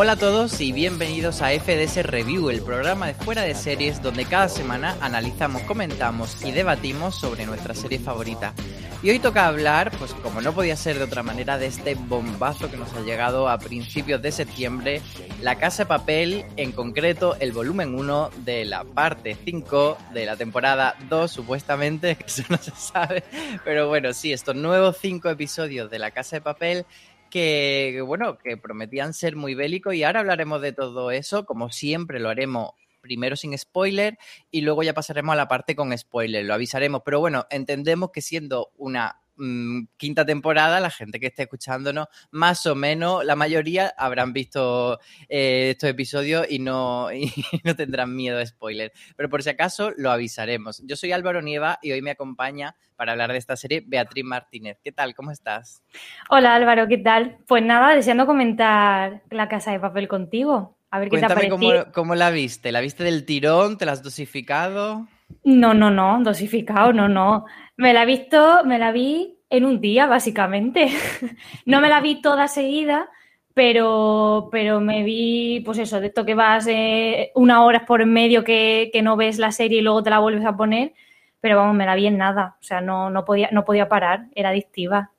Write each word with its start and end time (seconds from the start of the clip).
Hola 0.00 0.12
a 0.12 0.16
todos 0.16 0.60
y 0.60 0.70
bienvenidos 0.70 1.42
a 1.42 1.48
FDS 1.50 2.04
Review, 2.04 2.50
el 2.50 2.62
programa 2.62 3.08
de 3.08 3.14
fuera 3.14 3.42
de 3.42 3.56
series 3.56 4.00
donde 4.00 4.26
cada 4.26 4.48
semana 4.48 4.96
analizamos, 5.00 5.62
comentamos 5.62 6.44
y 6.44 6.52
debatimos 6.52 7.16
sobre 7.16 7.46
nuestra 7.46 7.74
serie 7.74 7.98
favorita. 7.98 8.54
Y 9.00 9.10
hoy 9.10 9.20
toca 9.20 9.46
hablar, 9.46 9.92
pues 9.96 10.12
como 10.12 10.40
no 10.40 10.52
podía 10.52 10.74
ser 10.74 10.98
de 10.98 11.04
otra 11.04 11.22
manera, 11.22 11.56
de 11.56 11.66
este 11.66 11.94
bombazo 11.94 12.68
que 12.68 12.76
nos 12.76 12.92
ha 12.94 13.00
llegado 13.02 13.48
a 13.48 13.58
principios 13.58 14.20
de 14.20 14.32
septiembre, 14.32 15.00
La 15.40 15.56
Casa 15.56 15.84
de 15.84 15.88
Papel, 15.88 16.44
en 16.56 16.72
concreto 16.72 17.36
el 17.38 17.52
volumen 17.52 17.94
1 17.94 18.30
de 18.38 18.64
la 18.64 18.82
parte 18.82 19.36
5 19.44 19.98
de 20.12 20.26
la 20.26 20.36
temporada 20.36 20.96
2, 21.08 21.30
supuestamente, 21.30 22.16
que 22.18 22.24
eso 22.26 22.42
no 22.48 22.56
se 22.56 22.72
sabe, 22.72 23.22
pero 23.64 23.86
bueno, 23.86 24.12
sí, 24.12 24.32
estos 24.32 24.56
nuevos 24.56 24.96
5 25.00 25.30
episodios 25.30 25.88
de 25.90 26.00
La 26.00 26.10
Casa 26.10 26.34
de 26.34 26.42
Papel 26.42 26.84
que, 27.30 28.02
bueno, 28.04 28.36
que 28.38 28.56
prometían 28.56 29.14
ser 29.14 29.36
muy 29.36 29.54
bélicos 29.54 29.94
y 29.94 30.02
ahora 30.02 30.20
hablaremos 30.20 30.60
de 30.60 30.72
todo 30.72 31.12
eso, 31.12 31.44
como 31.44 31.70
siempre 31.70 32.18
lo 32.18 32.30
haremos 32.30 32.72
primero 33.00 33.36
sin 33.36 33.56
spoiler 33.56 34.18
y 34.50 34.62
luego 34.62 34.82
ya 34.82 34.94
pasaremos 34.94 35.32
a 35.32 35.36
la 35.36 35.48
parte 35.48 35.74
con 35.76 35.96
spoiler, 35.96 36.44
lo 36.44 36.54
avisaremos, 36.54 37.02
pero 37.04 37.20
bueno, 37.20 37.46
entendemos 37.50 38.10
que 38.12 38.20
siendo 38.20 38.72
una 38.76 39.20
mm, 39.36 39.84
quinta 39.96 40.24
temporada, 40.24 40.80
la 40.80 40.90
gente 40.90 41.20
que 41.20 41.28
esté 41.28 41.42
escuchándonos, 41.42 42.08
más 42.30 42.66
o 42.66 42.74
menos, 42.74 43.24
la 43.24 43.36
mayoría 43.36 43.94
habrán 43.96 44.32
visto 44.32 44.98
eh, 45.28 45.70
estos 45.70 45.90
episodios 45.90 46.46
y 46.48 46.58
no, 46.58 47.12
y 47.12 47.32
no 47.64 47.76
tendrán 47.76 48.14
miedo 48.14 48.38
de 48.38 48.46
spoiler. 48.46 48.92
Pero 49.16 49.28
por 49.28 49.42
si 49.42 49.50
acaso, 49.50 49.92
lo 49.96 50.10
avisaremos. 50.10 50.82
Yo 50.84 50.96
soy 50.96 51.12
Álvaro 51.12 51.42
Nieva 51.42 51.78
y 51.82 51.92
hoy 51.92 52.02
me 52.02 52.10
acompaña 52.10 52.74
para 52.96 53.12
hablar 53.12 53.30
de 53.30 53.38
esta 53.38 53.56
serie 53.56 53.84
Beatriz 53.86 54.24
Martínez. 54.24 54.80
¿Qué 54.82 54.90
tal? 54.90 55.14
¿Cómo 55.14 55.30
estás? 55.30 55.84
Hola 56.30 56.56
Álvaro, 56.56 56.88
¿qué 56.88 56.98
tal? 56.98 57.38
Pues 57.46 57.62
nada, 57.62 57.94
deseando 57.94 58.26
comentar 58.26 59.22
La 59.30 59.48
Casa 59.48 59.70
de 59.70 59.78
Papel 59.78 60.08
contigo. 60.08 60.77
A 60.90 60.98
ver 60.98 61.08
qué 61.10 61.18
Cuéntame 61.18 61.42
te 61.42 61.48
cómo, 61.50 61.70
cómo 61.92 62.14
la 62.14 62.30
viste. 62.30 62.72
¿La 62.72 62.80
viste 62.80 63.04
del 63.04 63.24
tirón? 63.24 63.76
¿Te 63.76 63.84
la 63.84 63.92
has 63.92 64.02
dosificado? 64.02 65.06
No, 65.44 65.74
no, 65.74 65.90
no, 65.90 66.20
dosificado, 66.22 66.92
no, 66.92 67.08
no. 67.08 67.44
Me 67.76 67.92
la 67.92 68.02
he 68.02 68.06
visto, 68.06 68.64
me 68.64 68.78
la 68.78 68.92
vi 68.92 69.38
en 69.50 69.64
un 69.64 69.80
día, 69.80 70.06
básicamente. 70.06 70.88
no 71.66 71.80
me 71.80 71.88
la 71.88 72.00
vi 72.00 72.22
toda 72.22 72.48
seguida, 72.48 73.08
pero, 73.54 74.48
pero 74.50 74.80
me 74.80 75.02
vi, 75.02 75.60
pues 75.64 75.78
eso, 75.78 76.00
de 76.00 76.08
esto 76.08 76.24
que 76.24 76.34
vas 76.34 76.66
eh, 76.68 77.32
una 77.34 77.64
hora 77.64 77.84
por 77.84 78.04
medio 78.06 78.42
que, 78.44 78.90
que 78.92 79.02
no 79.02 79.16
ves 79.16 79.38
la 79.38 79.52
serie 79.52 79.80
y 79.80 79.82
luego 79.82 80.02
te 80.02 80.10
la 80.10 80.18
vuelves 80.20 80.46
a 80.46 80.56
poner. 80.56 80.94
Pero 81.40 81.56
vamos, 81.56 81.76
me 81.76 81.86
la 81.86 81.94
vi 81.94 82.06
en 82.06 82.18
nada. 82.18 82.56
O 82.60 82.64
sea, 82.64 82.80
no, 82.80 83.10
no, 83.10 83.24
podía, 83.24 83.50
no 83.52 83.64
podía 83.64 83.88
parar, 83.88 84.26
era 84.34 84.48
adictiva. 84.50 85.12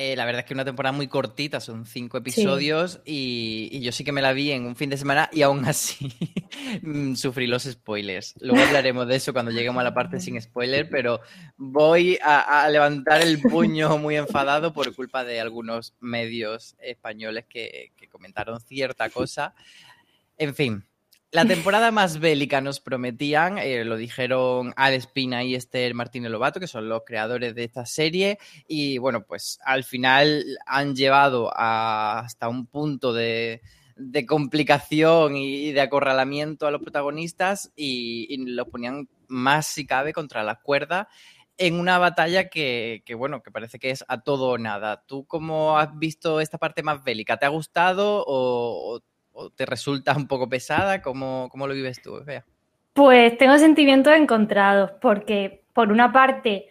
Eh, 0.00 0.14
la 0.14 0.24
verdad 0.24 0.42
es 0.42 0.46
que 0.46 0.54
una 0.54 0.64
temporada 0.64 0.92
muy 0.92 1.08
cortita, 1.08 1.58
son 1.58 1.84
cinco 1.84 2.18
episodios 2.18 3.00
y, 3.04 3.68
y 3.72 3.80
yo 3.80 3.90
sí 3.90 4.04
que 4.04 4.12
me 4.12 4.22
la 4.22 4.32
vi 4.32 4.52
en 4.52 4.64
un 4.64 4.76
fin 4.76 4.88
de 4.90 4.96
semana 4.96 5.28
y 5.32 5.42
aún 5.42 5.64
así 5.64 6.08
mm, 6.82 7.16
sufrí 7.16 7.48
los 7.48 7.64
spoilers. 7.64 8.36
Luego 8.38 8.64
hablaremos 8.64 9.08
de 9.08 9.16
eso 9.16 9.32
cuando 9.32 9.50
lleguemos 9.50 9.80
a 9.80 9.82
la 9.82 9.94
parte 9.94 10.20
sin 10.20 10.40
spoiler, 10.40 10.88
pero 10.88 11.20
voy 11.56 12.16
a, 12.22 12.62
a 12.62 12.70
levantar 12.70 13.22
el 13.22 13.40
puño 13.40 13.98
muy 13.98 14.14
enfadado 14.14 14.72
por 14.72 14.94
culpa 14.94 15.24
de 15.24 15.40
algunos 15.40 15.96
medios 15.98 16.76
españoles 16.78 17.46
que, 17.48 17.90
que 17.96 18.08
comentaron 18.08 18.60
cierta 18.60 19.10
cosa. 19.10 19.52
En 20.36 20.54
fin, 20.54 20.87
la 21.30 21.44
temporada 21.44 21.90
más 21.90 22.20
bélica 22.20 22.62
nos 22.62 22.80
prometían, 22.80 23.58
eh, 23.58 23.84
lo 23.84 23.96
dijeron 23.96 24.72
Al 24.76 24.94
Espina 24.94 25.44
y 25.44 25.54
Esther 25.54 25.92
Martínez 25.92 26.30
Lobato, 26.30 26.58
que 26.58 26.66
son 26.66 26.88
los 26.88 27.02
creadores 27.04 27.54
de 27.54 27.64
esta 27.64 27.84
serie, 27.84 28.38
y 28.66 28.96
bueno, 28.96 29.24
pues 29.24 29.58
al 29.64 29.84
final 29.84 30.44
han 30.66 30.96
llevado 30.96 31.50
hasta 31.54 32.48
un 32.48 32.66
punto 32.66 33.12
de, 33.12 33.60
complicación 34.26 35.36
y 35.36 35.72
de 35.72 35.80
acorralamiento 35.82 36.66
a 36.66 36.70
los 36.70 36.80
protagonistas 36.80 37.72
y, 37.76 38.36
los 38.46 38.68
ponían 38.68 39.08
más 39.26 39.66
si 39.66 39.86
cabe 39.86 40.14
contra 40.14 40.42
las 40.42 40.60
cuerdas 40.60 41.08
en 41.58 41.74
una 41.74 41.98
batalla 41.98 42.48
que, 42.48 43.02
bueno, 43.18 43.42
que 43.42 43.50
parece 43.50 43.78
que 43.78 43.90
es 43.90 44.04
a 44.08 44.22
todo 44.22 44.50
o 44.50 44.58
nada. 44.58 45.02
¿Tú 45.06 45.26
cómo 45.26 45.78
has 45.78 45.98
visto 45.98 46.40
esta 46.40 46.56
parte 46.56 46.82
más 46.84 47.02
bélica? 47.02 47.36
¿Te 47.36 47.46
ha 47.46 47.48
gustado 47.48 48.24
o- 48.24 48.94
o 48.96 49.00
te 49.54 49.66
resulta 49.66 50.16
un 50.16 50.26
poco 50.26 50.48
pesada? 50.48 51.02
¿Cómo, 51.02 51.48
cómo 51.50 51.66
lo 51.66 51.74
vives 51.74 52.00
tú, 52.02 52.22
Bea? 52.24 52.44
Pues 52.92 53.38
tengo 53.38 53.56
sentimientos 53.58 54.12
encontrados, 54.14 54.90
porque 55.00 55.62
por 55.72 55.92
una 55.92 56.12
parte, 56.12 56.66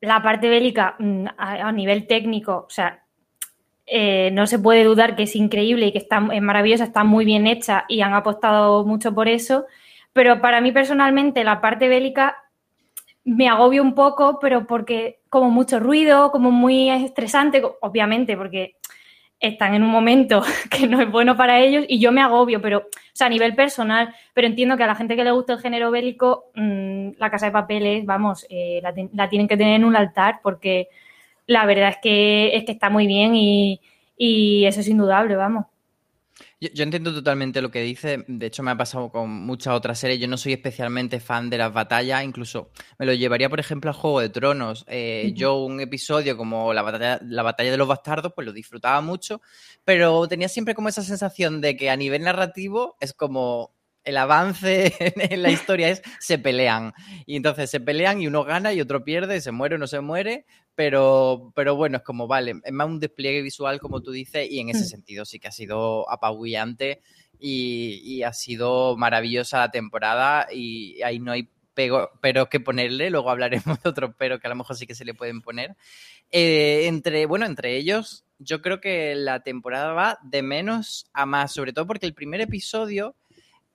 la 0.00 0.22
parte 0.22 0.48
bélica 0.48 0.96
mm, 0.98 1.26
a, 1.36 1.70
nivel 1.72 2.06
técnico, 2.06 2.64
o 2.66 2.70
sea, 2.70 3.04
eh, 3.86 4.30
no 4.32 4.46
se 4.46 4.58
puede 4.58 4.84
dudar 4.84 5.14
que 5.14 5.24
es 5.24 5.36
increíble 5.36 5.86
y 5.86 5.92
que 5.92 5.98
está, 5.98 6.26
es 6.32 6.42
maravillosa, 6.42 6.84
está 6.84 7.04
muy 7.04 7.24
bien 7.24 7.46
hecha 7.46 7.84
y 7.88 8.00
han 8.00 8.14
apostado 8.14 8.84
mucho 8.84 9.14
por 9.14 9.28
eso, 9.28 9.66
pero 10.12 10.40
para 10.40 10.60
mí 10.60 10.72
personalmente 10.72 11.44
la 11.44 11.60
parte 11.60 11.88
bélica 11.88 12.36
me 13.24 13.48
agobia 13.48 13.82
un 13.82 13.94
poco, 13.94 14.38
pero 14.40 14.66
porque 14.66 15.20
como 15.28 15.50
mucho 15.50 15.78
ruido, 15.78 16.32
como 16.32 16.50
muy 16.50 16.90
estresante, 16.90 17.62
obviamente, 17.80 18.36
porque 18.36 18.76
están 19.40 19.74
en 19.74 19.82
un 19.82 19.90
momento 19.90 20.42
que 20.70 20.86
no 20.86 21.00
es 21.00 21.10
bueno 21.10 21.36
para 21.36 21.58
ellos 21.58 21.84
y 21.88 21.98
yo 21.98 22.12
me 22.12 22.20
agobio, 22.20 22.60
pero, 22.60 22.78
o 22.78 22.84
sea, 23.12 23.26
a 23.26 23.30
nivel 23.30 23.54
personal, 23.54 24.14
pero 24.34 24.46
entiendo 24.46 24.76
que 24.76 24.84
a 24.84 24.86
la 24.86 24.94
gente 24.94 25.16
que 25.16 25.24
le 25.24 25.32
gusta 25.32 25.54
el 25.54 25.60
género 25.60 25.90
bélico, 25.90 26.50
mm, 26.54 27.12
la 27.18 27.30
casa 27.30 27.46
de 27.46 27.52
papeles, 27.52 28.04
vamos, 28.04 28.46
eh, 28.50 28.80
la, 28.82 29.28
tienen 29.28 29.48
que 29.48 29.56
tener 29.56 29.76
en 29.76 29.84
un 29.84 29.96
altar 29.96 30.40
porque 30.42 30.88
la 31.46 31.66
verdad 31.66 31.88
es 31.90 31.98
que, 32.02 32.56
es 32.56 32.64
que 32.64 32.72
está 32.72 32.90
muy 32.90 33.06
bien 33.06 33.34
y, 33.34 33.80
y 34.16 34.66
eso 34.66 34.80
es 34.80 34.88
indudable, 34.88 35.36
vamos. 35.36 35.66
Yo, 36.62 36.84
entiendo 36.84 37.14
totalmente 37.14 37.62
lo 37.62 37.70
que 37.70 37.80
dice. 37.80 38.22
De 38.28 38.46
hecho, 38.46 38.62
me 38.62 38.70
ha 38.70 38.76
pasado 38.76 39.10
con 39.10 39.30
muchas 39.30 39.72
otras 39.72 39.98
series. 39.98 40.20
Yo 40.20 40.28
no 40.28 40.36
soy 40.36 40.52
especialmente 40.52 41.18
fan 41.18 41.48
de 41.48 41.56
las 41.56 41.72
batallas. 41.72 42.22
Incluso 42.22 42.70
me 42.98 43.06
lo 43.06 43.14
llevaría, 43.14 43.48
por 43.48 43.60
ejemplo, 43.60 43.90
a 43.90 43.94
Juego 43.94 44.20
de 44.20 44.28
Tronos. 44.28 44.84
Eh, 44.86 45.32
yo 45.34 45.56
un 45.56 45.80
episodio 45.80 46.36
como 46.36 46.74
la 46.74 46.82
batalla, 46.82 47.18
la 47.22 47.42
batalla 47.42 47.70
de 47.70 47.78
los 47.78 47.88
bastardos, 47.88 48.34
pues 48.34 48.46
lo 48.46 48.52
disfrutaba 48.52 49.00
mucho. 49.00 49.40
Pero 49.84 50.28
tenía 50.28 50.50
siempre 50.50 50.74
como 50.74 50.90
esa 50.90 51.02
sensación 51.02 51.62
de 51.62 51.78
que 51.78 51.88
a 51.88 51.96
nivel 51.96 52.24
narrativo 52.24 52.98
es 53.00 53.14
como 53.14 53.74
el 54.04 54.16
avance 54.16 54.94
en 55.16 55.42
la 55.42 55.50
historia 55.50 55.88
es 55.88 56.02
se 56.18 56.38
pelean. 56.38 56.92
Y 57.26 57.36
entonces 57.36 57.70
se 57.70 57.80
pelean 57.80 58.20
y 58.20 58.26
uno 58.26 58.44
gana 58.44 58.72
y 58.72 58.80
otro 58.80 59.04
pierde, 59.04 59.40
se 59.40 59.52
muere 59.52 59.74
o 59.76 59.78
no 59.78 59.86
se 59.86 60.00
muere, 60.00 60.46
pero, 60.74 61.52
pero 61.54 61.76
bueno, 61.76 61.98
es 61.98 62.02
como, 62.02 62.26
vale, 62.26 62.60
es 62.64 62.72
más 62.72 62.86
un 62.86 63.00
despliegue 63.00 63.42
visual, 63.42 63.80
como 63.80 64.02
tú 64.02 64.12
dices, 64.12 64.50
y 64.50 64.60
en 64.60 64.70
ese 64.70 64.84
mm. 64.84 64.88
sentido 64.88 65.24
sí 65.24 65.38
que 65.38 65.48
ha 65.48 65.52
sido 65.52 66.10
apabullante 66.10 67.02
y, 67.38 68.22
ha 68.22 68.32
sido 68.32 68.96
maravillosa 68.96 69.58
la 69.58 69.70
temporada 69.70 70.46
y 70.52 71.00
ahí 71.02 71.18
no 71.18 71.32
hay 71.32 71.48
pero 72.20 72.50
que 72.50 72.60
ponerle, 72.60 73.08
luego 73.08 73.30
hablaremos 73.30 73.82
de 73.82 73.88
otros 73.88 74.10
pero 74.18 74.38
que 74.38 74.46
a 74.46 74.50
lo 74.50 74.56
mejor 74.56 74.76
sí 74.76 74.86
que 74.86 74.94
se 74.94 75.06
le 75.06 75.14
pueden 75.14 75.40
poner. 75.40 75.76
Eh, 76.30 76.86
entre, 76.86 77.24
bueno, 77.24 77.46
entre 77.46 77.76
ellos, 77.76 78.26
yo 78.38 78.60
creo 78.60 78.80
que 78.80 79.14
la 79.14 79.40
temporada 79.40 79.94
va 79.94 80.18
de 80.22 80.42
menos 80.42 81.06
a 81.14 81.24
más, 81.24 81.54
sobre 81.54 81.72
todo 81.72 81.86
porque 81.86 82.04
el 82.04 82.12
primer 82.12 82.42
episodio 82.42 83.16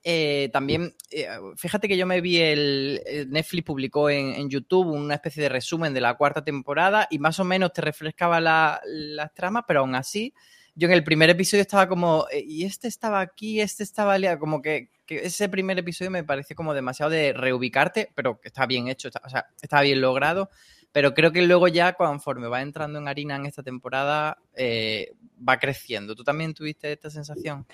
eh, 0.08 0.50
también, 0.52 0.94
eh, 1.10 1.26
fíjate 1.56 1.88
que 1.88 1.96
yo 1.96 2.06
me 2.06 2.20
vi 2.20 2.36
el, 2.38 3.26
Netflix 3.28 3.64
publicó 3.64 4.08
en, 4.08 4.48
YouTube 4.48 4.86
una 4.86 5.14
especie 5.14 5.42
de 5.42 5.48
resumen 5.48 5.92
de 5.92 6.00
la 6.00 6.14
cuarta 6.14 6.44
temporada 6.44 7.08
y 7.10 7.18
más 7.18 7.40
o 7.40 7.44
menos 7.44 7.72
te 7.72 7.80
refrescaba 7.82 8.38
las 8.40 9.34
tramas, 9.34 9.64
pero 9.66 9.80
aún 9.80 9.96
así, 9.96 10.32
yo 10.76 10.86
en 10.86 10.94
el 10.94 11.02
primer 11.02 11.30
episodio 11.30 11.62
estaba 11.62 11.88
como, 11.88 12.28
eh, 12.30 12.44
y 12.46 12.64
este 12.64 12.86
estaba 12.86 13.18
aquí, 13.18 13.60
este 13.60 13.82
estaba 13.82 14.16
como 14.38 14.62
que, 14.62 14.90
ese 15.08 15.48
primer 15.48 15.76
episodio 15.76 16.12
me 16.12 16.22
pareció 16.22 16.54
como 16.54 16.72
demasiado 16.72 17.10
de 17.10 17.32
reubicarte, 17.32 18.12
pero 18.14 18.38
está 18.44 18.64
bien 18.64 18.86
hecho, 18.86 19.08
o 19.24 19.28
sea, 19.28 19.46
está 19.60 19.80
bien 19.80 20.00
logrado. 20.00 20.50
Pero 20.92 21.14
creo 21.14 21.32
que 21.32 21.42
luego 21.42 21.66
ya, 21.66 21.94
conforme 21.94 22.46
va 22.46 22.62
entrando 22.62 23.00
en 23.00 23.08
harina 23.08 23.36
en 23.36 23.44
esta 23.44 23.62
temporada, 23.62 24.38
va 24.56 25.58
creciendo. 25.58 26.14
¿Tú 26.14 26.24
también 26.24 26.54
tuviste 26.54 26.90
esta 26.92 27.10
sensación? 27.10 27.66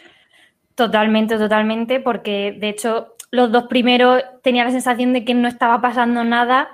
Totalmente, 0.75 1.37
totalmente, 1.37 2.01
porque 2.01 2.57
de 2.59 2.71
hecho 2.71 3.17
los 3.31 3.51
dos 3.53 3.65
primeros 3.65 4.23
tenía 4.43 4.65
la 4.65 4.71
sensación 4.71 5.13
de 5.13 5.25
que 5.25 5.35
no 5.35 5.49
estaba 5.49 5.81
pasando 5.81 6.25
nada. 6.25 6.69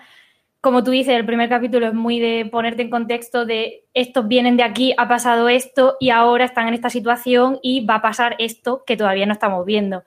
Como 0.61 0.83
tú 0.85 0.91
dices, 0.91 1.15
el 1.15 1.27
primer 1.27 1.49
capítulo 1.49 1.87
es 1.87 1.95
muy 1.95 2.19
de 2.21 2.49
ponerte 2.51 2.83
en 2.83 2.91
contexto 2.91 3.47
de 3.47 3.85
estos 3.95 4.27
vienen 4.29 4.57
de 4.57 4.65
aquí, 4.65 4.93
ha 4.99 5.09
pasado 5.09 5.49
esto 5.49 5.97
y 6.01 6.11
ahora 6.11 6.45
están 6.45 6.69
en 6.69 6.75
esta 6.75 6.91
situación 6.91 7.59
y 7.63 7.85
va 7.87 7.97
a 7.97 8.03
pasar 8.03 8.37
esto 8.39 8.83
que 8.87 8.97
todavía 8.97 9.27
no 9.27 9.33
estamos 9.33 9.65
viendo. 9.65 10.05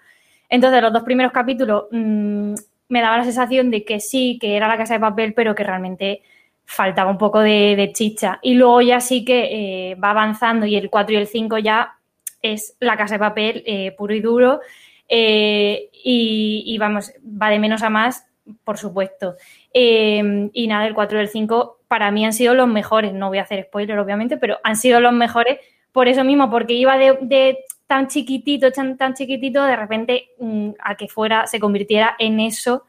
Entonces, 0.50 0.82
los 0.82 0.94
dos 0.94 1.04
primeros 1.04 1.32
capítulos 1.32 1.86
mmm, 1.92 2.54
me 2.90 3.02
daba 3.02 3.18
la 3.18 3.24
sensación 3.24 3.72
de 3.72 3.86
que 3.86 4.00
sí, 4.02 4.38
que 4.40 4.58
era 4.58 4.68
la 4.68 4.78
casa 4.78 4.96
de 4.96 5.00
papel, 5.00 5.34
pero 5.34 5.56
que 5.56 5.64
realmente 5.64 6.22
faltaba 6.66 7.10
un 7.12 7.18
poco 7.18 7.40
de, 7.40 7.92
chicha. 7.94 8.40
Y 8.42 8.56
luego 8.56 8.82
ya 8.82 9.00
sí 9.02 9.26
que 9.26 9.92
eh, 9.92 9.96
va 9.96 10.12
avanzando 10.12 10.66
y 10.66 10.76
el 10.76 10.90
4 10.90 11.16
y 11.16 11.18
el 11.18 11.28
5 11.28 11.58
ya 11.60 11.98
es 12.42 12.76
La 12.80 12.98
Casa 12.98 13.16
de 13.16 13.20
Papel 13.20 13.64
eh, 13.66 13.94
puro 13.98 14.14
y 14.14 14.22
duro. 14.22 14.60
Eh, 15.08 15.90
y, 16.04 16.78
vamos, 16.78 17.12
va 17.22 17.50
de 17.50 17.60
menos 17.60 17.84
a 17.84 17.90
más, 17.90 18.26
por 18.64 18.78
supuesto. 18.78 19.36
Eh, 19.74 20.50
y 20.54 20.68
nada, 20.68 20.88
el 20.88 20.94
4 20.94 21.18
y 21.18 21.22
el 21.22 21.28
5 21.28 21.80
para 21.88 22.12
mí 22.12 22.26
han 22.26 22.34
sido 22.34 22.54
los 22.54 22.68
mejores. 22.68 23.14
No 23.14 23.28
voy 23.28 23.40
a 23.40 23.44
hacer 23.44 23.66
spoiler, 23.66 24.00
obviamente, 24.00 24.38
pero 24.38 24.58
han 24.64 24.78
sido 24.78 25.00
los 25.00 25.14
mejores 25.14 25.60
por 25.92 26.08
eso 26.08 26.24
mismo, 26.24 26.50
porque 26.50 26.74
iba 26.74 26.98
de, 26.98 27.58
tan 27.86 28.08
chiquitito, 28.08 28.72
tan, 28.72 28.98
tan 28.98 29.14
chiquitito, 29.14 29.64
de 29.66 29.76
repente 29.76 30.30
mm, 30.40 30.70
a 30.80 30.96
que 30.96 31.10
fuera, 31.10 31.46
se 31.48 31.60
convirtiera 31.60 32.16
en 32.18 32.40
eso 32.40 32.86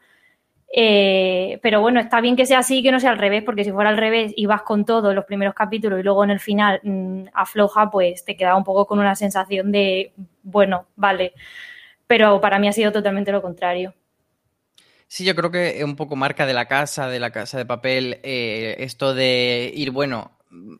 eh, 0.75 1.59
pero 1.61 1.81
bueno, 1.81 1.99
está 1.99 2.19
bien 2.19 2.35
que 2.35 2.47
sea 2.47 2.57
así 2.57 2.81
que 2.81 2.91
no 2.91 2.99
sea 2.99 3.11
al 3.11 3.19
revés, 3.19 3.43
porque 3.43 3.63
si 3.63 3.71
fuera 3.71 3.91
al 3.91 3.97
revés 3.97 4.33
y 4.35 4.47
vas 4.47 4.63
con 4.63 4.85
todos 4.85 5.13
los 5.13 5.23
primeros 5.25 5.53
capítulos 5.53 5.99
y 5.99 6.03
luego 6.03 6.23
en 6.23 6.31
el 6.31 6.39
final 6.39 6.79
mm, 6.81 7.25
afloja, 7.31 7.91
pues 7.91 8.25
te 8.25 8.35
queda 8.35 8.55
un 8.55 8.63
poco 8.63 8.87
con 8.87 8.97
una 8.97 9.15
sensación 9.15 9.71
de, 9.71 10.13
bueno, 10.41 10.87
vale. 10.95 11.33
Pero 12.07 12.41
para 12.41 12.57
mí 12.57 12.67
ha 12.67 12.73
sido 12.73 12.91
totalmente 12.91 13.31
lo 13.31 13.43
contrario. 13.43 13.93
Sí, 15.07 15.25
yo 15.25 15.35
creo 15.35 15.51
que 15.51 15.77
es 15.77 15.83
un 15.83 15.95
poco 15.95 16.15
marca 16.15 16.47
de 16.47 16.53
la 16.53 16.67
casa, 16.67 17.07
de 17.07 17.19
la 17.19 17.29
casa 17.29 17.59
de 17.59 17.67
papel, 17.67 18.19
eh, 18.23 18.77
esto 18.79 19.13
de 19.13 19.71
ir, 19.75 19.91
bueno, 19.91 20.31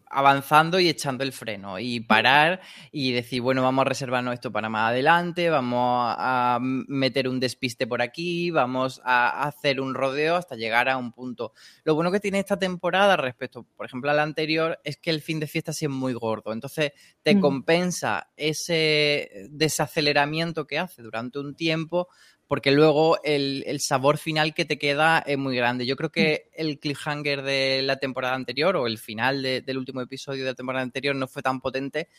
avanzando 0.09 0.79
y 0.79 0.89
echando 0.89 1.23
el 1.23 1.33
freno 1.33 1.79
y 1.79 1.99
parar 1.99 2.61
y 2.91 3.11
decir, 3.11 3.41
bueno, 3.41 3.61
vamos 3.61 3.83
a 3.83 3.89
reservarnos 3.89 4.33
esto 4.33 4.51
para 4.51 4.69
más 4.69 4.91
adelante, 4.91 5.49
vamos 5.49 6.15
a 6.17 6.59
meter 6.61 7.27
un 7.27 7.39
despiste 7.39 7.87
por 7.87 8.01
aquí, 8.01 8.51
vamos 8.51 9.01
a 9.03 9.43
hacer 9.43 9.81
un 9.81 9.93
rodeo 9.93 10.35
hasta 10.35 10.55
llegar 10.55 10.89
a 10.89 10.97
un 10.97 11.11
punto. 11.11 11.53
Lo 11.83 11.95
bueno 11.95 12.11
que 12.11 12.19
tiene 12.19 12.39
esta 12.39 12.57
temporada 12.57 13.17
respecto, 13.17 13.63
por 13.75 13.85
ejemplo, 13.85 14.11
a 14.11 14.13
la 14.13 14.23
anterior, 14.23 14.79
es 14.83 14.97
que 14.97 15.09
el 15.09 15.21
fin 15.21 15.39
de 15.39 15.47
fiesta 15.47 15.73
sí 15.73 15.85
es 15.85 15.91
muy 15.91 16.13
gordo, 16.13 16.53
entonces 16.53 16.91
te 17.21 17.39
compensa 17.39 18.31
ese 18.37 19.47
desaceleramiento 19.49 20.67
que 20.67 20.79
hace 20.79 21.01
durante 21.01 21.39
un 21.39 21.55
tiempo 21.55 22.07
porque 22.47 22.71
luego 22.71 23.17
el, 23.23 23.79
sabor 23.79 24.17
final 24.17 24.53
que 24.53 24.65
te 24.65 24.77
queda 24.77 25.19
es 25.19 25.37
muy 25.37 25.55
grande. 25.55 25.85
Yo 25.85 25.95
creo 25.95 26.11
que 26.11 26.49
mm. 26.51 26.61
el 26.61 26.79
cliffhanger 26.79 27.41
de 27.41 27.81
la 27.83 27.97
temporada 27.97 28.35
anterior 28.35 28.75
o 28.75 28.87
el 28.87 28.97
final 28.97 29.41
del 29.41 29.77
último 29.77 30.01
episodio 30.01 30.43
de 30.43 30.51
la 30.51 30.55
temporada 30.55 30.83
anterior 30.83 31.15
no 31.15 31.27
fue 31.27 31.41
tan 31.41 31.61
potente 31.61 32.09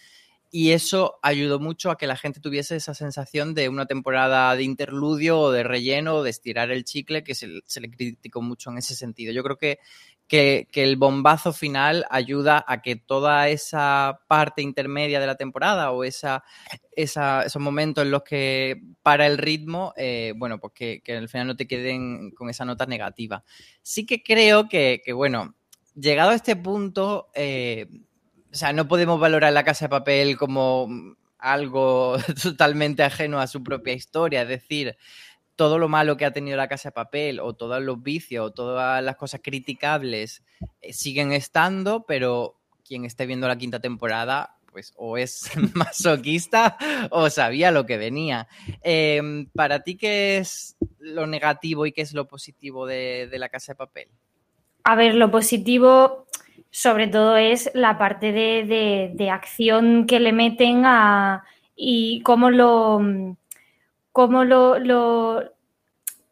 y 0.56 0.70
eso 0.70 1.18
ayudó 1.20 1.58
mucho 1.58 1.90
a 1.90 1.98
que 1.98 2.06
la 2.06 2.16
gente 2.16 2.38
tuviese 2.38 2.76
esa 2.76 2.94
sensación 2.94 3.54
de 3.54 3.68
una 3.68 3.86
temporada 3.86 4.54
de 4.54 4.62
interludio 4.62 5.40
o 5.40 5.50
de 5.50 5.64
relleno 5.64 6.14
o 6.14 6.22
de 6.22 6.30
estirar 6.30 6.70
el 6.70 6.84
chicle 6.84 7.24
que 7.24 7.34
se, 7.34 7.48
se 7.66 7.80
le 7.80 7.90
criticó 7.90 8.40
mucho 8.40 8.70
en 8.70 8.78
ese 8.78 8.94
sentido. 8.94 9.32
Yo 9.32 9.42
creo 9.42 9.58
que 9.58 9.80
que, 10.28 10.68
el 10.74 10.96
bombazo 10.96 11.52
final 11.52 12.04
ayuda 12.10 12.64
a 12.66 12.82
que 12.82 12.96
toda 12.96 13.48
esa 13.48 14.20
parte 14.28 14.62
intermedia 14.62 15.20
de 15.20 15.26
la 15.26 15.36
temporada 15.36 15.90
o 15.90 16.04
esa, 16.04 16.44
esos 16.92 17.56
momentos 17.60 18.04
en 18.04 18.10
los 18.10 18.22
que 18.22 18.82
para 19.02 19.26
el 19.26 19.38
ritmo, 19.38 19.92
eh, 19.96 20.32
bueno, 20.36 20.58
pues 20.58 20.72
que, 20.74 21.02
al 21.16 21.28
final 21.28 21.48
no 21.48 21.56
te 21.56 21.66
queden 21.66 22.30
con 22.32 22.50
esa 22.50 22.64
nota 22.64 22.86
negativa. 22.86 23.44
Sí 23.82 24.06
que 24.06 24.22
creo 24.22 24.68
que, 24.68 25.02
bueno, 25.14 25.54
llegado 25.94 26.30
a 26.30 26.34
este 26.34 26.56
punto, 26.56 27.28
eh, 27.34 27.86
o 28.52 28.54
sea, 28.54 28.72
no 28.72 28.88
podemos 28.88 29.20
valorar 29.20 29.52
la 29.52 29.64
casa 29.64 29.86
de 29.86 29.90
papel 29.90 30.36
como 30.36 30.88
algo 31.38 32.16
totalmente 32.42 33.02
ajeno 33.02 33.40
a 33.40 33.46
su 33.46 33.62
propia 33.62 33.92
historia, 33.92 34.42
es 34.42 34.48
decir, 34.48 34.96
todo 35.56 35.78
lo 35.78 35.88
malo 35.88 36.16
que 36.16 36.24
ha 36.24 36.32
tenido 36.32 36.56
la 36.56 36.68
casa 36.68 36.88
de 36.88 36.94
papel 36.94 37.40
o 37.40 37.54
todos 37.54 37.82
los 37.82 38.02
vicios 38.02 38.46
o 38.46 38.52
todas 38.52 39.02
las 39.02 39.16
cosas 39.16 39.40
criticables 39.42 40.42
eh, 40.80 40.92
siguen 40.92 41.32
estando, 41.32 42.04
pero 42.06 42.60
quien 42.84 43.04
esté 43.04 43.26
viendo 43.26 43.48
la 43.48 43.56
quinta 43.56 43.80
temporada, 43.80 44.56
pues 44.74 44.92
o 44.96 45.16
es 45.16 45.50
masoquista 45.74 46.76
o 47.10 47.30
sabía 47.30 47.70
lo 47.70 47.86
que 47.86 47.96
venía. 47.96 48.48
Em, 48.82 49.46
¿Para 49.54 49.80
ti 49.80 49.96
qué 49.96 50.38
es 50.38 50.76
lo 50.98 51.26
negativo 51.26 51.86
y 51.86 51.92
qué 51.92 52.02
es 52.02 52.12
lo 52.12 52.26
positivo 52.26 52.86
de, 52.86 53.30
la 53.32 53.48
casa 53.48 53.72
de 53.72 53.76
papel? 53.76 54.08
A 54.82 54.96
ver, 54.96 55.14
lo 55.14 55.30
positivo 55.30 56.26
sobre 56.70 57.06
todo 57.06 57.36
es 57.36 57.70
la 57.72 57.96
parte 57.96 58.32
de, 58.32 59.30
acción 59.30 60.06
que 60.06 60.18
le 60.18 60.32
meten 60.32 60.84
a 60.84 61.44
y 61.76 62.20
cómo 62.22 62.50
lo 62.50 63.00
cómo 64.14 64.44
lo, 64.44 64.78
lo 64.78 65.42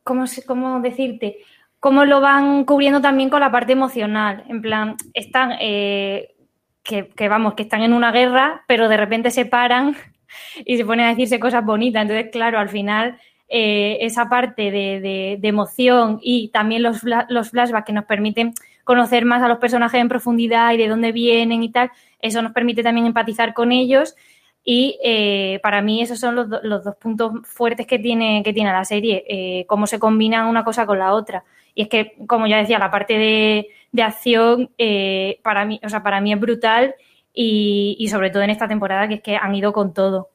cómo, 0.04 0.24
cómo 0.46 0.78
decirte, 0.78 1.38
cómo 1.80 2.04
lo 2.04 2.20
van 2.20 2.64
cubriendo 2.64 3.00
también 3.00 3.28
con 3.28 3.40
la 3.40 3.50
parte 3.50 3.72
emocional. 3.72 4.44
En 4.48 4.62
plan, 4.62 4.94
están, 5.14 5.56
eh, 5.60 6.36
que, 6.84 7.28
vamos, 7.28 7.54
que 7.54 7.64
están 7.64 7.82
en 7.82 7.92
una 7.92 8.12
guerra, 8.12 8.62
pero 8.68 8.88
de 8.88 8.96
repente 8.96 9.32
se 9.32 9.46
paran 9.46 9.96
y 10.64 10.76
se 10.76 10.84
ponen 10.84 11.06
a 11.06 11.08
decirse 11.08 11.40
cosas 11.40 11.64
bonitas. 11.64 12.02
Entonces, 12.02 12.30
claro, 12.30 12.60
al 12.60 12.68
final 12.68 13.18
eh, 13.48 13.98
esa 14.00 14.28
parte 14.28 14.70
de, 14.70 15.40
emoción 15.42 16.20
y 16.22 16.50
también 16.50 16.84
los, 16.84 17.00
los 17.28 17.50
flashbacks 17.50 17.86
que 17.86 17.92
nos 17.92 18.04
permiten 18.04 18.54
conocer 18.84 19.24
más 19.24 19.42
a 19.42 19.48
los 19.48 19.58
personajes 19.58 20.00
en 20.00 20.08
profundidad 20.08 20.72
y 20.72 20.76
de 20.76 20.86
dónde 20.86 21.10
vienen 21.10 21.64
y 21.64 21.72
tal, 21.72 21.90
eso 22.20 22.42
nos 22.42 22.52
permite 22.52 22.84
también 22.84 23.06
empatizar 23.06 23.54
con 23.54 23.72
ellos 23.72 24.14
y 24.64 24.98
eh, 25.02 25.58
para 25.62 25.82
mí 25.82 26.02
esos 26.02 26.20
son 26.20 26.36
los, 26.36 26.46
los, 26.62 26.84
dos 26.84 26.94
puntos 26.96 27.32
fuertes 27.44 27.86
que 27.86 27.98
tiene, 27.98 28.42
que 28.44 28.52
tiene 28.52 28.70
la 28.70 28.84
serie, 28.84 29.24
eh, 29.28 29.66
cómo 29.66 29.86
se 29.86 29.98
combinan 29.98 30.46
una 30.46 30.64
cosa 30.64 30.86
con 30.86 30.98
la 30.98 31.14
otra. 31.14 31.44
Y 31.74 31.82
es 31.82 31.88
que, 31.88 32.14
como 32.26 32.46
ya 32.46 32.58
decía, 32.58 32.78
la 32.78 32.90
parte 32.90 33.18
de, 33.18 33.68
de 33.90 34.02
acción 34.02 34.70
eh, 34.78 35.40
para, 35.42 35.64
mí, 35.64 35.80
o 35.82 35.88
sea, 35.88 36.02
para 36.02 36.20
mí 36.20 36.32
es 36.32 36.38
brutal 36.38 36.94
y, 37.34 38.06
sobre 38.10 38.30
todo 38.30 38.42
en 38.42 38.50
esta 38.50 38.68
temporada 38.68 39.08
que 39.08 39.14
es 39.14 39.22
que 39.22 39.36
han 39.36 39.54
ido 39.54 39.72
con 39.72 39.92
todo. 39.92 40.30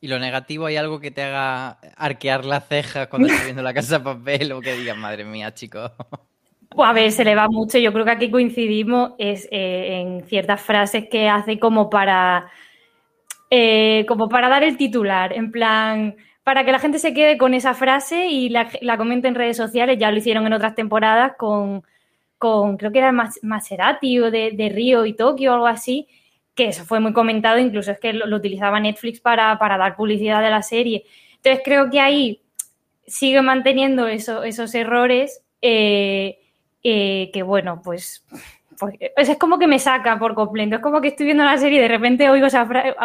¿Y 0.00 0.08
lo 0.08 0.18
negativo 0.18 0.66
hay 0.66 0.76
algo 0.76 1.00
que 1.00 1.10
te 1.10 1.22
haga 1.22 1.80
arquear 1.96 2.44
la 2.44 2.60
ceja 2.60 3.08
cuando 3.10 3.28
estás 3.28 3.44
viendo 3.44 3.62
la 3.62 3.74
casa 3.74 3.98
de 3.98 4.04
papel 4.04 4.52
o 4.52 4.60
que 4.60 4.74
digas, 4.74 4.96
madre 4.96 5.24
mía, 5.24 5.52
chicos? 5.52 5.90
Pues 6.70 6.88
a 6.88 6.92
ver, 6.92 7.10
se 7.10 7.24
le 7.24 7.34
va 7.34 7.48
mucho. 7.48 7.78
Yo 7.78 7.92
creo 7.92 8.04
que 8.04 8.10
aquí 8.12 8.30
coincidimos 8.30 9.12
es 9.18 9.48
en 9.50 10.24
ciertas 10.26 10.60
frases 10.60 11.08
que 11.10 11.28
hace 11.28 11.58
como 11.58 11.90
para, 11.90 12.48
eh, 13.50 14.04
como 14.06 14.28
para 14.28 14.48
dar 14.48 14.62
el 14.62 14.76
titular, 14.76 15.32
en 15.32 15.50
plan, 15.50 16.16
para 16.44 16.64
que 16.64 16.72
la 16.72 16.78
gente 16.78 16.98
se 16.98 17.14
quede 17.14 17.38
con 17.38 17.54
esa 17.54 17.74
frase 17.74 18.26
y 18.26 18.48
la, 18.48 18.68
la 18.80 18.96
comente 18.96 19.28
en 19.28 19.34
redes 19.34 19.56
sociales. 19.56 19.98
Ya 19.98 20.10
lo 20.10 20.18
hicieron 20.18 20.46
en 20.46 20.52
otras 20.52 20.74
temporadas 20.74 21.32
con, 21.36 21.82
con 22.38 22.76
creo 22.76 22.92
que 22.92 22.98
era 22.98 23.12
Maserati 23.12 24.20
o 24.20 24.30
de, 24.30 24.52
de 24.52 24.68
Río 24.68 25.04
y 25.04 25.14
Tokio 25.14 25.52
o 25.52 25.54
algo 25.54 25.66
así, 25.66 26.08
que 26.54 26.68
eso 26.68 26.84
fue 26.84 27.00
muy 27.00 27.12
comentado, 27.12 27.58
incluso 27.58 27.92
es 27.92 28.00
que 28.00 28.12
lo, 28.12 28.34
utilizaba 28.34 28.80
Netflix 28.80 29.20
para, 29.20 29.56
dar 29.60 29.96
publicidad 29.96 30.42
de 30.42 30.50
la 30.50 30.62
serie. 30.62 31.04
Entonces 31.36 31.62
creo 31.64 31.90
que 31.90 32.00
ahí 32.00 32.42
sigue 33.06 33.42
manteniendo 33.42 34.06
esos 34.06 34.74
errores. 34.74 35.42
Eh, 35.60 36.38
eh, 36.82 37.30
que 37.32 37.42
bueno, 37.42 37.80
pues, 37.82 38.24
pues, 38.78 39.28
es 39.28 39.38
como 39.38 39.58
que 39.58 39.66
me 39.66 39.78
saca 39.78 40.18
por 40.18 40.34
completo. 40.34 40.76
Es 40.76 40.82
como 40.82 41.00
que 41.00 41.08
estoy 41.08 41.26
viendo 41.26 41.44
la 41.44 41.58
serie 41.58 41.78
y 41.78 41.82
de 41.82 41.88
repente 41.88 42.28
oigo, 42.30 42.46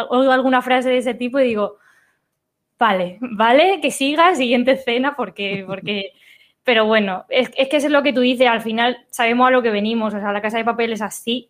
oigo 0.09 0.31
alguna 0.31 0.61
frase 0.61 0.89
de 0.89 0.97
ese 0.97 1.13
tipo 1.13 1.39
y 1.39 1.45
digo, 1.45 1.77
vale, 2.79 3.17
vale, 3.21 3.79
que 3.81 3.91
siga, 3.91 4.35
siguiente 4.35 4.71
escena, 4.71 5.15
porque, 5.15 5.63
porque 5.67 6.13
pero 6.63 6.85
bueno, 6.85 7.25
es, 7.29 7.51
es, 7.57 7.67
que 7.69 7.77
eso 7.77 7.87
es 7.87 7.93
lo 7.93 8.03
que 8.03 8.13
tú 8.13 8.21
dices, 8.21 8.47
al 8.47 8.61
final 8.61 9.05
sabemos 9.09 9.47
a 9.47 9.51
lo 9.51 9.61
que 9.61 9.69
venimos, 9.71 10.13
o 10.13 10.19
sea, 10.19 10.31
la 10.31 10.41
casa 10.41 10.57
de 10.57 10.65
papel 10.65 10.93
es 10.93 11.01
así 11.01 11.49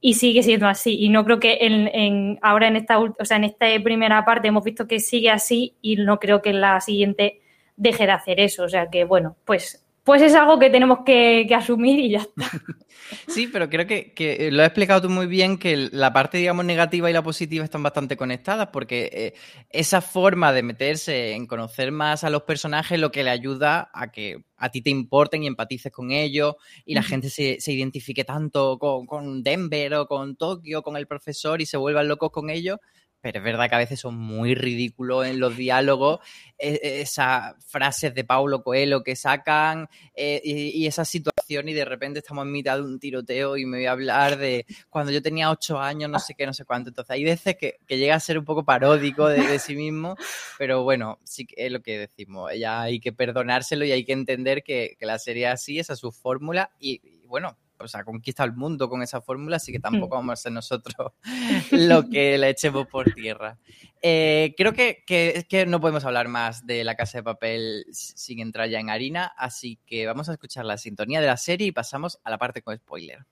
y 0.00 0.14
sigue 0.14 0.42
siendo 0.42 0.66
así. 0.68 0.96
Y 0.98 1.08
no 1.08 1.24
creo 1.24 1.40
que 1.40 1.58
en, 1.60 2.38
ahora 2.42 2.68
en 2.68 2.76
esta, 2.76 2.98
o 2.98 3.24
sea, 3.24 3.36
en 3.36 3.44
esta 3.44 3.66
primera 3.82 4.24
parte 4.24 4.48
hemos 4.48 4.64
visto 4.64 4.86
que 4.86 5.00
sigue 5.00 5.30
así 5.30 5.76
y 5.82 5.96
no 5.96 6.18
creo 6.18 6.42
que 6.42 6.50
en 6.50 6.60
la 6.60 6.80
siguiente 6.80 7.40
deje 7.76 8.06
de 8.06 8.12
hacer 8.12 8.40
eso. 8.40 8.64
O 8.64 8.68
sea 8.68 8.88
que, 8.90 9.04
bueno, 9.04 9.36
pues 9.44 9.84
pues 10.08 10.22
es 10.22 10.34
algo 10.34 10.58
que 10.58 10.70
tenemos 10.70 11.00
que, 11.04 11.46
asumir 11.54 11.98
y 11.98 12.10
ya 12.12 12.20
está. 12.20 12.46
Sí, 13.26 13.46
pero 13.46 13.70
creo 13.70 13.86
que, 13.86 14.48
lo 14.52 14.62
has 14.62 14.68
explicado 14.68 15.02
tú 15.02 15.10
muy 15.10 15.26
bien, 15.26 15.58
que 15.58 15.88
la 15.92 16.12
parte, 16.12 16.38
digamos, 16.38 16.64
negativa 16.64 17.08
y 17.08 17.12
la 17.12 17.22
positiva 17.22 17.64
están 17.64 17.82
bastante 17.82 18.16
conectadas, 18.16 18.68
porque 18.70 19.10
eh, 19.12 19.34
esa 19.70 20.00
forma 20.00 20.52
de 20.52 20.62
meterse 20.62 21.32
en 21.32 21.46
conocer 21.46 21.90
más 21.90 22.24
a 22.24 22.30
los 22.30 22.42
personajes 22.42 22.98
lo 22.98 23.10
que 23.10 23.22
le 23.22 23.30
ayuda 23.30 23.90
a 23.92 24.10
que 24.10 24.44
a 24.56 24.70
ti 24.70 24.82
te 24.82 24.90
importen 24.90 25.42
y 25.42 25.46
empatices 25.46 25.92
con 25.92 26.10
ellos 26.10 26.56
y 26.84 26.94
la 26.94 27.02
gente 27.02 27.28
se, 27.30 27.58
identifique 27.66 28.24
tanto 28.24 28.78
con, 28.78 29.06
con 29.06 29.42
Denver 29.42 29.94
o 29.94 30.06
con 30.06 30.36
Tokio, 30.36 30.82
con 30.82 30.96
el 30.96 31.06
profesor 31.06 31.60
y 31.60 31.66
se 31.66 31.76
vuelvan 31.76 32.08
locos 32.08 32.30
con 32.30 32.48
ellos, 32.50 32.78
pero 33.20 33.38
es 33.38 33.44
verdad 33.44 33.68
que 33.68 33.74
a 33.74 33.78
veces 33.78 34.00
son 34.00 34.16
muy 34.16 34.54
ridículos 34.54 35.26
en 35.26 35.40
los 35.40 35.56
diálogos, 35.56 36.20
e, 36.58 36.80
e, 36.82 37.00
esas 37.00 37.54
frases 37.66 38.14
de 38.14 38.24
Paulo 38.24 38.62
Coelho 38.62 39.02
que 39.02 39.16
sacan 39.16 39.88
eh, 40.14 40.40
y, 40.44 40.86
esa 40.86 41.04
situación 41.04 41.68
y 41.68 41.72
de 41.72 41.84
repente 41.84 42.20
estamos 42.20 42.44
en 42.44 42.52
mitad 42.52 42.76
de 42.76 42.82
un 42.82 42.98
tiroteo 42.98 43.56
y 43.56 43.66
me 43.66 43.78
voy 43.78 43.86
a 43.86 43.92
hablar 43.92 44.38
de 44.38 44.66
cuando 44.88 45.12
yo 45.12 45.22
tenía 45.22 45.50
ocho 45.50 45.78
años, 45.78 46.10
no 46.10 46.18
sé 46.18 46.34
qué, 46.34 46.46
no 46.46 46.52
sé 46.52 46.64
cuánto. 46.64 46.90
Entonces 46.90 47.10
hay 47.10 47.24
veces 47.24 47.56
que, 47.56 47.78
llega 47.88 48.14
a 48.14 48.20
ser 48.20 48.38
un 48.38 48.44
poco 48.44 48.64
paródico 48.64 49.28
de, 49.28 49.58
sí 49.58 49.74
mismo, 49.74 50.16
pero 50.56 50.84
bueno, 50.84 51.18
sí 51.24 51.46
que 51.46 51.66
es 51.66 51.72
lo 51.72 51.82
que 51.82 51.98
decimos, 51.98 52.52
ya 52.56 52.82
hay 52.82 53.00
que 53.00 53.12
perdonárselo 53.12 53.84
y 53.84 53.92
hay 53.92 54.04
que 54.04 54.12
entender 54.12 54.62
que, 54.62 54.96
la 55.00 55.18
serie 55.18 55.46
así, 55.46 55.78
esa 55.78 55.94
es 55.94 55.98
su 55.98 56.12
fórmula 56.12 56.70
y 56.78 57.00
bueno, 57.26 57.56
o 57.78 57.88
sea, 57.88 58.04
conquista 58.04 58.44
el 58.44 58.54
mundo 58.54 58.88
con 58.88 59.02
esa 59.02 59.20
fórmula, 59.20 59.56
así 59.56 59.72
que 59.72 59.80
tampoco 59.80 60.16
vamos 60.16 60.32
a 60.32 60.36
ser 60.36 60.52
nosotros 60.52 61.12
lo 61.70 62.08
que 62.08 62.38
le 62.38 62.50
echemos 62.50 62.86
por 62.86 63.12
tierra. 63.12 63.58
Eh, 64.02 64.54
creo 64.56 64.72
que, 64.72 65.04
que, 65.06 65.66
no 65.66 65.80
podemos 65.80 66.04
hablar 66.04 66.28
más 66.28 66.66
de 66.66 66.84
la 66.84 66.94
casa 66.94 67.18
de 67.18 67.24
papel 67.24 67.84
sin 67.90 68.40
entrar 68.40 68.68
ya 68.68 68.78
en 68.80 68.90
harina, 68.90 69.32
así 69.36 69.78
que 69.86 70.06
vamos 70.06 70.28
a 70.28 70.32
escuchar 70.32 70.64
la 70.64 70.78
sintonía 70.78 71.20
de 71.20 71.26
la 71.26 71.36
serie 71.36 71.66
y 71.66 71.72
pasamos 71.72 72.18
a 72.24 72.30
la 72.30 72.38
parte 72.38 72.62
con 72.62 72.76
spoiler. 72.76 73.26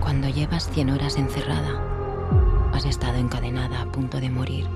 Cuando 0.00 0.28
llevas 0.28 0.70
100 0.70 0.90
horas 0.90 1.16
encerrada, 1.16 1.82
has 2.72 2.84
estado 2.84 3.18
encadenada 3.18 3.82
a 3.82 3.92
punto 3.92 4.20
de 4.20 4.30
morir 4.30 4.66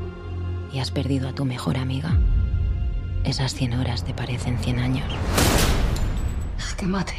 y 0.73 0.81
has 0.81 0.91
perdido 0.91 1.29
a 1.29 1.35
tu 1.35 1.45
mejor 1.45 1.77
amiga, 1.77 2.19
esas 3.25 3.55
100 3.55 3.75
horas 3.75 4.05
te 4.05 4.15
parecen 4.15 4.59
100 4.59 4.79
años. 4.79 5.13
Que 6.81 6.87
mate. 6.87 7.13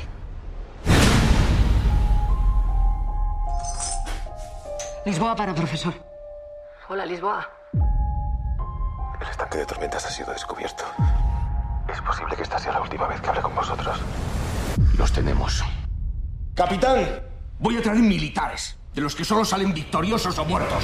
Lisboa 5.05 5.35
para 5.35 5.55
profesor. 5.55 5.93
Hola, 6.87 7.05
Lisboa. 7.05 7.49
El 9.19 9.27
estanque 9.27 9.57
de 9.57 9.65
tormentas 9.65 10.05
ha 10.05 10.09
sido 10.09 10.31
descubierto. 10.31 10.83
Es 11.91 11.99
posible 12.01 12.35
que 12.35 12.43
esta 12.43 12.59
sea 12.59 12.73
la 12.73 12.81
última 12.81 13.07
vez 13.07 13.19
que 13.19 13.29
hable 13.29 13.41
con 13.41 13.55
vosotros. 13.55 13.99
Los 14.97 15.11
tenemos. 15.11 15.63
Capitán, 16.53 17.19
voy 17.57 17.77
a 17.77 17.81
traer 17.81 17.99
militares, 17.99 18.77
de 18.93 19.01
los 19.01 19.15
que 19.15 19.25
solo 19.25 19.43
salen 19.43 19.73
victoriosos 19.73 20.37
o 20.37 20.45
muertos. 20.45 20.83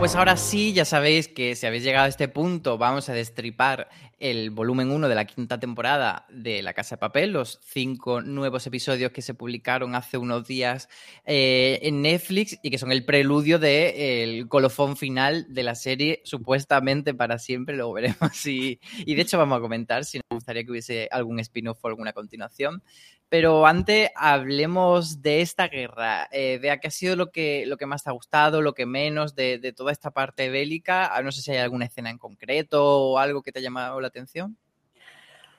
Pues 0.00 0.16
ahora 0.16 0.38
sí, 0.38 0.72
ya 0.72 0.86
sabéis 0.86 1.28
que 1.28 1.54
si 1.54 1.66
habéis 1.66 1.84
llegado 1.84 2.06
a 2.06 2.08
este 2.08 2.26
punto, 2.26 2.78
vamos 2.78 3.10
a 3.10 3.12
destripar 3.12 3.90
el 4.18 4.48
volumen 4.48 4.90
1 4.90 5.10
de 5.10 5.14
la 5.14 5.26
quinta 5.26 5.60
temporada 5.60 6.24
de 6.30 6.62
La 6.62 6.72
Casa 6.72 6.96
de 6.96 7.00
Papel, 7.00 7.32
los 7.32 7.60
cinco 7.62 8.22
nuevos 8.22 8.66
episodios 8.66 9.12
que 9.12 9.20
se 9.20 9.34
publicaron 9.34 9.94
hace 9.94 10.16
unos 10.16 10.48
días 10.48 10.88
eh, 11.26 11.80
en 11.82 12.00
Netflix 12.00 12.58
y 12.62 12.70
que 12.70 12.78
son 12.78 12.92
el 12.92 13.04
preludio 13.04 13.58
del 13.58 14.48
colofón 14.48 14.96
final 14.96 15.44
de 15.52 15.64
la 15.64 15.74
serie, 15.74 16.22
supuestamente 16.24 17.12
para 17.12 17.38
siempre, 17.38 17.76
luego 17.76 17.92
veremos 17.92 18.46
y, 18.46 18.80
y 19.04 19.14
de 19.14 19.20
hecho 19.20 19.36
vamos 19.36 19.58
a 19.58 19.60
comentar 19.60 20.06
si 20.06 20.16
nos 20.16 20.38
gustaría 20.38 20.64
que 20.64 20.70
hubiese 20.70 21.08
algún 21.12 21.40
spin-off 21.40 21.84
o 21.84 21.88
alguna 21.88 22.14
continuación. 22.14 22.82
Pero 23.30 23.64
antes 23.64 24.10
hablemos 24.16 25.22
de 25.22 25.40
esta 25.40 25.68
guerra, 25.68 26.28
eh, 26.32 26.58
de 26.58 26.76
qué 26.80 26.88
ha 26.88 26.90
sido 26.90 27.14
lo 27.14 27.30
que, 27.30 27.64
lo 27.64 27.76
que 27.76 27.86
más 27.86 28.02
te 28.02 28.10
ha 28.10 28.12
gustado, 28.12 28.60
lo 28.60 28.74
que 28.74 28.86
menos 28.86 29.36
de, 29.36 29.72
toda 29.76 29.92
esta 29.92 30.10
parte 30.10 30.50
bélica. 30.50 31.14
Ah, 31.14 31.22
no 31.22 31.30
sé 31.30 31.40
si 31.40 31.52
hay 31.52 31.58
alguna 31.58 31.84
escena 31.84 32.10
en 32.10 32.18
concreto 32.18 32.84
o 32.84 33.18
algo 33.18 33.40
que 33.42 33.52
te 33.52 33.60
ha 33.60 33.62
llamado 33.62 34.00
la 34.00 34.08
atención. 34.08 34.56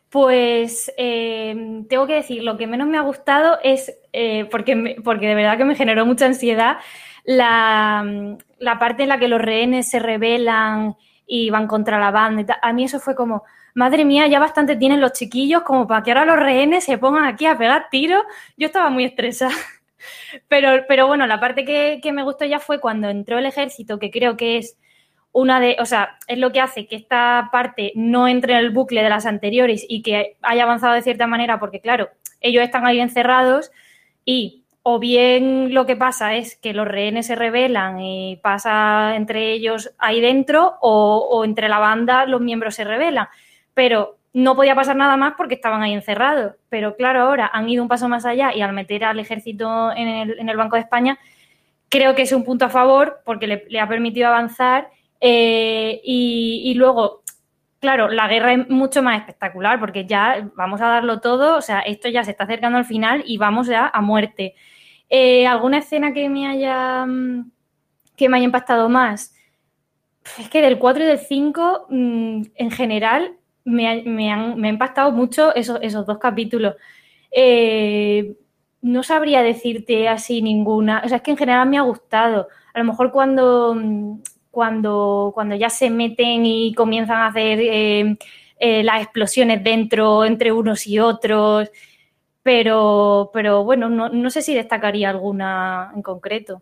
Pues 0.10 0.92
eh, 0.98 1.86
tengo 1.88 2.08
que 2.08 2.16
decir, 2.16 2.44
lo 2.44 2.58
que 2.58 2.68
menos 2.68 2.90
me 2.90 2.98
ha 2.98 3.02
gustado 3.04 3.58
es, 3.64 3.98
eh, 4.12 4.44
porque, 4.52 4.98
porque 5.02 5.28
de 5.28 5.36
verdad 5.36 5.58
que 5.58 5.64
me 5.64 5.76
generó 5.76 6.06
mucha 6.06 6.26
ansiedad, 6.26 6.80
la, 7.24 8.36
la, 8.60 8.80
parte 8.80 9.04
en 9.04 9.10
la 9.10 9.18
que 9.18 9.30
los 9.30 9.40
rehenes 9.40 9.90
se 9.90 10.00
rebelan 10.00 10.98
y 11.26 11.50
van 11.52 11.68
contra 11.68 12.02
la 12.02 12.12
banda. 12.12 12.60
A 12.62 12.74
mí 12.74 12.84
eso 12.84 13.00
fue 13.00 13.16
como, 13.16 13.46
madre 13.74 14.06
mía, 14.06 14.28
ya 14.28 14.40
bastante 14.40 14.76
tienen 14.76 15.02
los 15.02 15.14
chiquillos 15.14 15.64
como 15.64 15.88
para 15.88 16.04
que 16.04 16.12
ahora 16.12 16.26
los 16.26 16.38
rehenes 16.40 16.84
se 16.84 16.98
pongan 16.98 17.26
aquí 17.26 17.46
a 17.46 17.58
pegar 17.58 17.88
tiros. 17.90 18.24
Yo 18.58 18.68
estaba 18.68 18.90
muy 18.90 19.06
estresada. 19.06 19.54
Pero, 20.48 20.84
pero 20.88 21.06
bueno, 21.06 21.28
la 21.28 21.40
parte 21.40 21.64
que, 21.64 22.00
que, 22.02 22.12
me 22.12 22.24
gustó 22.24 22.44
ya 22.46 22.60
fue 22.60 22.80
cuando 22.80 23.08
entró 23.10 23.38
el 23.38 23.46
ejército, 23.46 24.00
que 24.00 24.10
creo 24.10 24.36
que 24.36 24.58
es 24.58 24.76
una 25.32 25.60
de, 25.60 25.78
o 25.80 25.86
sea, 25.86 26.18
es 26.28 26.38
lo 26.38 26.52
que 26.52 26.60
hace 26.60 26.88
que 26.88 26.96
esta 26.96 27.50
parte 27.52 27.92
no 27.96 28.28
entre 28.28 28.54
en 28.54 28.60
el 28.60 28.72
bucle 28.72 29.04
de 29.04 29.10
las 29.10 29.26
anteriores 29.26 29.86
y 29.88 30.02
que 30.02 30.38
haya 30.42 30.64
avanzado 30.64 30.94
de 30.94 31.02
cierta 31.02 31.28
manera, 31.28 31.60
porque 31.60 31.80
claro, 31.80 32.10
ellos 32.42 32.64
están 32.64 32.86
ahí 32.86 33.00
encerrados 33.00 33.72
y 34.26 34.64
o 34.84 35.00
bien 35.00 35.74
lo 35.74 35.86
que 35.86 35.96
pasa 35.96 36.34
es 36.36 36.56
que 36.56 36.74
los 36.74 36.88
rehenes 36.88 37.28
se 37.28 37.36
rebelan 37.36 38.00
y 38.00 38.38
pasa 38.38 39.16
entre 39.16 39.52
ellos 39.52 39.94
ahí 40.00 40.20
dentro, 40.20 40.78
o, 40.82 41.18
o 41.32 41.46
entre 41.46 41.70
la 41.70 41.80
banda 41.80 42.26
los 42.26 42.42
miembros 42.42 42.76
se 42.76 42.84
rebelan 42.84 43.28
pero 43.74 44.18
no 44.34 44.56
podía 44.56 44.76
pasar 44.76 44.96
nada 44.96 45.18
más 45.18 45.34
porque 45.36 45.56
estaban 45.56 45.82
ahí 45.82 45.94
encerrados. 45.94 46.54
Pero 46.70 46.96
claro, 46.96 47.22
ahora 47.22 47.50
han 47.54 47.70
ido 47.70 47.84
un 47.84 47.90
paso 47.90 48.08
más 48.08 48.26
allá 48.26 48.56
y 48.56 48.62
al 48.62 48.74
meter 48.74 49.04
al 49.04 49.20
ejército 49.20 49.92
en 49.96 50.08
el, 50.50 50.58
Banco 50.58 50.76
de 50.76 50.84
España, 50.84 51.20
creo 51.90 52.16
que 52.16 52.22
es 52.24 52.32
un 52.32 52.44
punto 52.44 52.66
a 52.66 52.70
favor 52.70 53.22
porque 53.26 53.66
le, 53.70 53.80
ha 53.80 53.88
permitido 53.88 54.28
avanzar 54.28 54.90
eh, 55.20 56.02
y, 56.04 56.74
luego, 56.76 57.24
claro, 57.80 58.08
la 58.08 58.28
guerra 58.28 58.54
es 58.54 58.70
mucho 58.70 59.04
más 59.04 59.20
espectacular 59.20 59.80
porque 59.80 60.06
ya 60.06 60.50
vamos 60.56 60.82
a 60.82 60.88
darlo 60.88 61.20
todo, 61.20 61.58
o 61.58 61.62
sea, 61.62 61.82
esto 61.82 62.10
ya 62.10 62.24
se 62.24 62.32
está 62.32 62.46
acercando 62.46 62.78
al 62.78 62.86
final 62.86 63.24
y 63.26 63.38
vamos 63.38 63.68
ya 63.68 63.88
a 63.94 64.02
muerte. 64.02 64.56
Eh, 65.10 65.46
¿Alguna 65.46 65.80
escena 65.80 66.14
que 66.14 66.30
me 66.30 66.48
haya 66.48 67.06
que 68.16 68.30
me 68.30 68.38
haya 68.38 68.46
impactado 68.46 68.88
más? 68.88 69.36
Es 70.38 70.50
que 70.50 70.62
del 70.62 70.80
4 70.80 71.04
y 71.04 71.08
del 71.08 71.20
5, 71.20 71.88
mm, 71.90 72.42
en 72.56 72.72
general, 72.72 73.36
me, 73.66 73.88
han, 74.32 74.64
ha 74.64 74.70
impactado 74.70 75.12
mucho 75.12 75.54
esos, 75.56 75.80
dos 76.06 76.18
capítulos. 76.20 76.76
Eh, 77.32 78.36
no 78.82 79.04
sabría 79.04 79.44
decirte 79.44 80.08
así 80.10 80.42
ninguna, 80.42 81.02
o 81.06 81.08
sea, 81.08 81.18
es 81.18 81.24
que 81.24 81.32
en 81.32 81.38
general 81.38 81.70
me 81.70 81.78
ha 81.78 81.82
gustado. 81.82 82.48
A 82.74 82.80
lo 82.80 82.86
mejor 82.86 83.12
cuando, 83.12 83.76
cuando, 84.50 85.32
cuando 85.34 85.56
ya 85.56 85.70
se 85.70 85.90
meten 85.90 86.46
y 86.46 86.74
comienzan 86.74 87.18
a 87.18 87.28
hacer 87.28 87.60
eh, 87.62 88.18
eh, 88.60 88.84
las 88.84 89.02
explosiones 89.04 89.64
dentro, 89.64 90.26
entre 90.26 90.52
unos 90.52 90.88
y 90.88 91.00
otros, 91.00 91.70
pero, 92.44 93.30
pero 93.34 93.64
bueno, 93.64 93.90
no, 93.90 94.10
no 94.10 94.30
sé 94.30 94.42
si 94.42 94.54
destacaría 94.54 95.10
alguna 95.10 95.92
en 95.96 96.02
concreto. 96.02 96.62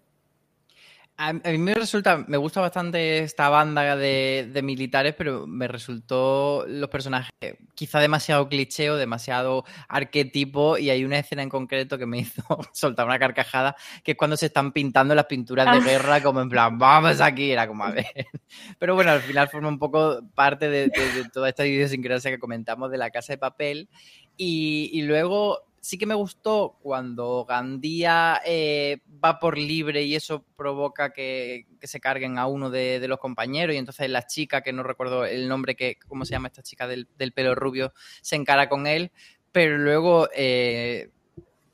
A, 1.21 1.33
mí 1.33 1.57
me 1.57 1.73
resulta, 1.73 2.23
me 2.29 2.37
gusta 2.37 2.61
bastante 2.61 3.19
esta 3.19 3.49
banda 3.49 3.97
de, 3.97 4.61
militares, 4.63 5.13
pero 5.17 5.45
me 5.45 5.67
resultó 5.67 6.63
los 6.65 6.89
personajes 6.89 7.29
quizá 7.75 7.99
demasiado 7.99 8.47
cliché 8.47 8.89
o 8.89 8.95
demasiado 8.95 9.65
arquetipo 9.89 10.77
y 10.77 10.89
hay 10.89 11.03
una 11.03 11.19
escena 11.19 11.43
en 11.43 11.49
concreto 11.49 11.97
que 11.97 12.05
me 12.05 12.19
hizo 12.19 12.41
soltar 12.71 13.05
una 13.05 13.19
carcajada, 13.19 13.75
que 14.01 14.11
es 14.11 14.17
cuando 14.17 14.37
se 14.37 14.45
están 14.45 14.71
pintando 14.71 15.13
las 15.13 15.25
pinturas 15.25 15.65
de 15.65 15.79
ah. 15.79 15.91
guerra 15.91 16.23
como 16.23 16.39
en 16.39 16.47
plan, 16.47 16.77
vamos 16.77 17.19
aquí, 17.19 17.51
era 17.51 17.67
como 17.67 17.83
a 17.83 17.91
ver. 17.91 18.05
Pero 18.79 18.95
bueno, 18.95 19.11
al 19.11 19.21
final 19.21 19.49
forma 19.49 19.67
un 19.67 19.77
poco 19.77 20.21
parte 20.33 20.69
de, 20.69 20.89
toda 21.33 21.49
esta 21.49 21.67
idiosincrasia 21.67 22.31
que 22.31 22.39
comentamos 22.39 22.91
de 22.91 22.97
la 22.97 23.09
casa 23.09 23.33
de 23.33 23.37
papel 23.39 23.89
y, 24.37 24.89
y 24.93 25.01
luego 25.01 25.68
sí 25.81 25.97
que 25.97 26.05
me 26.05 26.15
gustó 26.15 26.77
cuando 26.81 27.45
Gandía 27.45 28.41
eh, 28.45 28.99
va 29.23 29.39
por 29.39 29.57
libre 29.57 30.03
y 30.03 30.15
eso 30.15 30.45
provoca 30.55 31.11
que, 31.11 31.67
se 31.81 31.99
carguen 31.99 32.37
a 32.37 32.47
uno 32.47 32.69
de, 32.69 33.05
los 33.07 33.19
compañeros 33.19 33.75
y 33.75 33.79
entonces 33.79 34.09
la 34.09 34.27
chica, 34.27 34.61
que 34.61 34.73
no 34.73 34.83
recuerdo 34.83 35.25
el 35.25 35.47
nombre, 35.47 35.75
que 35.75 35.97
¿cómo 36.07 36.25
se 36.25 36.31
llama 36.31 36.49
esta 36.49 36.63
chica 36.63 36.87
del, 36.87 37.07
pelo 37.33 37.55
rubio? 37.55 37.93
Se 38.21 38.35
encara 38.35 38.69
con 38.69 38.87
él, 38.87 39.11
pero 39.51 39.77
luego... 39.77 40.29
Eh, 40.35 41.09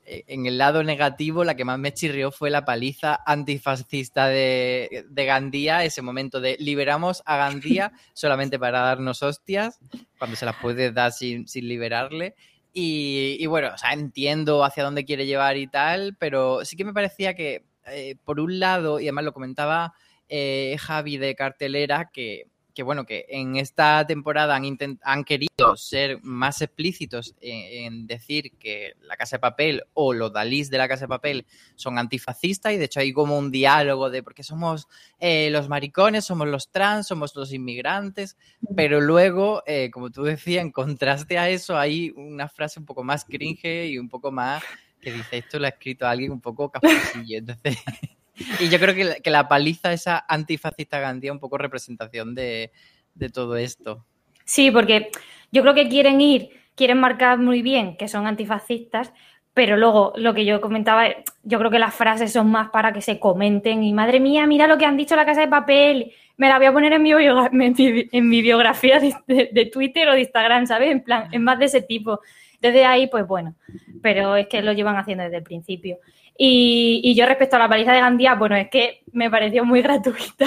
en 0.08 0.46
el 0.46 0.56
lado 0.56 0.84
negativo, 0.84 1.42
la 1.42 1.56
que 1.56 1.64
más 1.64 1.80
me 1.80 1.92
chirrió 1.92 2.30
fue 2.30 2.48
la 2.48 2.64
paliza 2.64 3.18
antifascista 3.26 4.28
de, 4.28 5.04
Gandía, 5.10 5.82
ese 5.82 6.00
momento 6.00 6.40
de 6.40 6.56
liberamos 6.60 7.24
a 7.26 7.36
Gandía 7.36 7.92
solamente 8.14 8.56
para 8.56 8.82
darnos 8.82 9.24
hostias, 9.24 9.80
cuando 10.16 10.36
se 10.36 10.46
las 10.46 10.54
puede 10.56 10.92
dar 10.92 11.10
sin, 11.10 11.48
sin 11.48 11.66
liberarle. 11.66 12.36
Y, 12.78 13.46
bueno, 13.46 13.70
o 13.74 13.78
sea, 13.78 13.94
entiendo 13.94 14.62
hacia 14.62 14.84
dónde 14.84 15.06
quiere 15.06 15.24
llevar 15.24 15.56
y 15.56 15.66
tal, 15.66 16.14
pero 16.18 16.62
sí 16.66 16.76
que 16.76 16.84
me 16.84 16.92
parecía 16.92 17.32
que, 17.34 17.64
eh, 17.86 18.16
por 18.22 18.38
un 18.38 18.60
lado, 18.60 19.00
y 19.00 19.04
además 19.04 19.24
lo 19.24 19.32
comentaba 19.32 19.94
eh, 20.28 20.76
Javi 20.78 21.16
de 21.16 21.34
cartelera, 21.34 22.10
que 22.12 22.48
que 22.76 22.82
bueno, 22.82 23.06
que 23.06 23.24
en 23.30 23.56
esta 23.56 24.06
temporada 24.06 24.54
han, 24.54 24.78
han 25.02 25.24
querido 25.24 25.76
ser 25.76 26.22
más 26.22 26.60
explícitos 26.60 27.34
en, 27.40 28.06
decir 28.06 28.52
que 28.58 28.92
la 29.00 29.16
Casa 29.16 29.36
de 29.36 29.40
Papel 29.40 29.82
o 29.94 30.12
los 30.12 30.30
Dalís 30.30 30.68
de 30.68 30.76
la 30.76 30.86
Casa 30.86 31.06
de 31.06 31.08
Papel 31.08 31.46
son 31.74 31.98
antifascistas 31.98 32.74
y 32.74 32.76
de 32.76 32.84
hecho 32.84 33.00
hay 33.00 33.14
como 33.14 33.38
un 33.38 33.50
diálogo 33.50 34.10
de 34.10 34.22
porque 34.22 34.42
somos 34.42 34.88
eh, 35.18 35.48
los 35.50 35.70
maricones, 35.70 36.26
somos 36.26 36.48
los 36.48 36.70
trans, 36.70 37.06
somos 37.06 37.34
los 37.34 37.50
inmigrantes, 37.50 38.36
pero 38.76 39.00
luego, 39.00 39.62
eh, 39.66 39.90
como 39.90 40.10
tú 40.10 40.24
decías, 40.24 40.60
en 40.60 40.70
contraste 40.70 41.38
a 41.38 41.48
eso 41.48 41.78
hay 41.78 42.12
una 42.14 42.46
frase 42.46 42.78
un 42.78 42.84
poco 42.84 43.02
más 43.02 43.24
cringe 43.24 43.86
y 43.86 43.98
un 43.98 44.10
poco 44.10 44.30
más 44.30 44.62
que 45.00 45.12
dice 45.12 45.38
esto 45.38 45.58
lo 45.58 45.64
ha 45.64 45.70
escrito 45.70 46.06
alguien 46.06 46.30
un 46.30 46.42
poco 46.42 46.70
capucillo, 46.70 47.38
entonces... 47.38 47.78
Y 48.60 48.68
yo 48.68 48.78
creo 48.78 48.94
que, 48.94 49.30
la 49.30 49.48
paliza 49.48 49.92
esa 49.92 50.24
antifascista 50.28 51.00
Gandía 51.00 51.32
un 51.32 51.40
poco 51.40 51.58
representación 51.58 52.34
de, 52.34 52.70
todo 53.32 53.56
esto. 53.56 54.04
Sí, 54.44 54.70
porque 54.70 55.10
yo 55.50 55.62
creo 55.62 55.74
que 55.74 55.88
quieren 55.88 56.20
ir, 56.20 56.50
quieren 56.74 56.98
marcar 56.98 57.38
muy 57.38 57.62
bien 57.62 57.96
que 57.96 58.08
son 58.08 58.26
antifascistas, 58.26 59.12
pero 59.54 59.78
luego 59.78 60.12
lo 60.16 60.34
que 60.34 60.44
yo 60.44 60.60
comentaba, 60.60 61.08
yo 61.42 61.58
creo 61.58 61.70
que 61.70 61.78
las 61.78 61.94
frases 61.94 62.32
son 62.32 62.50
más 62.50 62.68
para 62.68 62.92
que 62.92 63.00
se 63.00 63.18
comenten 63.18 63.82
y 63.82 63.94
madre 63.94 64.20
mía, 64.20 64.46
mira 64.46 64.66
lo 64.66 64.76
que 64.76 64.84
han 64.84 64.98
dicho 64.98 65.16
la 65.16 65.24
casa 65.24 65.40
de 65.40 65.48
papel, 65.48 66.12
me 66.36 66.48
la 66.48 66.58
voy 66.58 66.66
a 66.66 66.72
poner 66.72 66.92
en 66.92 67.02
mi, 67.02 67.12
en 68.12 68.28
mi 68.28 68.42
biografía 68.42 69.00
de, 69.00 69.48
de, 69.50 69.66
Twitter 69.66 70.08
o 70.08 70.12
de 70.12 70.20
Instagram, 70.20 70.66
¿sabes? 70.66 70.90
En 70.90 71.02
plan, 71.02 71.28
es 71.32 71.40
más 71.40 71.58
de 71.58 71.64
ese 71.64 71.80
tipo. 71.82 72.20
Desde 72.60 72.84
ahí, 72.84 73.06
pues 73.06 73.26
bueno, 73.26 73.54
pero 74.02 74.36
es 74.36 74.46
que 74.46 74.62
lo 74.62 74.72
llevan 74.72 74.96
haciendo 74.96 75.24
desde 75.24 75.38
el 75.38 75.42
principio. 75.42 75.98
Y, 76.38 77.14
yo 77.14 77.26
respecto 77.26 77.56
a 77.56 77.58
la 77.58 77.68
paliza 77.68 77.92
de 77.92 78.00
Gandía, 78.00 78.34
bueno, 78.34 78.56
es 78.56 78.68
que 78.68 79.02
me 79.12 79.30
pareció 79.30 79.64
muy 79.64 79.82
gratuita. 79.82 80.46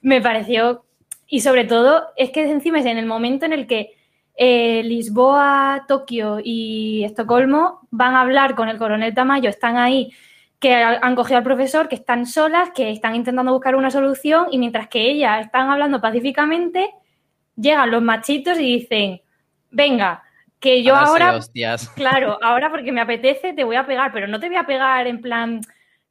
me 0.00 0.20
pareció, 0.20 0.84
y 1.26 1.40
sobre 1.40 1.64
todo, 1.64 2.08
es 2.16 2.30
que 2.30 2.50
encima 2.50 2.80
es 2.80 2.86
en 2.86 2.98
el 2.98 3.06
momento 3.06 3.46
en 3.46 3.52
el 3.52 3.66
que 3.66 3.94
eh, 4.36 4.82
Lisboa, 4.84 5.84
Tokio 5.86 6.38
y 6.42 7.04
Estocolmo 7.04 7.86
van 7.90 8.14
a 8.14 8.22
hablar 8.22 8.54
con 8.54 8.68
el 8.68 8.78
coronel 8.78 9.14
Tamayo, 9.14 9.50
están 9.50 9.76
ahí, 9.76 10.12
que 10.58 10.74
han 10.74 11.16
cogido 11.16 11.38
al 11.38 11.44
profesor, 11.44 11.88
que 11.88 11.94
están 11.94 12.26
solas, 12.26 12.70
que 12.74 12.90
están 12.90 13.14
intentando 13.14 13.52
buscar 13.52 13.76
una 13.76 13.90
solución 13.90 14.48
y 14.50 14.58
mientras 14.58 14.88
que 14.88 15.10
ellas 15.10 15.46
están 15.46 15.70
hablando 15.70 16.00
pacíficamente, 16.02 16.90
llegan 17.56 17.90
los 17.90 18.02
machitos 18.02 18.58
y 18.58 18.78
dicen, 18.78 19.22
venga, 19.70 20.22
que 20.60 20.82
yo 20.82 20.94
ahora, 20.94 21.40
claro, 21.96 22.38
ahora 22.42 22.70
porque 22.70 22.92
me 22.92 23.00
apetece 23.00 23.54
te 23.54 23.64
voy 23.64 23.76
a 23.76 23.86
pegar, 23.86 24.12
pero 24.12 24.28
no 24.28 24.38
te 24.38 24.48
voy 24.48 24.56
a 24.56 24.66
pegar 24.66 25.06
en 25.06 25.20
plan 25.20 25.60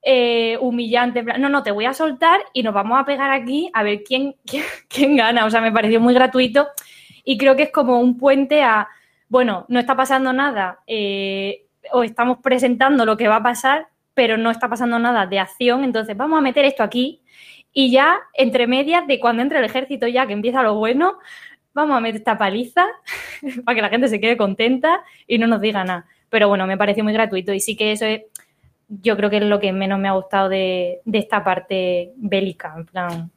eh, 0.01 0.57
humillante, 0.59 1.23
no, 1.23 1.49
no, 1.49 1.61
te 1.61 1.71
voy 1.71 1.85
a 1.85 1.93
soltar 1.93 2.39
y 2.53 2.63
nos 2.63 2.73
vamos 2.73 2.99
a 2.99 3.05
pegar 3.05 3.31
aquí 3.31 3.69
a 3.73 3.83
ver 3.83 4.03
quién, 4.07 4.35
quién, 4.87 5.15
gana. 5.15 5.45
O 5.45 5.49
sea, 5.49 5.61
me 5.61 5.71
pareció 5.71 5.99
muy 5.99 6.13
gratuito 6.13 6.67
y 7.23 7.37
creo 7.37 7.55
que 7.55 7.63
es 7.63 7.71
como 7.71 7.99
un 7.99 8.17
puente 8.17 8.63
a, 8.63 8.87
bueno, 9.29 9.65
no 9.69 9.79
está 9.79 9.95
pasando 9.95 10.33
nada 10.33 10.79
eh, 10.87 11.65
o 11.91 12.03
estamos 12.03 12.39
presentando 12.41 13.05
lo 13.05 13.17
que 13.17 13.27
va 13.27 13.37
a 13.37 13.43
pasar, 13.43 13.87
pero 14.15 14.35
no 14.37 14.49
está 14.51 14.67
pasando 14.67 14.97
nada 14.99 15.27
de 15.27 15.39
acción, 15.39 15.83
entonces 15.83 16.17
vamos 16.17 16.39
a 16.39 16.41
meter 16.41 16.65
esto 16.65 16.83
aquí 16.83 17.21
y 17.71 17.91
ya 17.91 18.19
entre 18.33 18.67
medias 18.67 19.05
de 19.05 19.19
cuando 19.19 19.43
entre 19.43 19.59
el 19.59 19.65
ejército 19.65 20.07
ya 20.07 20.25
que 20.25 20.33
empieza 20.33 20.63
lo 20.63 20.75
bueno, 20.75 21.19
vamos 21.79 21.97
a 21.97 22.01
meter 22.01 22.19
esta 22.19 22.37
paliza 22.37 22.85
para 23.65 23.75
que 23.75 23.81
la 23.81 23.89
gente 23.89 24.07
se 24.07 24.19
quede 24.19 24.37
contenta 24.37 25.03
y 25.27 25.37
no 25.37 25.47
nos 25.47 25.61
diga 25.61 25.83
nada. 25.83 26.05
Pero 26.29 26.47
bueno, 26.47 26.67
me 26.67 26.77
pareció 26.77 27.03
muy 27.03 27.13
gratuito 27.13 27.53
y 27.53 27.59
sí 27.59 27.75
que 27.75 27.91
eso 27.91 28.05
es, 28.05 28.21
yo 28.87 29.17
creo 29.17 29.29
que 29.29 29.37
es 29.37 29.43
lo 29.43 29.59
que 29.59 29.71
menos 29.71 29.99
me 29.99 30.07
ha 30.07 30.13
gustado 30.13 30.49
de, 30.49 31.01
esta 31.11 31.43
parte 31.43 32.11
bélica, 32.17 32.73
en 32.75 32.85
plan, 32.85 33.31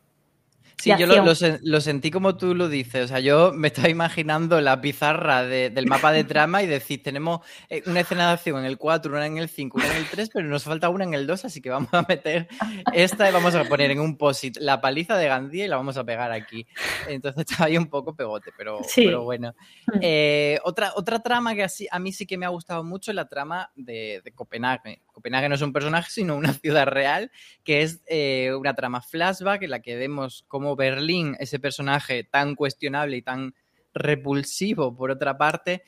Sí, 0.83 0.91
yo 0.99 1.07
lo, 1.07 1.81
sentí 1.81 2.11
como 2.11 2.37
tú 2.37 2.57
lo 2.57 2.69
dices. 2.69 3.05
O 3.05 3.09
sea, 3.09 3.21
yo 3.21 3.53
me 3.53 3.69
estaba 3.69 3.89
imaginando 3.89 4.61
la 4.61 4.81
pizarra 4.81 5.45
del 5.45 5.87
mapa 5.87 6.11
de 6.11 6.25
trama 6.25 6.61
y 6.65 6.67
decir, 6.67 7.05
tenemos 7.05 7.41
eh, 7.69 7.85
una 7.87 8.01
escena 8.01 8.27
de 8.27 8.33
acción 8.33 8.59
en 8.59 8.65
el 8.65 8.79
4, 8.79 9.13
una 9.13 9.27
en 9.27 9.39
el 9.39 9.49
5, 9.49 9.79
una 9.79 9.87
en 9.87 9.97
el 9.99 10.09
3, 10.09 10.31
pero 10.35 10.49
nos 10.49 10.65
falta 10.65 10.89
una 10.89 11.05
en 11.05 11.15
el 11.15 11.29
2, 11.29 11.45
así 11.45 11.61
que 11.61 11.71
vamos 11.71 11.95
a 11.95 12.05
meter 12.09 12.49
esta 12.93 13.29
y 13.29 13.33
vamos 13.33 13.55
a 13.55 13.63
poner 13.63 13.93
en 13.93 14.01
un 14.01 14.17
posit 14.17 14.57
la 14.59 14.81
paliza 14.81 15.17
de 15.17 15.29
Gandía 15.29 15.67
y 15.67 15.69
la 15.69 15.77
vamos 15.77 15.97
a 15.97 16.05
pegar 16.05 16.33
aquí. 16.33 16.67
Entonces 17.07 17.47
estaba 17.49 17.67
ahí 17.67 17.79
un 17.79 17.87
poco 17.87 18.17
pegote, 18.17 18.51
pero, 18.59 18.81
pero 18.97 19.23
bueno. 19.23 19.55
Hmm. 19.87 19.99
Eh, 20.01 20.59
otra, 20.65 20.95
otra 20.97 21.21
trama 21.21 21.55
que 21.55 21.63
así, 21.63 21.87
a 21.93 22.01
mí 22.01 22.13
sí 22.13 22.27
que 22.27 22.37
me 22.37 22.45
ha 22.45 22.49
gustado 22.49 22.83
mucho 22.83 23.13
es 23.13 23.15
la 23.15 23.29
trama 23.29 23.71
de, 23.77 24.21
Copenhague. 24.35 25.01
Copenhague 25.23 25.49
no 25.49 25.55
es 25.55 25.63
un 25.63 25.73
personaje, 25.73 26.11
sino 26.11 26.35
una 26.37 26.53
ciudad 26.53 26.87
real, 26.87 27.31
que 27.63 27.83
es 27.83 28.03
eh, 28.07 28.53
una 28.59 28.75
trama 28.75 29.01
flashback 29.01 29.63
en 29.63 29.71
la 29.71 29.81
que 29.81 29.95
vemos 29.95 30.45
cómo 30.49 30.75
Berlín, 30.75 31.37
ese 31.39 31.61
personaje 31.61 32.25
tan 32.25 32.57
cuestionable 32.57 33.17
y 33.17 33.23
tan 33.23 33.55
repulsivo, 33.95 34.97
por 34.97 35.13
otra 35.13 35.39
parte, 35.39 35.85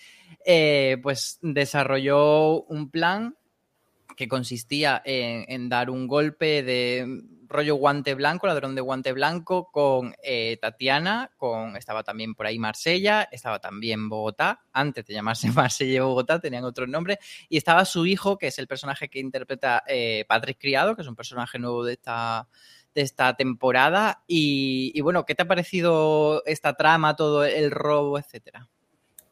eh, 0.47 0.99
pues 1.03 1.41
desarrolló 1.43 2.63
un 2.65 2.91
plan 2.91 3.37
que 4.17 4.29
consistía 4.29 5.03
en, 5.05 5.69
dar 5.69 5.91
un 5.91 6.07
golpe 6.07 6.63
de 6.63 7.23
rollo 7.55 7.77
guante 7.77 8.15
blanco, 8.15 8.47
ladrón 8.47 8.75
de 8.75 8.83
guante 8.83 9.13
blanco, 9.13 9.71
con 9.71 10.15
eh, 10.23 10.59
Tatiana, 10.61 11.31
con 11.37 11.77
estaba 11.77 12.03
también 12.03 12.35
por 12.35 12.47
ahí 12.47 12.59
Marsella, 12.59 13.29
estaba 13.31 13.61
también 13.61 14.09
Bogotá, 14.09 14.65
antes 14.73 15.07
de 15.07 15.15
llamarse 15.15 15.51
Marsella 15.53 15.95
y 15.95 16.01
Bogotá, 16.01 16.41
tenían 16.41 16.65
otro 16.65 16.87
nombre, 16.87 17.19
y 17.49 17.57
estaba 17.57 17.85
su 17.85 18.05
hijo, 18.05 18.37
que 18.37 18.49
es 18.49 18.59
el 18.59 18.67
personaje 18.67 19.09
que 19.09 19.21
interpreta 19.21 19.83
eh, 19.87 20.25
Patrick 20.29 20.59
Criado, 20.61 20.95
que 20.95 21.03
es 21.03 21.09
un 21.09 21.17
personaje 21.17 21.59
nuevo 21.59 21.85
de 21.85 21.95
esta, 21.95 22.49
de 22.95 23.03
esta 23.03 23.35
temporada. 23.35 24.23
Y, 24.27 25.01
bueno, 25.01 25.25
¿qué 25.25 25.35
te 25.35 25.43
ha 25.43 25.49
parecido 25.49 26.43
esta 26.47 26.75
trama, 26.75 27.17
todo 27.17 27.45
el 27.45 27.71
robo, 27.71 28.19
etcétera? 28.19 28.69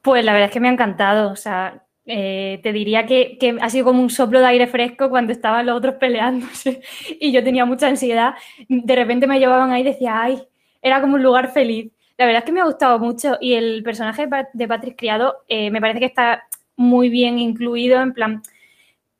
Pues 0.03 0.25
la 0.25 0.33
verdad 0.33 0.49
es 0.49 0.53
que 0.53 0.61
me 0.61 0.69
ha 0.69 0.73
encantado. 0.73 1.31
O 1.31 1.37
sea, 1.37 1.85
eh, 2.07 2.59
te 2.63 2.73
diría 2.73 3.07
que, 3.07 3.39
ha 3.61 3.71
sido 3.71 3.85
como 3.87 4.03
un 4.03 4.11
soplo 4.11 4.41
de 4.41 4.47
aire 4.47 4.67
fresco 4.67 5.09
cuando 5.09 5.33
estaban 5.33 5.67
los 5.67 5.77
otros 5.77 5.95
peleándose 5.97 6.83
y 7.21 7.33
yo 7.33 7.45
tenía 7.45 7.65
mucha 7.65 7.89
ansiedad. 7.89 8.35
De 8.69 8.97
repente 8.97 9.27
me 9.27 9.39
llevaban 9.39 9.71
ahí 9.71 9.83
y 9.83 9.85
decía, 9.85 10.21
ay, 10.21 10.43
era 10.81 11.01
como 11.01 11.15
un 11.15 11.23
lugar 11.23 11.53
feliz. 11.53 11.93
La 12.19 12.27
verdad 12.27 12.41
es 12.41 12.45
que 12.47 12.53
me 12.53 12.61
ha 12.61 12.65
gustado 12.65 12.99
mucho 12.99 13.37
y 13.41 13.55
el 13.55 13.83
personaje 13.83 14.29
de 14.53 14.69
Patrick 14.69 14.99
Criado 14.99 15.45
eh, 15.49 15.71
me 15.71 15.81
parece 15.81 16.01
que 16.01 16.07
está 16.07 16.45
muy 16.77 17.09
bien 17.09 17.39
incluido 17.39 18.01
en 18.01 18.13
plan 18.13 18.43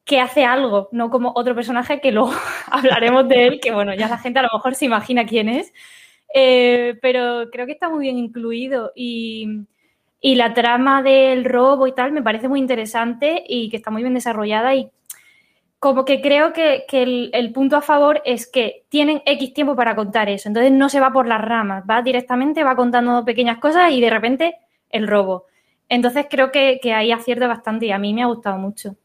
que 0.05 0.21
hace 0.21 0.45
algo, 0.45 0.89
no 0.93 1.11
como 1.11 1.33
otro 1.37 1.55
personaje 1.55 2.01
que 2.01 2.13
luego 2.13 2.33
hablaremos 2.67 3.29
de 3.29 3.47
él, 3.47 3.61
que 3.61 3.73
bueno, 3.73 3.95
ya 3.95 4.09
la 4.09 4.19
gente 4.19 4.41
a 4.41 4.43
lo 4.43 4.49
mejor 4.53 4.75
se 4.75 4.87
imagina 4.87 5.27
quién 5.27 5.49
es, 5.49 5.73
eh, 6.35 6.99
pero 7.01 7.51
creo 7.51 7.67
que 7.67 7.73
está 7.73 7.89
muy 7.89 8.01
bien 8.01 8.19
incluido 8.19 8.93
y, 8.97 9.67
la 10.23 10.55
trama 10.55 11.03
del 11.03 11.45
robo 11.45 11.87
y 11.87 11.93
tal 11.93 12.13
me 12.13 12.23
parece 12.23 12.49
muy 12.49 12.61
interesante 12.61 13.43
y 13.47 13.69
que 13.69 13.77
está 13.77 13.91
muy 13.91 14.03
bien 14.03 14.15
desarrollada 14.15 14.75
y 14.75 14.91
como 15.81 16.05
que 16.05 16.21
creo 16.21 16.53
que, 16.53 16.85
el, 16.93 17.31
el, 17.33 17.53
punto 17.53 17.77
a 17.77 17.83
favor 17.83 18.23
es 18.25 18.47
que 18.47 18.85
tienen 18.89 19.21
X 19.27 19.53
tiempo 19.53 19.75
para 19.75 19.97
contar 19.97 20.29
eso, 20.29 20.49
entonces 20.49 20.71
no 20.71 20.89
se 20.89 21.01
va 21.01 21.13
por 21.13 21.27
las 21.27 21.41
ramas, 21.41 21.83
va 21.91 22.03
directamente, 22.03 22.63
va 22.63 22.77
contando 22.77 23.25
pequeñas 23.25 23.59
cosas 23.59 23.91
y 23.91 24.01
de 24.01 24.11
repente 24.11 24.55
el 24.91 25.09
robo. 25.09 25.47
Entonces 25.89 26.27
creo 26.31 26.53
que, 26.53 26.79
que 26.81 26.93
ahí 26.93 27.11
acierta 27.11 27.49
bastante 27.49 27.87
y 27.87 27.91
a 27.91 27.99
mí 27.99 28.15
me 28.15 28.23
ha 28.23 28.27
gustado 28.27 28.59
mucho. 28.59 28.97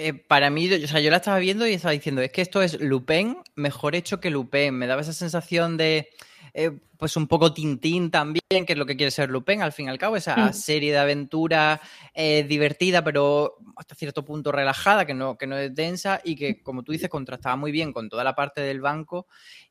Eh, 0.00 0.14
para 0.14 0.48
mí, 0.48 0.72
o 0.72 0.86
sea, 0.86 1.00
yo 1.00 1.10
la 1.10 1.16
estaba 1.16 1.40
viendo 1.40 1.66
y 1.66 1.72
estaba 1.72 1.90
diciendo, 1.90 2.22
es 2.22 2.30
que 2.30 2.40
esto 2.40 2.62
es 2.62 2.80
Lupin 2.80 3.36
mejor 3.56 3.96
hecho 3.96 4.20
que 4.20 4.30
Lupin. 4.30 4.72
Me 4.72 4.86
daba 4.86 5.00
esa 5.00 5.12
sensación 5.12 5.76
de, 5.76 6.10
eh, 6.58 6.72
pues 6.96 7.16
un 7.16 7.28
poco 7.28 7.54
Tintín 7.54 8.10
también, 8.10 8.66
que 8.66 8.72
es 8.72 8.76
lo 8.76 8.84
que 8.84 8.96
quiere 8.96 9.12
ser 9.12 9.30
Lupin, 9.30 9.62
al 9.62 9.70
fin 9.72 9.86
y 9.86 9.90
al 9.90 9.98
cabo, 9.98 10.16
esa 10.16 10.48
Mm. 10.48 10.52
serie 10.52 10.90
de 10.90 10.98
aventura 10.98 11.80
eh, 12.12 12.42
divertida, 12.48 13.04
pero 13.04 13.58
hasta 13.76 13.94
cierto 13.94 14.24
punto 14.24 14.50
relajada, 14.50 15.06
que 15.06 15.14
no, 15.14 15.38
que 15.38 15.46
no 15.46 15.56
es 15.56 15.72
densa 15.72 16.20
y 16.24 16.34
que, 16.34 16.60
como 16.60 16.82
tú 16.82 16.90
dices, 16.90 17.08
contrastaba 17.08 17.54
muy 17.54 17.70
bien 17.70 17.92
con 17.92 18.08
toda 18.08 18.24
la 18.24 18.34
parte 18.34 18.60
del 18.60 18.80
banco. 18.80 19.28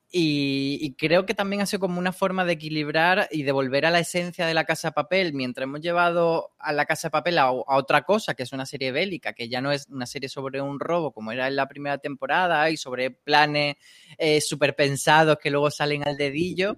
Y, 0.10 0.96
creo 0.98 1.26
que 1.26 1.34
también 1.34 1.62
ha 1.62 1.66
sido 1.66 1.82
como 1.82 2.00
una 2.00 2.14
forma 2.14 2.46
de 2.46 2.54
equilibrar 2.54 3.28
y 3.30 3.44
de 3.44 3.52
volver 3.52 3.86
a 3.86 3.92
la 3.92 4.00
esencia 4.00 4.48
de 4.48 4.54
la 4.54 4.64
Casa 4.64 4.90
de 4.90 4.94
Papel, 4.94 5.34
mientras 5.34 5.64
hemos 5.64 5.82
llevado 5.82 6.54
a 6.60 6.72
la 6.72 6.86
Casa 6.86 7.10
de 7.10 7.12
Papel 7.12 7.38
a, 7.38 7.52
otra 7.52 8.04
cosa, 8.04 8.34
que 8.34 8.44
es 8.44 8.54
una 8.54 8.66
serie 8.66 8.94
bélica, 8.94 9.34
que 9.34 9.50
ya 9.50 9.60
no 9.60 9.72
es 9.72 9.88
una 9.90 10.06
serie 10.06 10.30
sobre 10.30 10.62
un 10.62 10.80
robo 10.80 11.12
como 11.12 11.34
era 11.34 11.48
en 11.48 11.58
la 11.58 11.68
primera 11.68 11.98
temporada 11.98 12.70
y 12.70 12.78
sobre 12.78 13.12
planes 13.12 13.76
eh, 14.18 14.40
súper 14.40 14.76
pensados 14.76 15.38
que 15.40 15.52
luego 15.52 15.70
salen 15.72 16.08
al 16.08 16.16
dedillo. 16.16 16.78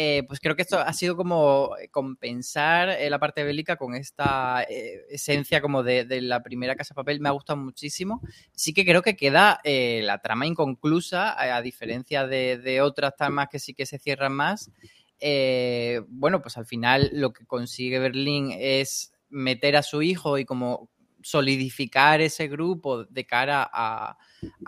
Eh, 0.00 0.22
pues 0.28 0.38
creo 0.38 0.54
que 0.54 0.62
esto 0.62 0.78
ha 0.78 0.92
sido 0.92 1.16
como 1.16 1.72
compensar 1.90 2.88
eh, 2.88 3.10
la 3.10 3.18
parte 3.18 3.42
bélica 3.42 3.74
con 3.74 3.96
esta 3.96 4.62
eh, 4.62 5.04
esencia 5.10 5.60
como 5.60 5.82
de, 5.82 6.06
la 6.22 6.40
primera 6.40 6.76
Casa 6.76 6.94
de 6.94 6.98
Papel. 6.98 7.18
Me 7.18 7.28
ha 7.28 7.32
gustado 7.32 7.56
muchísimo. 7.56 8.22
Sí 8.52 8.72
que 8.72 8.84
creo 8.84 9.02
que 9.02 9.16
queda 9.16 9.58
eh, 9.64 10.02
la 10.04 10.20
trama 10.20 10.46
inconclusa, 10.46 11.34
a, 11.36 11.60
diferencia 11.62 12.28
de, 12.28 12.80
otras 12.80 13.16
tramas 13.16 13.48
que 13.48 13.58
sí 13.58 13.74
que 13.74 13.86
se 13.86 13.98
cierran 13.98 14.34
más. 14.34 14.70
Eh, 15.18 16.00
bueno, 16.06 16.42
pues 16.42 16.56
al 16.58 16.66
final 16.66 17.10
lo 17.12 17.32
que 17.32 17.44
consigue 17.44 17.98
Berlín 17.98 18.52
es 18.56 19.12
meter 19.30 19.74
a 19.74 19.82
su 19.82 20.00
hijo 20.02 20.38
y 20.38 20.44
como 20.44 20.90
solidificar 21.22 22.20
ese 22.20 22.48
grupo 22.48 23.04
de 23.04 23.26
cara 23.26 23.68
a, 23.72 24.16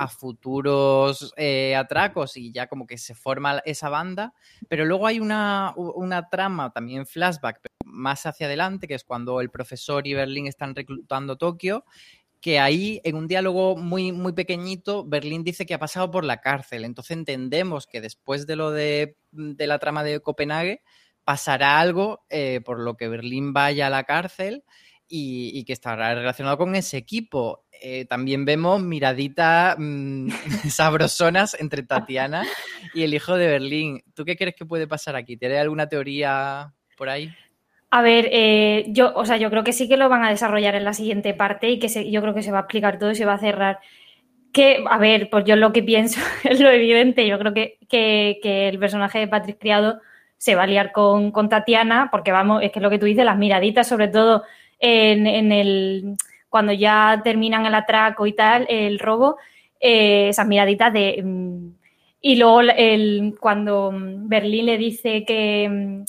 futuros 0.09 1.33
eh, 1.37 1.77
atracos 1.77 2.37
y 2.37 2.51
ya 2.51 2.67
como 2.67 2.87
que 2.87 2.99
se 2.99 3.15
forma 3.15 3.61
esa 3.65 3.89
banda, 3.89 4.35
pero 4.69 4.85
luego 4.85 5.07
hay 5.07 5.21
una, 5.21 5.73
una 5.77 6.29
trama 6.29 6.73
también 6.73 7.07
flashback 7.07 7.61
más 7.85 8.27
hacia 8.27 8.47
adelante, 8.47 8.89
que 8.89 8.95
es 8.95 9.05
cuando 9.05 9.41
el 9.41 9.51
profesor 9.51 10.07
y 10.07 10.15
Berlín 10.15 10.47
están 10.47 10.75
reclutando 10.75 11.37
Tokio, 11.37 11.85
que 12.41 12.59
ahí 12.59 13.01
en 13.05 13.17
un 13.17 13.29
diálogo 13.29 13.77
muy, 13.77 14.13
muy 14.13 14.33
pequeñito, 14.33 15.05
Berlín 15.05 15.45
dice 15.45 15.67
que 15.67 15.75
ha 15.75 15.79
pasado 15.79 16.11
por 16.11 16.25
la 16.25 16.41
cárcel, 16.41 16.85
entonces 16.85 17.17
entendemos 17.17 17.87
que 17.87 18.01
después 18.01 18.47
de 18.47 18.57
lo 18.57 18.71
de, 18.71 19.17
de 19.31 19.67
la 19.67 19.79
trama 19.79 20.03
de 20.03 20.21
Copenhague 20.21 20.83
pasará 21.25 21.79
algo 21.79 22.25
eh, 22.31 22.61
por 22.65 22.81
lo 22.81 22.97
que 22.97 23.09
Berlín 23.09 23.53
vaya 23.53 23.87
a 23.87 23.91
la 23.91 24.05
cárcel 24.05 24.65
y, 25.11 25.51
y, 25.53 25.65
que 25.65 25.73
estará 25.73 26.15
relacionado 26.15 26.57
con 26.57 26.75
ese 26.77 26.97
equipo. 26.97 27.65
Eh, 27.83 28.05
también 28.05 28.45
vemos 28.45 28.81
miraditas 28.81 29.75
mmm, 29.77 30.29
sabrosonas 30.71 31.59
entre 31.59 31.83
Tatiana 31.83 32.45
y 32.95 33.03
el 33.03 33.13
hijo 33.13 33.37
de 33.37 33.49
Berlín. 33.49 34.03
¿Tú 34.15 34.25
qué 34.25 34.37
crees 34.37 34.55
que 34.55 34.65
puede 34.65 34.87
pasar 34.87 35.17
aquí? 35.17 35.37
¿Tienes 35.37 35.59
alguna 35.59 35.89
teoría 35.89 36.73
por 36.97 37.09
ahí? 37.09 37.33
A 37.91 38.03
ver, 38.03 38.29
eh, 38.31 38.85
yo, 38.89 39.13
o 39.17 39.25
sea, 39.25 39.37
yo 39.37 39.51
creo 39.51 39.65
que 39.65 39.73
sí 39.73 39.89
que 39.89 39.97
lo 39.97 40.09
van 40.09 40.25
a 40.25 40.31
desarrollar 40.31 40.77
en 40.77 40.85
la 40.85 40.93
siguiente 40.93 41.35
parte 41.35 41.71
y 41.71 41.81
que 41.81 41.89
se, 41.89 42.09
yo 42.09 42.23
creo 42.23 42.35
que 42.35 42.43
se 42.43 42.53
va 42.53 42.59
a 42.59 42.63
explicar 42.63 43.01
todo 43.01 43.11
y 43.11 43.17
se 43.17 43.25
va 43.25 43.35
a 43.35 43.39
cerrar. 43.39 43.81
Que, 44.53 44.85
a 44.89 44.99
ver, 44.99 45.29
pues 45.29 45.45
yo 45.45 45.57
lo 45.57 45.73
que 45.73 45.83
pienso 45.83 46.21
es 46.45 46.61
lo 46.61 46.71
evidente. 46.71 47.27
Yo 47.27 47.39
creo 47.39 47.53
que, 47.53 47.79
que, 47.89 48.39
que 48.43 48.69
el 48.69 48.79
personaje 48.79 49.19
de 49.19 49.29
Patrick 49.29 49.59
Criado 49.59 50.01
se 50.37 50.55
va 50.55 50.63
a 50.63 50.67
liar 50.67 50.93
con, 50.93 51.33
con, 51.33 51.49
Tatiana, 51.49 52.09
porque 52.11 52.33
vamos, 52.33 52.63
es 52.63 52.73
que 52.73 52.81
lo 52.81 52.91
que 52.91 52.99
tú 52.99 53.07
dices, 53.07 53.25
las 53.25 53.37
miraditas, 53.37 53.89
sobre 53.89 54.09
todo 54.09 54.45
en, 54.81 55.53
el 55.53 56.17
cuando 56.49 56.73
ya 56.73 57.21
terminan 57.23 57.67
el 57.67 57.75
atraco 57.75 58.27
y 58.27 58.33
tal, 58.33 58.67
el 58.69 58.99
robo, 58.99 59.37
eh, 59.79 60.29
esas 60.31 60.47
miraditas 60.47 60.93
de. 60.93 61.21
Um, 61.23 61.75
y 62.23 62.37
luego 62.37 62.61
el, 62.61 63.37
cuando 63.41 63.93
Berlín 63.95 64.67
le 64.67 64.77
dice 64.77 65.25
que, 65.25 66.05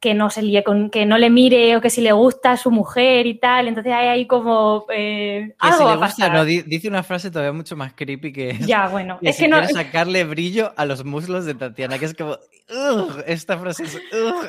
que 0.00 0.14
no 0.14 0.30
se 0.30 0.40
líe 0.40 0.64
con, 0.64 0.88
que 0.88 1.04
no 1.04 1.18
le 1.18 1.28
mire 1.28 1.76
o 1.76 1.82
que 1.82 1.90
si 1.90 2.00
le 2.00 2.12
gusta 2.12 2.52
a 2.52 2.56
su 2.56 2.70
mujer 2.70 3.26
y 3.26 3.34
tal, 3.34 3.68
entonces 3.68 3.92
hay 3.92 4.08
ahí 4.08 4.26
como 4.26 4.86
eh, 4.90 5.48
que 5.50 5.54
algo 5.58 5.76
si 5.76 5.84
le 5.84 6.06
gusta, 6.06 6.28
no, 6.30 6.44
dice 6.46 6.88
una 6.88 7.02
frase 7.02 7.30
todavía 7.30 7.52
mucho 7.52 7.76
más 7.76 7.92
creepy 7.92 8.32
que 8.32 8.58
ya 8.60 8.88
bueno 8.88 9.18
que 9.20 9.28
es 9.28 9.36
si 9.36 9.42
que 9.42 9.48
no 9.48 9.62
sacarle 9.68 10.24
brillo 10.24 10.72
a 10.76 10.86
los 10.86 11.04
muslos 11.04 11.44
de 11.44 11.54
Tatiana 11.54 11.98
que 11.98 12.06
es 12.06 12.14
como 12.14 12.38
esta 13.26 13.58
frase 13.58 13.84
es 13.84 14.00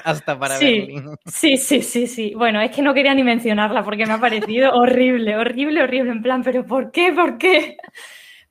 hasta 0.05 0.39
para 0.39 0.55
sí, 0.55 0.65
Berlín. 0.65 1.15
sí 1.25 1.57
sí 1.57 1.81
sí 1.81 2.07
sí. 2.07 2.33
Bueno 2.35 2.61
es 2.61 2.71
que 2.71 2.81
no 2.81 2.93
quería 2.93 3.13
ni 3.13 3.23
mencionarla 3.23 3.83
porque 3.83 4.05
me 4.05 4.13
ha 4.13 4.19
parecido 4.19 4.71
horrible 4.75 5.35
horrible 5.35 5.83
horrible. 5.83 6.11
En 6.11 6.21
plan 6.21 6.43
pero 6.43 6.65
por 6.65 6.91
qué 6.91 7.11
por 7.11 7.37
qué 7.37 7.75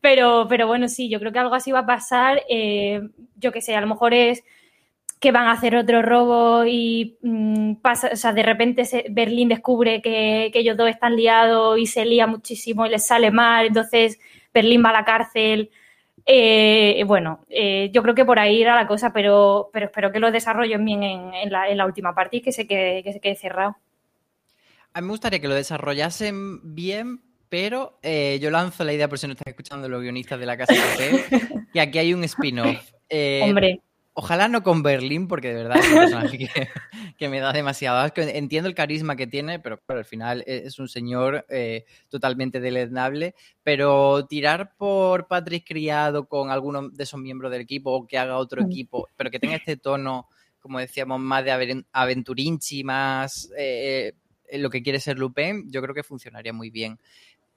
pero 0.02 0.46
pero 0.48 0.66
bueno 0.66 0.86
sí 0.88 1.08
yo 1.08 1.18
creo 1.18 1.32
que 1.32 1.38
algo 1.38 1.54
así 1.54 1.72
va 1.72 1.80
a 1.80 1.86
pasar 1.86 2.42
eh, 2.50 3.00
yo 3.36 3.52
que 3.52 3.62
sé 3.62 3.74
a 3.74 3.80
lo 3.80 3.86
mejor 3.86 4.12
es 4.12 4.42
que 5.20 5.32
van 5.32 5.46
a 5.46 5.52
hacer 5.52 5.76
otro 5.76 6.02
robo 6.02 6.64
y 6.64 7.18
mmm, 7.22 7.74
pasa, 7.76 8.10
o 8.12 8.16
sea, 8.16 8.32
de 8.32 8.42
repente 8.42 8.86
se, 8.86 9.04
Berlín 9.10 9.48
descubre 9.48 10.00
que, 10.00 10.50
que, 10.52 10.60
ellos 10.60 10.76
dos 10.76 10.88
están 10.88 11.14
liados 11.14 11.78
y 11.78 11.86
se 11.86 12.06
lía 12.06 12.26
muchísimo 12.26 12.86
y 12.86 12.90
les 12.90 13.06
sale 13.06 13.30
mal, 13.30 13.66
entonces 13.66 14.18
Berlín 14.52 14.82
va 14.84 14.90
a 14.90 14.94
la 14.94 15.04
cárcel. 15.04 15.70
Eh, 16.26 17.02
bueno, 17.06 17.44
eh, 17.48 17.90
yo 17.92 18.02
creo 18.02 18.14
que 18.14 18.24
por 18.24 18.38
ahí 18.38 18.62
era 18.62 18.74
la 18.74 18.86
cosa, 18.86 19.12
pero, 19.12 19.70
pero 19.72 19.86
espero 19.86 20.12
que 20.12 20.20
lo 20.20 20.30
desarrollen 20.30 20.84
bien 20.84 21.02
en, 21.02 21.34
en, 21.34 21.50
la, 21.50 21.68
en 21.68 21.76
la, 21.76 21.86
última 21.86 22.14
parte 22.14 22.38
y 22.38 22.40
que 22.40 22.52
se, 22.52 22.66
quede, 22.66 23.02
que 23.02 23.12
se 23.12 23.20
quede 23.20 23.36
cerrado. 23.36 23.76
A 24.92 25.00
mí 25.00 25.06
me 25.06 25.12
gustaría 25.12 25.40
que 25.40 25.48
lo 25.48 25.54
desarrollasen 25.54 26.74
bien, 26.74 27.20
pero 27.48 27.98
eh, 28.02 28.38
yo 28.40 28.50
lanzo 28.50 28.84
la 28.84 28.92
idea, 28.92 29.08
por 29.08 29.18
si 29.18 29.26
no 29.26 29.32
están 29.32 29.50
escuchando 29.50 29.88
los 29.88 30.02
guionistas 30.02 30.38
de 30.38 30.46
la 30.46 30.56
Casa 30.56 30.72
de 30.72 31.66
que 31.72 31.80
aquí 31.80 31.98
hay 31.98 32.14
un 32.14 32.24
spin-off. 32.24 32.92
Eh, 33.08 33.40
Hombre. 33.42 33.80
Ojalá 34.22 34.48
no 34.48 34.62
con 34.62 34.82
Berlín, 34.82 35.28
porque 35.28 35.48
de 35.48 35.54
verdad 35.54 35.78
es 35.78 35.88
un 35.88 35.94
personaje 35.94 36.36
que, 36.36 36.48
que, 37.16 37.28
me 37.30 37.40
da 37.40 37.54
demasiado 37.54 37.96
asco. 38.00 38.20
Entiendo 38.20 38.68
el 38.68 38.74
carisma 38.74 39.16
que 39.16 39.26
tiene, 39.26 39.60
pero 39.60 39.80
claro, 39.80 40.00
al 40.00 40.04
final 40.04 40.44
es 40.46 40.78
un 40.78 40.90
señor 40.90 41.46
eh, 41.48 41.86
totalmente 42.10 42.60
deleznable. 42.60 43.34
Pero 43.62 44.26
tirar 44.26 44.76
por 44.76 45.26
Patrick 45.26 45.66
Criado 45.66 46.28
con 46.28 46.50
alguno 46.50 46.90
de 46.90 47.02
esos 47.02 47.18
miembros 47.18 47.50
del 47.50 47.62
equipo 47.62 47.92
o 47.92 48.06
que 48.06 48.18
haga 48.18 48.36
otro 48.36 48.60
equipo, 48.60 49.08
pero 49.16 49.30
que 49.30 49.40
tenga 49.40 49.56
este 49.56 49.78
tono, 49.78 50.28
como 50.58 50.78
decíamos, 50.80 51.18
más 51.18 51.42
de 51.42 51.82
aventurinchi, 51.90 52.84
más 52.84 53.50
eh, 53.56 54.12
lo 54.52 54.68
que 54.68 54.82
quiere 54.82 55.00
ser 55.00 55.18
Lupin, 55.18 55.64
yo 55.72 55.80
creo 55.80 55.94
que 55.94 56.02
funcionaría 56.02 56.52
muy 56.52 56.68
bien. 56.68 56.98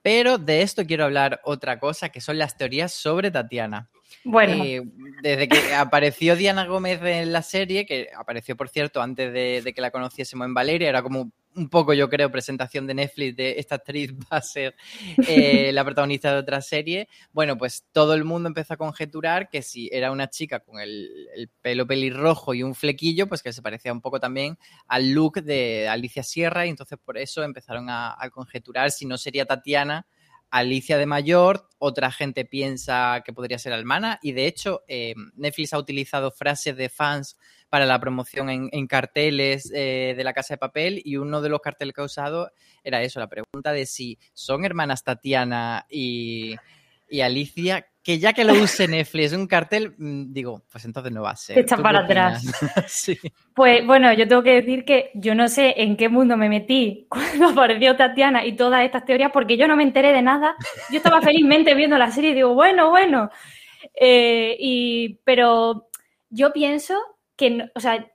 Pero 0.02 0.38
de 0.38 0.62
esto 0.62 0.86
quiero 0.86 1.04
hablar 1.04 1.41
otra 1.43 1.78
cosa, 1.78 2.08
que 2.08 2.21
son 2.21 2.38
las 2.38 2.56
teorías 2.56 2.93
sobre 2.93 3.32
Tatiana. 3.32 3.89
Bueno. 4.23 4.63
Eh, 4.63 4.82
desde 5.21 5.47
que 5.47 5.73
apareció 5.73 6.36
Diana 6.36 6.65
Gómez 6.65 7.02
en 7.02 7.32
la 7.32 7.41
serie, 7.41 7.86
que 7.86 8.10
apareció, 8.15 8.56
por 8.56 8.69
cierto, 8.69 9.02
antes 9.02 9.32
de, 9.32 9.73
que 9.73 9.82
la 9.82 9.91
conociésemos 9.91 10.45
en 10.45 10.54
Valeria, 10.54 10.89
era 10.89 11.02
como 11.02 11.32
un 11.56 11.69
poco, 11.69 11.93
yo 11.93 12.10
creo, 12.10 12.32
presentación 12.32 12.88
de 12.88 12.95
Netflix 12.95 13.36
de 13.36 13.60
esta 13.60 13.76
actriz 13.76 14.12
va 14.32 14.38
a 14.38 14.41
ser 14.41 14.76
eh, 15.28 15.71
la 15.71 15.86
protagonista 15.86 16.34
de 16.34 16.39
otra 16.39 16.62
serie. 16.62 17.08
Bueno, 17.32 17.58
pues 17.58 17.86
todo 17.91 18.13
el 18.15 18.23
mundo 18.23 18.47
empezó 18.47 18.73
a 18.73 18.78
conjeturar 18.78 19.49
que 19.49 19.62
si 19.62 19.89
era 19.91 20.12
una 20.12 20.30
chica 20.30 20.62
con 20.62 20.80
el, 20.80 21.10
el 21.36 21.49
pelo 21.62 21.86
pelirrojo 21.86 22.54
y 22.54 22.63
un 22.63 22.76
flequillo, 22.76 23.28
pues 23.28 23.43
que 23.43 23.54
se 23.54 23.62
parecía 23.62 23.93
un 23.93 24.02
poco 24.02 24.19
también 24.19 24.58
al 24.88 25.12
look 25.12 25.43
de 25.43 25.88
Alicia 25.88 26.23
Sierra, 26.23 26.65
y 26.65 26.69
entonces 26.69 26.97
por 27.04 27.17
eso 27.17 27.43
empezaron 27.43 27.88
a 27.89 28.17
conjeturar 28.32 28.91
si 28.91 29.06
no 29.06 29.17
sería 29.17 29.45
Tatiana 29.45 30.08
Alicia 30.53 30.99
de 30.99 31.07
mayor, 31.07 31.67
otra 31.79 32.11
gente 32.11 32.45
piensa 32.45 33.23
que 33.25 33.33
podría 33.33 33.57
ser 33.57 33.73
Almana 33.73 34.19
y 34.21 34.33
de 34.33 34.45
hecho 34.45 34.83
eh, 34.87 35.15
Netflix 35.33 35.73
ha 35.73 35.79
utilizado 35.79 36.29
frases 36.29 36.77
de 36.77 36.89
fans 36.89 37.39
para 37.69 37.87
la 37.87 37.99
promoción 37.99 38.51
en, 38.51 38.87
carteles 38.87 39.71
eh, 39.73 40.13
de 40.15 40.23
la 40.23 40.33
Casa 40.33 40.53
de 40.53 40.59
Papel 40.59 41.01
y 41.03 41.17
uno 41.17 41.41
de 41.41 41.49
los 41.49 41.59
carteles 41.59 41.95
que 41.95 42.01
ha 42.01 42.05
usado 42.05 42.51
era 42.83 43.01
eso, 43.01 43.19
la 43.19 43.29
pregunta 43.29 43.71
de 43.71 43.87
si 43.87 44.19
son 44.33 44.63
hermanas 44.63 45.03
Tatiana 45.03 45.87
y 45.89 46.55
Alicia, 47.19 47.87
que 48.03 48.19
ya 48.19 48.33
que 48.33 48.43
lo 48.43 48.53
use 48.53 48.87
Netflix 48.87 49.31
un 49.31 49.47
cartel, 49.47 49.95
mm, 49.97 50.33
digo, 50.33 50.63
pues 50.69 50.83
entonces 50.83 51.11
no 51.13 51.21
va 51.21 51.31
a 51.31 51.35
ser. 51.37 51.57
Está 51.57 51.77
para 51.77 51.99
atrás. 51.99 52.43
sí. 52.87 53.17
Pues 53.55 53.85
bueno, 53.85 54.11
yo 54.13 54.27
tengo 54.27 54.43
que 54.43 54.61
decir 54.61 54.83
que 54.83 55.11
yo 55.13 55.33
no 55.33 55.47
sé 55.47 55.73
en 55.77 55.95
qué 55.95 56.09
mundo 56.09 56.35
me 56.35 56.49
metí 56.49 57.07
cuando 57.09 57.49
apareció 57.49 57.95
Tatiana 57.95 58.45
y 58.45 58.57
todas 58.57 58.83
estas 58.83 59.05
teorías, 59.05 59.31
porque 59.31 59.55
yo 59.55 59.67
no 59.69 59.77
me 59.77 59.83
enteré 59.83 60.11
de 60.11 60.21
nada. 60.21 60.55
Yo 60.91 60.97
estaba 60.97 61.21
felizmente 61.21 61.73
viendo 61.75 61.97
la 61.97 62.11
serie 62.11 62.31
y 62.31 62.35
digo, 62.35 62.53
bueno, 62.53 62.89
bueno. 62.89 63.29
Eh, 63.95 64.57
y, 64.59 65.19
pero 65.23 65.87
yo 66.29 66.51
pienso 66.51 66.95
que, 67.37 67.69
o 67.73 67.79
sea, 67.79 68.05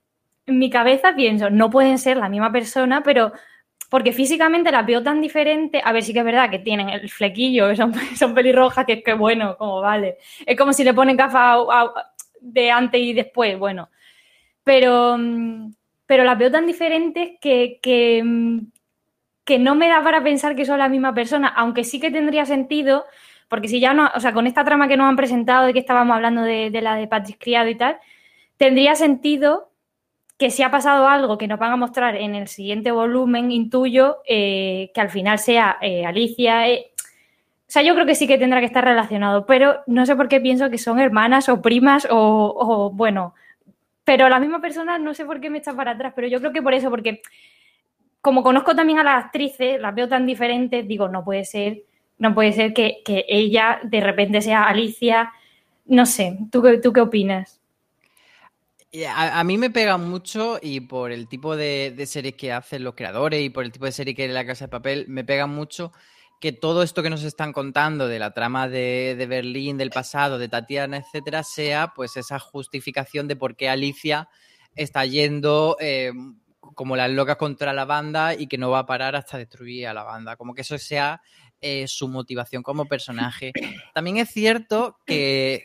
en 0.46 0.58
mi 0.58 0.68
cabeza 0.68 1.14
pienso, 1.14 1.48
no 1.48 1.70
pueden 1.70 1.98
ser 1.98 2.18
la 2.18 2.28
misma 2.28 2.52
persona, 2.52 3.02
pero 3.02 3.32
porque 3.88 4.12
físicamente 4.12 4.70
las 4.70 4.86
veo 4.86 5.02
tan 5.02 5.20
diferentes. 5.20 5.82
A 5.84 5.92
ver, 5.92 6.02
sí 6.02 6.12
que 6.12 6.18
es 6.20 6.24
verdad 6.24 6.50
que 6.50 6.58
tienen 6.58 6.88
el 6.90 7.08
flequillo, 7.08 7.74
son, 7.74 7.92
son 8.16 8.34
pelirrojas, 8.34 8.84
que 8.84 8.94
es 8.94 9.04
que 9.04 9.14
bueno, 9.14 9.56
como 9.56 9.80
vale. 9.80 10.18
Es 10.44 10.56
como 10.56 10.72
si 10.72 10.84
le 10.84 10.94
ponen 10.94 11.16
gafas 11.16 11.58
de 12.40 12.70
antes 12.70 13.00
y 13.00 13.12
después, 13.12 13.58
bueno. 13.58 13.88
Pero, 14.64 15.16
mm, 15.18 15.72
pero 16.06 16.24
las 16.24 16.38
veo 16.38 16.50
tan 16.50 16.66
diferentes 16.66 17.32
que, 17.40 17.78
que, 17.82 18.22
mm, 18.24 18.58
que 19.44 19.58
no 19.58 19.74
me 19.74 19.88
da 19.88 20.02
para 20.02 20.22
pensar 20.22 20.54
que 20.54 20.66
son 20.66 20.78
la 20.78 20.88
misma 20.88 21.14
persona, 21.14 21.48
aunque 21.48 21.84
sí 21.84 22.00
que 22.00 22.10
tendría 22.10 22.44
sentido, 22.44 23.06
porque 23.48 23.68
si 23.68 23.80
ya 23.80 23.94
no, 23.94 24.10
o 24.14 24.20
sea, 24.20 24.32
con 24.34 24.46
esta 24.46 24.64
trama 24.64 24.88
que 24.88 24.96
nos 24.98 25.08
han 25.08 25.16
presentado 25.16 25.66
de 25.66 25.72
que 25.72 25.78
estábamos 25.80 26.14
hablando 26.14 26.42
de, 26.42 26.70
de 26.70 26.82
la 26.82 26.96
de 26.96 27.08
Patrick 27.08 27.38
Criado 27.40 27.68
y 27.70 27.74
tal, 27.76 27.98
tendría 28.58 28.94
sentido 28.94 29.67
que 30.38 30.50
si 30.50 30.62
ha 30.62 30.70
pasado 30.70 31.08
algo 31.08 31.36
que 31.36 31.48
nos 31.48 31.58
van 31.58 31.72
a 31.72 31.76
mostrar 31.76 32.14
en 32.16 32.36
el 32.36 32.46
siguiente 32.46 32.92
volumen, 32.92 33.50
intuyo 33.50 34.18
eh, 34.26 34.90
que 34.94 35.00
al 35.00 35.10
final 35.10 35.38
sea 35.40 35.78
eh, 35.82 36.06
Alicia. 36.06 36.68
eh, 36.68 36.92
o 37.68 37.70
sea, 37.70 37.82
yo 37.82 37.94
creo 37.94 38.06
que 38.06 38.14
sí 38.14 38.26
que 38.26 38.38
tendrá 38.38 38.60
que 38.60 38.66
estar 38.66 38.84
relacionado, 38.84 39.44
pero 39.44 39.80
no 39.86 40.06
sé 40.06 40.16
por 40.16 40.28
qué 40.28 40.40
pienso 40.40 40.70
que 40.70 40.78
son 40.78 41.00
hermanas 41.00 41.50
o 41.50 41.60
primas 41.60 42.06
o, 42.10 42.90
bueno, 42.94 43.34
pero 44.04 44.28
la 44.30 44.40
misma 44.40 44.60
persona 44.60 44.98
no 44.98 45.12
sé 45.12 45.26
por 45.26 45.40
qué 45.40 45.50
me 45.50 45.58
está 45.58 45.74
para 45.74 45.90
atrás, 45.90 46.14
pero 46.16 46.28
yo 46.28 46.38
creo 46.40 46.52
que 46.52 46.62
por 46.62 46.72
eso, 46.72 46.88
porque 46.88 47.20
como 48.22 48.42
conozco 48.42 48.74
también 48.74 49.00
a 49.00 49.04
las 49.04 49.24
actrices, 49.26 49.80
las 49.80 49.94
veo 49.94 50.08
tan 50.08 50.24
diferentes, 50.24 50.88
digo, 50.88 51.08
no 51.08 51.24
puede 51.24 51.44
ser, 51.44 51.82
no 52.18 52.34
puede 52.34 52.52
ser 52.52 52.72
que, 52.72 53.02
que 53.04 53.26
ella 53.28 53.80
de 53.82 54.00
repente 54.00 54.40
sea 54.40 54.64
Alicia, 54.64 55.32
no 55.86 56.06
sé, 56.06 56.38
¿tú, 56.50 56.62
tú 56.80 56.92
qué 56.92 57.00
opinas? 57.02 57.57
Y 58.90 59.04
A, 59.04 59.44
mí 59.44 59.58
me 59.58 59.68
pega 59.68 59.98
mucho 59.98 60.58
y 60.62 60.80
por 60.80 61.12
el 61.12 61.28
tipo 61.28 61.56
de, 61.56 61.94
series 62.06 62.34
que 62.34 62.52
hacen 62.52 62.84
los 62.84 62.94
creadores 62.94 63.42
y 63.42 63.50
por 63.50 63.64
el 63.64 63.72
tipo 63.72 63.84
de 63.84 63.92
serie 63.92 64.14
que 64.14 64.24
es 64.24 64.30
La 64.30 64.46
Casa 64.46 64.64
de 64.64 64.70
Papel, 64.70 65.04
me 65.08 65.24
pega 65.24 65.46
mucho 65.46 65.92
que 66.40 66.52
todo 66.52 66.82
esto 66.82 67.02
que 67.02 67.10
nos 67.10 67.22
están 67.24 67.52
contando 67.52 68.08
de 68.08 68.18
la 68.18 68.32
trama 68.32 68.68
de, 68.68 69.14
de 69.18 69.26
Berlín, 69.26 69.76
del 69.76 69.90
pasado, 69.90 70.38
de 70.38 70.48
Tatiana, 70.48 70.96
etcétera, 70.96 71.42
sea 71.42 71.92
pues 71.94 72.16
esa 72.16 72.38
justificación 72.38 73.28
de 73.28 73.36
por 73.36 73.56
qué 73.56 73.68
Alicia 73.68 74.28
está 74.74 75.04
yendo 75.04 75.76
eh, 75.80 76.12
como 76.74 76.96
las 76.96 77.10
locas 77.10 77.36
contra 77.36 77.72
la 77.72 77.84
banda 77.84 78.34
y 78.34 78.46
que 78.46 78.58
no 78.58 78.70
va 78.70 78.80
a 78.80 78.86
parar 78.86 79.16
hasta 79.16 79.36
destruir 79.36 79.86
a 79.88 79.94
la 79.94 80.04
banda. 80.04 80.36
Como 80.36 80.54
que 80.54 80.62
eso 80.62 80.78
sea 80.78 81.20
eh, 81.60 81.86
su 81.88 82.08
motivación 82.08 82.62
como 82.62 82.86
personaje. 82.86 83.52
También 83.92 84.18
es 84.18 84.30
cierto 84.30 84.98
que 85.04 85.64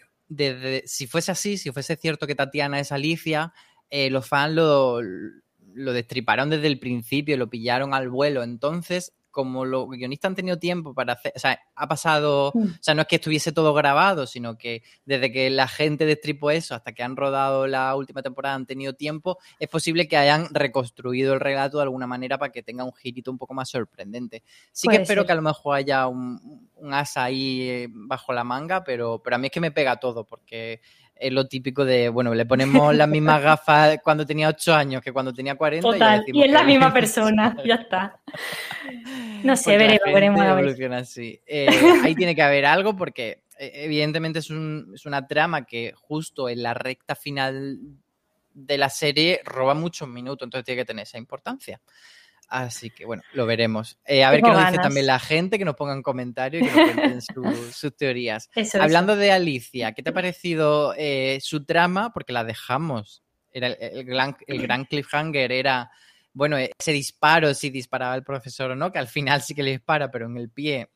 si 0.85 1.07
fuese 1.07 1.31
así, 1.31 1.57
si 1.57 1.71
fuese 1.71 1.95
cierto 1.95 2.27
que 2.27 2.35
Tatiana 2.35 2.79
es 2.79 2.91
Alicia, 2.91 3.53
eh, 3.89 4.09
los 4.09 4.27
fans 4.27 4.55
lo, 4.55 5.01
lo 5.01 5.93
destriparon 5.93 6.49
desde 6.49 6.67
el 6.67 6.79
principio, 6.79 7.37
lo 7.37 7.49
pillaron 7.49 7.93
al 7.93 8.09
vuelo. 8.09 8.43
Entonces, 8.43 9.13
como 9.33 9.65
los 9.65 9.89
guionistas 9.89 10.29
han 10.29 10.35
tenido 10.35 10.59
tiempo 10.59 10.93
para 10.93 11.13
hacer, 11.13 11.33
o 11.35 11.39
sea, 11.39 11.59
ha 11.75 11.87
pasado, 11.87 12.49
o 12.49 12.53
sea, 12.79 12.93
no 12.93 13.01
es 13.01 13.07
que 13.07 13.15
estuviese 13.15 13.51
todo 13.51 13.73
grabado, 13.73 14.27
sino 14.27 14.59
que 14.59 14.83
desde 15.05 15.31
que 15.31 15.49
la 15.49 15.67
gente 15.67 16.05
destripó 16.05 16.51
eso 16.51 16.75
hasta 16.75 16.93
que 16.93 17.01
han 17.01 17.17
rodado 17.17 17.65
la 17.65 17.95
última 17.95 18.21
temporada 18.21 18.53
han 18.53 18.67
tenido 18.67 18.93
tiempo, 18.93 19.39
es 19.59 19.67
posible 19.67 20.07
que 20.07 20.17
hayan 20.17 20.47
reconstruido 20.51 21.33
el 21.33 21.39
relato 21.39 21.77
de 21.77 21.83
alguna 21.83 22.05
manera 22.05 22.37
para 22.37 22.51
que 22.51 22.61
tenga 22.61 22.83
un 22.83 22.93
girito 22.93 23.31
un 23.31 23.39
poco 23.39 23.55
más 23.55 23.69
sorprendente. 23.71 24.43
Sí 24.71 24.87
que 24.87 24.97
espero 24.97 25.21
ser. 25.21 25.25
que 25.25 25.31
a 25.31 25.35
lo 25.35 25.41
mejor 25.41 25.77
haya 25.77 26.07
un, 26.07 26.69
un 26.75 26.93
as 26.93 27.17
ahí 27.17 27.61
eh, 27.63 27.87
bajo 27.89 28.33
la 28.33 28.43
manga, 28.43 28.83
pero, 28.83 29.19
pero 29.23 29.35
a 29.35 29.39
mí 29.39 29.47
es 29.47 29.51
que 29.51 29.59
me 29.59 29.71
pega 29.71 29.99
todo, 29.99 30.25
porque 30.25 30.79
es 31.15 31.31
lo 31.31 31.47
típico 31.47 31.85
de, 31.85 32.09
bueno, 32.09 32.33
le 32.33 32.45
ponemos 32.45 32.93
las 32.95 33.07
mismas 33.07 33.41
gafas 33.41 33.99
cuando 34.03 34.25
tenía 34.25 34.49
8 34.49 34.73
años 34.75 35.01
que 35.01 35.11
cuando 35.13 35.33
tenía 35.33 35.55
40. 35.55 35.87
y 35.87 35.91
ya 35.91 35.93
Total, 35.97 36.19
decimos 36.19 36.41
y 36.41 36.45
es 36.47 36.51
la 36.51 36.63
misma 36.63 36.93
persona, 36.93 37.55
ya 37.65 37.75
está. 37.75 38.19
No 39.43 39.55
sé, 39.55 39.71
la 39.71 39.77
veremos, 39.77 40.13
veremos. 40.13 40.41
a 40.41 40.53
ver. 40.55 40.63
evoluciona 40.63 40.97
así. 40.97 41.39
Eh, 41.45 41.67
ahí 42.03 42.15
tiene 42.15 42.35
que 42.35 42.41
haber 42.41 42.65
algo 42.65 42.95
porque 42.95 43.43
eh, 43.59 43.71
evidentemente 43.75 44.39
es, 44.39 44.49
un- 44.49 44.91
es 44.95 45.05
una 45.05 45.27
trama 45.27 45.65
que 45.65 45.93
justo 45.95 46.49
en 46.49 46.63
la 46.63 46.73
recta 46.73 47.15
final 47.15 47.77
de 48.53 48.77
la 48.77 48.89
serie 48.89 49.41
roba 49.45 49.73
muchos 49.73 50.07
minutos, 50.07 50.45
entonces 50.45 50.65
tiene 50.65 50.81
que 50.81 50.85
tener 50.85 51.03
esa 51.03 51.17
importancia. 51.17 51.79
Así 52.55 52.91
que 52.91 53.03
bueno, 53.05 53.23
lo 53.33 53.47
veremos. 53.47 53.97
Eh, 54.05 54.23
a 54.23 54.29
ver 54.29 54.41
qué 54.43 54.49
nos 54.49 54.59
dice 54.59 54.77
también 54.83 55.07
la 55.07 55.17
gente, 55.17 55.57
que 55.57 55.65
nos 55.65 55.75
pongan 55.75 56.03
comentarios 56.03 56.61
y 56.61 56.69
que 56.69 56.75
nos 56.75 56.91
cuenten 56.93 57.21
su- 57.23 57.43
sus 57.73 57.97
teorías. 57.97 58.47
Eso, 58.53 58.77
eso. 58.77 58.81
Hablando 58.83 59.15
de 59.15 59.31
Alicia, 59.31 59.93
¿qué 59.93 60.03
te 60.03 60.11
ha 60.11 60.13
parecido 60.13 60.93
eh, 60.95 61.39
su 61.41 61.65
trama? 61.65 62.13
Porque 62.13 62.31
la 62.31 62.43
dejamos. 62.43 63.23
Era 63.51 63.67
el, 63.69 63.77
el 63.79 64.03
gran, 64.05 64.37
el 64.45 64.61
gran 64.61 64.85
cliffhanger 64.85 65.51
era, 65.51 65.89
bueno, 66.31 66.57
ese 66.57 66.91
disparo, 66.91 67.55
si 67.55 67.71
disparaba 67.71 68.13
el 68.13 68.23
profesor 68.23 68.69
o 68.69 68.75
no, 68.75 68.91
que 68.91 68.99
al 68.99 69.07
final 69.07 69.41
sí 69.41 69.55
que 69.55 69.63
le 69.63 69.71
dispara, 69.71 70.11
pero 70.11 70.27
en 70.27 70.37
el 70.37 70.51
pie 70.51 70.89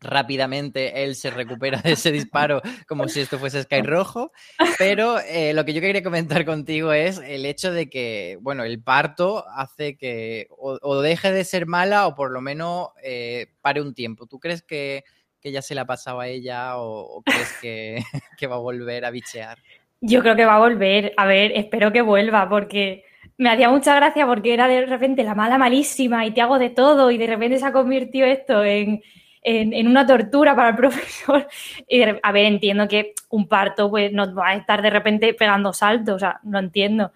rápidamente 0.00 1.04
él 1.04 1.14
se 1.14 1.30
recupera 1.30 1.80
de 1.80 1.92
ese 1.92 2.12
disparo 2.12 2.60
como 2.86 3.08
si 3.08 3.20
esto 3.20 3.38
fuese 3.38 3.62
Sky 3.62 3.82
Rojo. 3.82 4.32
Pero 4.78 5.18
eh, 5.20 5.52
lo 5.54 5.64
que 5.64 5.72
yo 5.72 5.80
quería 5.80 6.02
comentar 6.02 6.44
contigo 6.44 6.92
es 6.92 7.18
el 7.18 7.46
hecho 7.46 7.72
de 7.72 7.88
que, 7.88 8.38
bueno, 8.40 8.64
el 8.64 8.82
parto 8.82 9.44
hace 9.48 9.96
que 9.96 10.48
o, 10.50 11.00
deje 11.00 11.32
de 11.32 11.44
ser 11.44 11.66
mala 11.66 12.06
o 12.06 12.14
por 12.14 12.30
lo 12.30 12.40
menos 12.40 12.88
eh, 13.02 13.48
pare 13.60 13.80
un 13.80 13.94
tiempo. 13.94 14.26
¿Tú 14.26 14.38
crees 14.38 14.62
que, 14.62 15.04
que 15.40 15.52
ya 15.52 15.62
se 15.62 15.74
la 15.74 15.82
ha 15.82 15.86
pasado 15.86 16.20
a 16.20 16.28
ella 16.28 16.78
o, 16.78 17.18
o 17.18 17.22
crees 17.22 17.52
que, 17.60 18.02
que 18.38 18.46
va 18.46 18.56
a 18.56 18.60
volver 18.60 19.04
a 19.04 19.10
bichear? 19.10 19.58
Yo 20.00 20.20
creo 20.20 20.36
que 20.36 20.44
va 20.44 20.56
a 20.56 20.60
volver. 20.60 21.14
A 21.16 21.26
ver, 21.26 21.52
espero 21.54 21.92
que 21.92 22.02
vuelva 22.02 22.48
porque 22.48 23.04
me 23.38 23.50
hacía 23.50 23.70
mucha 23.70 23.94
gracia 23.94 24.26
porque 24.26 24.54
era 24.54 24.68
de 24.68 24.86
repente 24.86 25.24
la 25.24 25.34
mala 25.34 25.58
malísima 25.58 26.24
y 26.26 26.32
te 26.32 26.40
hago 26.40 26.58
de 26.58 26.70
todo 26.70 27.10
y 27.10 27.18
de 27.18 27.26
repente 27.26 27.58
se 27.58 27.66
ha 27.66 27.72
convertido 27.72 28.26
esto 28.26 28.64
en, 28.64 29.02
en, 29.46 29.86
una 29.86 30.04
tortura 30.04 30.54
para 30.56 30.70
el 30.70 30.76
profesor. 30.76 31.46
Y 31.88 32.02
a 32.02 32.32
ver, 32.32 32.44
entiendo 32.46 32.88
que 32.88 33.14
un 33.30 33.46
parto 33.48 33.88
pues 33.88 34.12
no 34.12 34.34
va 34.34 34.48
a 34.48 34.54
estar 34.56 34.82
de 34.82 34.90
repente 34.90 35.32
pegando 35.34 35.72
saltos, 35.72 36.16
o 36.16 36.18
sea, 36.18 36.40
no 36.42 36.58
entiendo. 36.58 37.12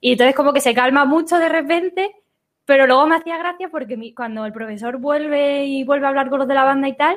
Y 0.00 0.12
entonces 0.12 0.34
como 0.34 0.52
que 0.52 0.60
se 0.60 0.74
calma 0.74 1.04
mucho 1.04 1.38
de 1.38 1.48
repente, 1.48 2.16
pero 2.64 2.86
luego 2.86 3.06
me 3.06 3.16
hacía 3.16 3.38
gracia 3.38 3.68
porque 3.70 3.96
mi- 3.96 4.12
cuando 4.12 4.44
el 4.44 4.52
profesor 4.52 4.98
vuelve 4.98 5.64
y 5.66 5.84
vuelve 5.84 6.06
a 6.06 6.08
hablar 6.10 6.30
con 6.30 6.40
los 6.40 6.48
de 6.48 6.54
la 6.54 6.64
banda 6.64 6.88
y 6.88 6.96
tal, 6.96 7.16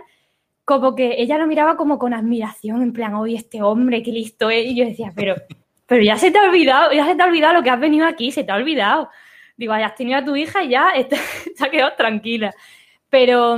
como 0.63 0.95
que 0.95 1.15
ella 1.17 1.37
lo 1.37 1.47
miraba 1.47 1.75
como 1.75 1.97
con 1.97 2.13
admiración, 2.13 2.83
en 2.83 2.93
plan, 2.93 3.15
oye, 3.15 3.35
este 3.35 3.61
hombre, 3.63 4.03
qué 4.03 4.11
listo 4.11 4.49
es. 4.49 4.67
Y 4.67 4.75
yo 4.75 4.85
decía, 4.85 5.11
pero, 5.15 5.35
pero 5.87 6.03
ya 6.03 6.17
se 6.17 6.31
te 6.31 6.37
ha 6.39 6.43
olvidado, 6.43 6.91
ya 6.93 7.05
se 7.05 7.15
te 7.15 7.23
ha 7.23 7.25
olvidado 7.25 7.55
lo 7.55 7.63
que 7.63 7.69
has 7.71 7.79
venido 7.79 8.05
aquí, 8.07 8.31
se 8.31 8.43
te 8.43 8.51
ha 8.51 8.55
olvidado. 8.55 9.09
Digo, 9.57 9.73
hayas 9.73 9.95
tenido 9.95 10.19
a 10.19 10.25
tu 10.25 10.35
hija 10.35 10.63
y 10.63 10.69
ya 10.69 10.91
te, 11.09 11.17
ha 11.63 11.69
quedado 11.69 11.93
tranquila. 11.97 12.53
Pero, 13.09 13.57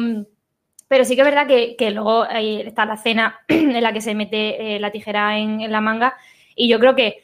pero 0.93 1.05
sí 1.05 1.15
que 1.15 1.21
es 1.21 1.25
verdad 1.25 1.47
que, 1.47 1.75
que 1.75 1.89
luego 1.89 2.23
está 2.29 2.85
la 2.85 2.93
escena 2.93 3.39
en 3.47 3.81
la 3.81 3.93
que 3.93 3.99
se 3.99 4.13
mete 4.13 4.75
eh, 4.75 4.79
la 4.79 4.91
tijera 4.91 5.39
en, 5.39 5.71
la 5.71 5.81
manga 5.81 6.13
y 6.55 6.69
yo 6.69 6.79
creo 6.79 6.95
que 6.95 7.23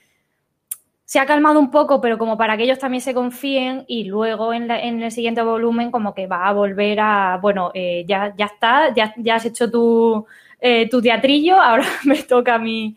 se 1.05 1.19
ha 1.19 1.27
calmado 1.27 1.59
un 1.59 1.69
poco, 1.69 2.01
pero 2.01 2.17
como 2.17 2.35
para 2.35 2.57
que 2.57 2.63
ellos 2.63 2.79
también 2.79 3.01
se 3.01 3.13
confíen 3.13 3.85
y 3.87 4.05
luego 4.05 4.55
en, 4.55 4.71
en 4.71 5.03
el 5.03 5.11
siguiente 5.11 5.43
volumen 5.43 5.91
como 5.91 6.15
que 6.15 6.25
va 6.25 6.47
a 6.47 6.53
volver 6.53 6.99
a, 6.99 7.37
bueno, 7.39 7.69
eh, 7.75 8.05
ya, 8.07 8.33
ya 8.35 8.45
está, 8.45 8.91
ya, 8.91 9.13
ya 9.17 9.35
has 9.35 9.45
hecho 9.45 9.69
tu, 9.69 10.25
eh, 10.59 10.89
tu 10.89 10.99
teatrillo, 10.99 11.55
ahora 11.61 11.85
me 12.05 12.23
toca 12.23 12.55
a 12.55 12.57
mí. 12.57 12.95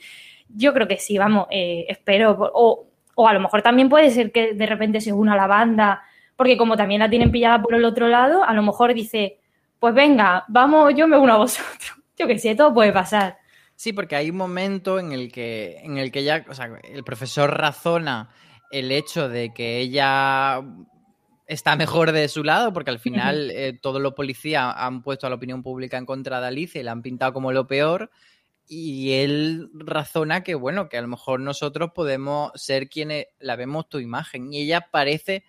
Yo 0.48 0.72
creo 0.72 0.88
que 0.88 0.96
sí, 0.96 1.18
vamos, 1.18 1.48
espero. 1.50 2.50
O, 2.54 2.86
o 3.14 3.28
a 3.28 3.34
lo 3.34 3.40
mejor 3.40 3.60
también 3.60 3.90
puede 3.90 4.10
ser 4.10 4.32
que 4.32 4.54
de 4.54 4.64
repente 4.64 5.02
se 5.02 5.12
una 5.12 5.34
a 5.34 5.36
la 5.36 5.46
banda, 5.46 6.02
porque 6.34 6.56
como 6.56 6.78
también 6.78 7.00
la 7.00 7.10
tienen 7.10 7.30
pillada 7.30 7.60
por 7.60 7.74
el 7.74 7.84
otro 7.84 8.08
lado, 8.08 8.42
a 8.42 8.54
lo 8.54 8.62
mejor 8.62 8.94
dice, 8.94 9.41
pues 9.82 9.94
venga, 9.94 10.44
vamos, 10.46 10.94
yo 10.94 11.08
me 11.08 11.18
uno 11.18 11.32
a 11.32 11.38
vosotros. 11.38 11.92
Yo 12.16 12.28
qué 12.28 12.38
sé, 12.38 12.54
todo 12.54 12.72
puede 12.72 12.92
pasar. 12.92 13.38
Sí, 13.74 13.92
porque 13.92 14.14
hay 14.14 14.30
un 14.30 14.36
momento 14.36 15.00
en 15.00 15.10
el 15.10 15.32
que, 15.32 15.80
en 15.82 15.98
el 15.98 16.12
que 16.12 16.22
ya, 16.22 16.44
o 16.48 16.54
sea, 16.54 16.78
el 16.84 17.02
profesor 17.02 17.50
razona 17.50 18.28
el 18.70 18.92
hecho 18.92 19.28
de 19.28 19.52
que 19.52 19.78
ella 19.78 20.62
está 21.48 21.74
mejor 21.74 22.12
de 22.12 22.28
su 22.28 22.44
lado, 22.44 22.72
porque 22.72 22.92
al 22.92 23.00
final 23.00 23.50
eh, 23.56 23.76
todos 23.82 24.00
los 24.00 24.14
policías 24.14 24.72
han 24.76 25.02
puesto 25.02 25.26
a 25.26 25.30
la 25.30 25.34
opinión 25.34 25.64
pública 25.64 25.98
en 25.98 26.06
contra 26.06 26.40
de 26.40 26.46
Alicia 26.46 26.80
y 26.80 26.84
la 26.84 26.92
han 26.92 27.02
pintado 27.02 27.32
como 27.32 27.50
lo 27.50 27.66
peor. 27.66 28.12
Y 28.68 29.14
él 29.14 29.68
razona 29.74 30.44
que, 30.44 30.54
bueno, 30.54 30.88
que 30.88 30.98
a 30.98 31.02
lo 31.02 31.08
mejor 31.08 31.40
nosotros 31.40 31.90
podemos 31.92 32.52
ser 32.54 32.88
quienes 32.88 33.26
la 33.40 33.56
vemos 33.56 33.88
tu 33.88 33.98
imagen. 33.98 34.52
Y 34.52 34.60
ella 34.60 34.86
parece 34.92 35.42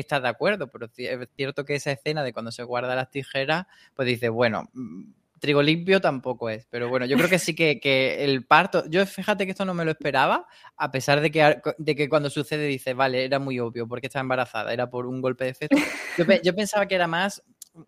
estar 0.00 0.22
de 0.22 0.28
acuerdo, 0.28 0.68
pero 0.68 0.86
es 0.96 1.28
cierto 1.36 1.64
que 1.64 1.74
esa 1.74 1.92
escena 1.92 2.22
de 2.22 2.32
cuando 2.32 2.50
se 2.52 2.62
guarda 2.62 2.94
las 2.94 3.10
tijeras, 3.10 3.66
pues 3.94 4.06
dice, 4.06 4.28
bueno, 4.28 4.68
mm, 4.72 5.04
trigo 5.38 5.62
limpio 5.62 6.00
tampoco 6.00 6.48
es. 6.50 6.66
Pero 6.70 6.88
bueno, 6.88 7.06
yo 7.06 7.16
creo 7.16 7.28
que 7.28 7.38
sí 7.38 7.54
que, 7.54 7.78
que 7.80 8.24
el 8.24 8.44
parto. 8.46 8.84
Yo 8.88 9.04
fíjate 9.06 9.44
que 9.44 9.52
esto 9.52 9.64
no 9.64 9.74
me 9.74 9.84
lo 9.84 9.90
esperaba, 9.90 10.46
a 10.76 10.90
pesar 10.90 11.20
de 11.20 11.30
que, 11.30 11.60
de 11.78 11.94
que 11.94 12.08
cuando 12.08 12.30
sucede 12.30 12.66
dice, 12.66 12.94
vale, 12.94 13.24
era 13.24 13.38
muy 13.38 13.58
obvio 13.60 13.86
porque 13.86 14.06
estaba 14.06 14.22
embarazada, 14.22 14.72
era 14.72 14.88
por 14.88 15.06
un 15.06 15.20
golpe 15.20 15.44
de 15.44 15.50
efecto. 15.50 15.76
Yo, 16.18 16.24
yo 16.42 16.54
pensaba 16.54 16.86
que 16.86 16.94
era 16.94 17.06
más 17.06 17.42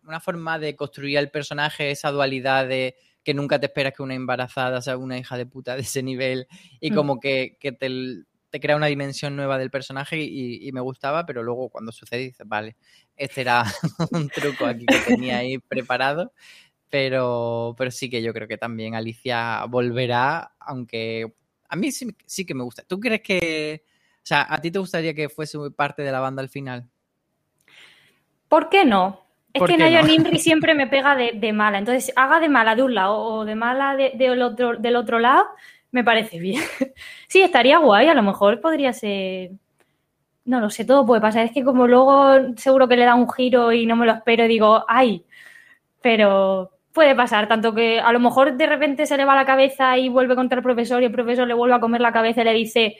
una 0.05 0.21
forma 0.21 0.59
de 0.59 0.77
construir 0.77 1.19
al 1.19 1.31
personaje 1.31 1.91
esa 1.91 2.11
dualidad 2.11 2.69
de 2.69 2.97
que 3.25 3.35
nunca 3.35 3.59
te 3.59 3.67
esperas 3.67 3.93
que 3.95 4.03
una 4.03 4.15
embarazada 4.15 4.81
sea 4.81 4.97
una 4.97 5.19
hija 5.19 5.37
de 5.37 5.47
puta 5.47 5.75
de 5.75 5.83
ese 5.83 6.03
nivel 6.03 6.47
y 6.81 6.91
Mm. 6.91 6.95
como 6.95 7.21
que, 7.21 7.57
que 7.61 7.73
te, 7.73 7.89
te 8.51 8.61
crea 8.61 8.77
una 8.77 8.87
dimensión 8.87 9.37
nueva 9.37 9.59
del 9.59 9.71
personaje 9.71 10.19
y, 10.19 10.67
y 10.67 10.73
me 10.73 10.81
gustaba, 10.81 11.27
pero 11.27 11.43
luego 11.43 11.69
cuando 11.69 11.93
sucede 11.93 12.21
dices, 12.21 12.47
vale, 12.47 12.77
este 13.17 13.43
era 13.43 13.65
un 14.13 14.29
truco 14.29 14.67
aquí 14.67 14.87
que 14.87 15.01
tenía 15.01 15.39
ahí 15.39 15.59
preparado. 15.59 16.33
Pero, 16.91 17.75
pero 17.77 17.91
sí 17.91 18.09
que 18.09 18.23
yo 18.23 18.33
creo 18.33 18.49
que 18.49 18.57
también 18.57 18.95
Alicia 18.95 19.63
volverá, 19.69 20.53
aunque 20.59 21.31
a 21.69 21.77
mí 21.77 21.93
sí, 21.93 22.09
sí 22.25 22.47
que 22.47 22.55
me 22.55 22.65
gusta. 22.65 22.83
¿Tú 22.83 22.99
crees 22.99 23.21
que, 23.21 23.85
o 24.17 24.27
sea, 24.27 24.47
¿a 24.49 24.59
ti 24.59 24.71
te 24.71 24.79
gustaría 24.79 25.13
que 25.13 25.29
fuese 25.29 25.59
parte 25.77 26.03
de 26.03 26.13
la 26.13 26.21
banda 26.21 26.41
al 26.41 26.49
final? 26.49 26.89
¿Por 28.49 28.71
qué 28.71 28.85
no? 28.85 29.27
Es 29.53 29.63
que 29.63 29.77
Nayo 29.77 30.03
Nimri 30.07 30.39
siempre 30.39 30.75
me 30.75 30.87
pega 30.87 31.15
de, 31.15 31.53
mala. 31.53 31.79
Entonces, 31.79 32.13
haga 32.17 32.41
de 32.41 32.49
mala 32.49 32.75
de 32.75 32.83
un 32.83 32.95
lado 32.95 33.19
o 33.19 33.45
de 33.45 33.55
mala 33.55 33.97
otro, 34.43 34.77
del 34.77 34.97
otro 34.97 35.19
lado, 35.19 35.47
me 35.93 36.05
parece 36.05 36.39
bien. 36.39 36.63
sí, 37.29 37.41
estaría 37.41 37.79
guay. 37.79 38.09
A 38.09 38.15
lo 38.15 38.23
mejor 38.23 38.61
podría 38.61 38.93
ser. 38.93 39.53
No 40.45 40.61
lo 40.61 40.71
sé, 40.71 40.85
todo 40.85 41.07
puede 41.07 41.21
pasar. 41.21 41.45
Es 41.45 41.53
que 41.53 41.65
como 41.65 41.87
luego 41.87 42.57
seguro 42.57 42.89
que 42.89 42.97
le 42.97 43.05
da 43.05 43.15
un 43.15 43.31
giro 43.31 43.73
y 43.73 43.87
no 43.87 43.97
me 43.97 44.07
lo 44.07 44.13
espero 44.13 44.45
y 44.45 44.49
digo, 44.49 44.85
¡ay! 44.89 45.25
Pero 46.01 46.73
puede 46.93 47.15
pasar, 47.15 47.49
tanto 47.49 47.75
que 47.75 48.01
a 48.01 48.13
lo 48.13 48.21
mejor 48.21 48.57
de 48.57 48.67
repente 48.67 49.07
se 49.07 49.17
le 49.17 49.25
va 49.25 49.37
la 49.37 49.45
cabeza 49.47 49.97
y 49.99 50.09
vuelve 50.09 50.35
contra 50.35 50.59
el 50.59 50.65
profesor 50.65 51.03
y 51.03 51.07
el 51.07 51.13
profesor 51.13 51.47
le 51.47 51.55
vuelve 51.55 51.77
a 51.77 51.81
comer 51.81 52.01
la 52.01 52.13
cabeza 52.13 52.41
y 52.43 52.45
le 52.45 52.53
dice, 52.55 52.97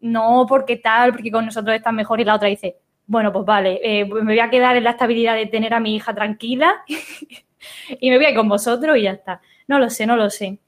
no, 0.00 0.46
porque 0.48 0.76
tal, 0.78 1.12
porque 1.12 1.30
con 1.30 1.46
nosotros 1.46 1.76
está 1.76 1.92
mejor 1.92 2.20
y 2.20 2.24
la 2.24 2.34
otra 2.34 2.48
dice, 2.48 2.78
bueno, 3.06 3.32
pues 3.32 3.44
vale, 3.44 3.80
eh, 3.82 4.04
me 4.04 4.22
voy 4.22 4.40
a 4.40 4.50
quedar 4.50 4.76
en 4.76 4.84
la 4.84 4.90
estabilidad 4.90 5.36
de 5.36 5.46
tener 5.46 5.74
a 5.74 5.80
mi 5.80 5.94
hija 5.94 6.14
tranquila 6.14 6.82
y 8.00 8.10
me 8.10 8.16
voy 8.16 8.26
a 8.26 8.30
ir 8.30 8.36
con 8.36 8.48
vosotros 8.48 8.96
y 8.96 9.02
ya 9.02 9.12
está. 9.12 9.40
No 9.68 9.78
lo 9.78 9.90
sé, 9.90 10.06
no 10.06 10.16
lo 10.16 10.30
sé. 10.30 10.58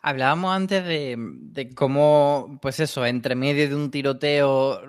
Hablábamos 0.00 0.54
antes 0.54 0.84
de, 0.84 1.70
cómo, 1.74 2.58
pues 2.62 2.78
eso, 2.78 3.04
entre 3.04 3.34
medio 3.34 3.68
de 3.68 3.74
un 3.74 3.90
tiroteo 3.90 4.80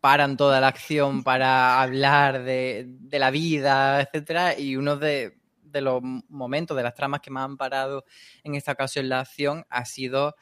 paran 0.00 0.36
toda 0.36 0.60
la 0.60 0.68
acción 0.68 1.22
para 1.24 1.80
hablar 1.80 2.42
de, 2.42 2.88
la 3.12 3.30
vida, 3.30 4.00
etcétera, 4.00 4.58
y 4.58 4.76
uno 4.76 4.96
de, 4.96 5.38
de, 5.62 5.80
los 5.80 6.02
momentos, 6.02 6.76
de 6.76 6.82
las 6.82 6.94
tramas 6.94 7.20
que 7.20 7.30
más 7.30 7.44
han 7.44 7.56
parado 7.56 8.04
en 8.42 8.56
esta 8.56 8.72
ocasión 8.72 9.08
la 9.08 9.20
acción 9.20 9.64
ha 9.70 9.84
sido 9.84 10.34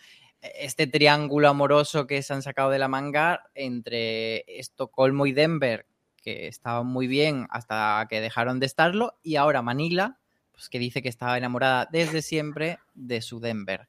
este 0.55 0.87
triángulo 0.87 1.49
amoroso 1.49 2.07
que 2.07 2.23
se 2.23 2.35
han 2.35 2.43
sacado 2.43 2.71
de 2.71 2.79
la 2.79 2.89
manga 2.89 3.45
entre 3.55 4.45
Estocolmo 4.59 5.27
y 5.27 5.33
Denver, 5.33 5.87
que 6.23 6.47
estaban 6.49 6.87
muy 6.87 7.07
bien 7.07 7.47
hasta 7.51 8.07
que 8.09 8.21
dejaron 8.21 8.61
de 8.61 8.67
estarlo, 8.67 9.19
y 9.23 9.37
ahora 9.37 9.63
Manila, 9.63 10.19
pues 10.53 10.69
que 10.69 10.79
dice 10.79 11.03
que 11.03 11.09
estaba 11.09 11.37
enamorada 11.37 11.89
desde 11.91 12.23
siempre 12.23 12.79
de 12.95 13.23
su 13.23 13.41
Denver. 13.41 13.89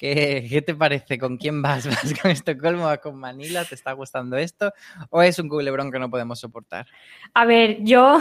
¿Qué, 0.00 0.62
te 0.64 0.74
parece? 0.74 1.18
¿Con 1.18 1.36
quién 1.36 1.60
vas? 1.60 1.86
¿Vas 1.86 2.18
con 2.18 2.30
Estocolmo? 2.30 2.84
¿Vas 2.84 3.00
con 3.00 3.16
Manila? 3.16 3.66
¿Te 3.66 3.74
está 3.74 3.92
gustando 3.92 4.38
esto? 4.38 4.72
¿O 5.10 5.20
es 5.20 5.38
un 5.38 5.46
culebrón 5.46 5.92
que 5.92 5.98
no 5.98 6.08
podemos 6.08 6.40
soportar? 6.40 6.86
A 7.34 7.44
ver, 7.44 7.76
yo 7.82 8.18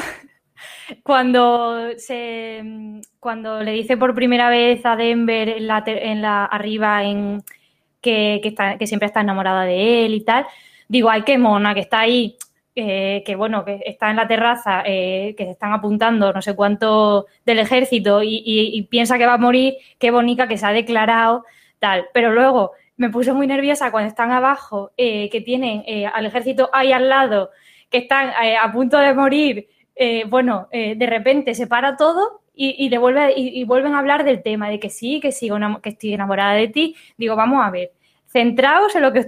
cuando 1.03 1.91
se 1.95 3.01
cuando 3.21 3.63
le 3.63 3.71
dice 3.71 3.95
por 3.95 4.13
primera 4.13 4.49
vez 4.49 4.85
a 4.85 4.97
Denver 4.97 5.47
en 5.47 5.67
la, 5.67 5.81
en 5.85 6.21
la 6.21 6.43
arriba 6.43 7.05
en 7.05 7.43
que, 8.01 8.41
está, 8.43 8.77
que 8.77 8.85
siempre 8.85 9.07
está 9.07 9.21
enamorada 9.21 9.63
de 9.63 10.05
él 10.05 10.15
y 10.15 10.25
tal. 10.25 10.45
Digo, 10.89 11.09
ay, 11.09 11.21
qué 11.21 11.37
mona, 11.37 11.73
que 11.73 11.79
está 11.79 12.01
ahí, 12.01 12.35
que 12.75 13.35
bueno, 13.37 13.63
que 13.63 13.79
está 13.85 14.09
en 14.09 14.17
la 14.17 14.27
terraza, 14.27 14.83
eh, 14.85 15.33
que 15.37 15.45
se 15.45 15.51
están 15.51 15.71
apuntando 15.71 16.33
no 16.33 16.41
sé 16.41 16.57
cuánto 16.57 17.27
del 17.45 17.59
ejército 17.59 18.21
y, 18.21 18.85
piensa 18.89 19.17
que 19.17 19.25
va 19.25 19.35
a 19.35 19.37
morir, 19.37 19.75
qué 19.97 20.11
bonita 20.11 20.49
que 20.49 20.57
se 20.57 20.65
ha 20.65 20.73
declarado, 20.73 21.45
tal. 21.79 22.07
Pero 22.13 22.33
luego 22.33 22.71
me 22.97 23.09
puse 23.09 23.33
muy 23.33 23.47
nerviosa 23.47 23.91
cuando 23.91 24.09
están 24.09 24.31
abajo, 24.31 24.91
eh, 24.97 25.29
que 25.29 25.41
tienen 25.41 25.83
eh, 25.87 26.05
al 26.05 26.25
ejército 26.25 26.69
ahí 26.73 26.91
al 26.91 27.09
lado, 27.09 27.51
que 27.89 27.99
están 27.99 28.31
a 28.61 28.71
punto 28.71 28.97
de 28.97 29.13
morir. 29.13 29.67
bueno, 30.27 30.67
de 30.71 31.05
repente 31.07 31.55
se 31.55 31.67
para 31.67 31.97
todo 31.97 32.41
y, 32.53 32.75
y, 32.77 33.63
vuelven 33.63 33.93
a 33.95 33.99
hablar 33.99 34.23
del 34.23 34.43
tema, 34.43 34.69
de 34.69 34.79
que 34.79 34.89
sí, 34.89 35.19
que 35.21 35.31
sigo 35.31 35.57
que 35.81 35.89
estoy 35.89 36.13
enamorada 36.13 36.53
de 36.53 36.67
ti. 36.67 36.95
Digo, 37.17 37.35
vamos 37.35 37.65
a 37.65 37.71
ver, 37.71 37.91
centraos 38.27 38.95
en 38.95 39.01
lo 39.01 39.13
que 39.13 39.19
os. 39.19 39.27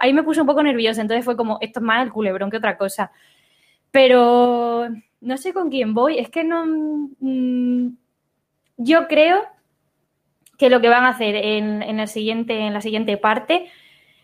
Ahí 0.00 0.12
me 0.12 0.22
puse 0.22 0.40
un 0.40 0.46
poco 0.46 0.62
nerviosa, 0.62 1.00
entonces 1.02 1.24
fue 1.24 1.36
como, 1.36 1.58
esto 1.60 1.80
es 1.80 1.84
más 1.84 2.04
el 2.04 2.12
culebrón 2.12 2.50
que 2.50 2.56
otra 2.56 2.76
cosa. 2.76 3.10
Pero 3.90 4.88
no 5.20 5.36
sé 5.36 5.52
con 5.52 5.70
quién 5.70 5.94
voy, 5.94 6.18
es 6.18 6.28
que 6.30 6.44
no... 6.44 6.64
Mm, 7.20 7.88
yo 8.78 9.06
creo 9.06 9.42
que 10.62 10.70
lo 10.70 10.80
que 10.80 10.88
van 10.88 11.02
a 11.02 11.08
hacer 11.08 11.34
en, 11.34 11.82
el 11.82 12.06
siguiente, 12.06 12.56
en 12.56 12.72
la 12.72 12.80
siguiente 12.80 13.16
parte 13.16 13.66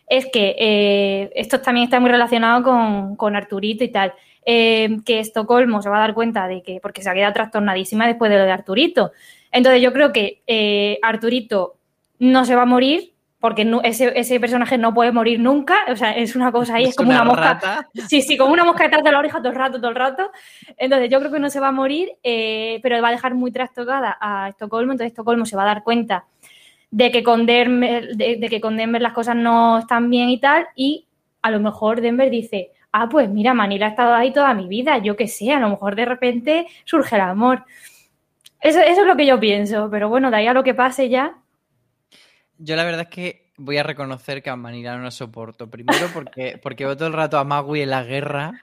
es 0.07 0.27
que 0.27 0.55
eh, 0.57 1.33
esto 1.35 1.61
también 1.61 1.87
está 1.87 1.99
muy 1.99 2.11
relacionado 2.11 2.63
con, 2.63 3.17
con 3.17 3.35
Arturito 3.35 3.83
y 3.83 3.89
tal. 3.89 4.13
Eh, 4.47 4.99
que 5.05 5.19
Estocolmo 5.19 5.83
se 5.83 5.91
va 5.91 5.97
a 5.97 6.01
dar 6.01 6.15
cuenta 6.15 6.47
de 6.47 6.63
que, 6.63 6.79
porque 6.81 7.03
se 7.03 7.11
ha 7.11 7.15
quedado 7.15 7.33
trastornadísima 7.33 8.07
después 8.07 8.31
de 8.31 8.39
lo 8.39 8.45
de 8.45 8.53
Arturito. 8.53 9.11
Entonces 9.51 9.83
yo 9.83 9.93
creo 9.93 10.13
que 10.13 10.43
eh, 10.47 11.01
Arturito 11.03 11.75
no 12.21 12.45
se 12.45 12.55
va 12.55 12.63
a 12.63 12.67
morir, 12.67 13.15
porque 13.41 13.71
ese, 13.85 14.41
personaje 14.41 14.79
no 14.79 14.93
puede 14.93 15.13
morir 15.13 15.39
nunca, 15.39 15.79
o 15.89 15.97
sea, 15.97 16.13
es 16.13 16.35
una 16.35 16.51
cosa 16.51 16.75
ahí, 16.75 16.85
es, 16.85 16.97
como 16.97 17.11
una, 17.11 17.25
mosca. 17.25 17.89
Sí, 18.09 18.23
sí, 18.23 18.37
como 18.37 18.53
una 18.53 18.65
mosca 18.65 18.85
detrás 18.85 19.05
de 19.05 19.13
la 19.13 19.19
oreja 19.19 19.39
todo 19.39 19.51
el 19.51 19.55
rato, 19.55 19.79
todo 19.79 19.91
el 19.91 19.97
rato. 19.97 20.31
Entonces 20.77 21.09
yo 21.11 21.19
creo 21.21 21.31
que 21.31 21.39
no 21.39 21.49
se 21.49 21.61
va 21.61 21.69
a 21.69 21.73
morir, 21.73 22.11
eh, 22.23 22.81
pero 22.83 23.01
va 23.01 23.09
a 23.09 23.13
dejar 23.13 23.35
muy 23.35 23.53
trastocada 23.53 24.17
a 24.21 24.49
Estocolmo, 24.49 24.93
entonces 24.93 25.13
Estocolmo 25.13 25.47
se 25.47 25.57
va 25.57 25.63
a 25.63 25.67
dar 25.67 25.85
cuenta 25.85 26.25
de 26.91 27.11
que 27.11 27.23
con 27.23 27.47
Denver, 27.47 28.17
de 28.17 28.49
que 28.49 28.61
con 28.61 28.77
Denver 28.77 29.03
las 29.03 29.13
cosas 29.13 29.37
no 29.37 29.79
están 29.79 30.11
bien 30.11 30.31
y 30.31 30.41
tal, 30.41 30.67
y 30.75 31.07
a 31.43 31.51
lo 31.51 31.61
mejor 31.61 32.01
Denver 32.01 32.31
dice, 32.31 32.73
ah, 32.93 33.09
pues 33.09 33.29
mira, 33.29 33.55
Manila 33.55 33.87
ha 33.87 33.91
estado 33.91 34.15
ahí 34.15 34.33
toda 34.33 34.55
mi 34.55 34.67
vida, 34.67 34.99
yo 34.99 35.17
qué 35.17 35.29
sé, 35.29 35.53
a 35.53 35.61
lo 35.61 35.69
mejor 35.69 35.95
de 35.95 36.05
repente 36.05 36.67
surge 36.85 37.17
el 37.17 37.23
amor. 37.23 37.65
Eso, 38.61 38.81
es 38.81 38.99
lo 39.07 39.17
que 39.17 39.27
yo 39.27 39.39
pienso, 39.39 39.89
pero 39.91 40.09
bueno, 40.09 40.31
de 40.31 40.39
ahí 40.39 40.47
a 40.47 40.53
lo 40.53 40.65
que 40.65 40.75
pase 40.75 41.09
ya. 41.09 41.37
Yo 42.59 42.77
la 42.77 42.85
verdad 42.85 43.03
es 43.03 43.09
que 43.09 43.53
voy 43.57 43.79
a 43.79 43.83
reconocer 43.83 44.43
que 44.43 44.51
a 44.51 44.57
Manila 44.57 44.97
no 44.97 45.05
la 45.05 45.11
soporto. 45.11 45.71
Primero 45.71 46.09
porque, 46.13 46.59
porque 46.63 46.85
veo 46.85 46.97
todo 46.97 47.09
el 47.09 47.15
rato 47.15 47.39
a 47.39 47.45
Magui 47.45 47.83
en 47.83 47.91
la 47.91 48.05
guerra 48.05 48.61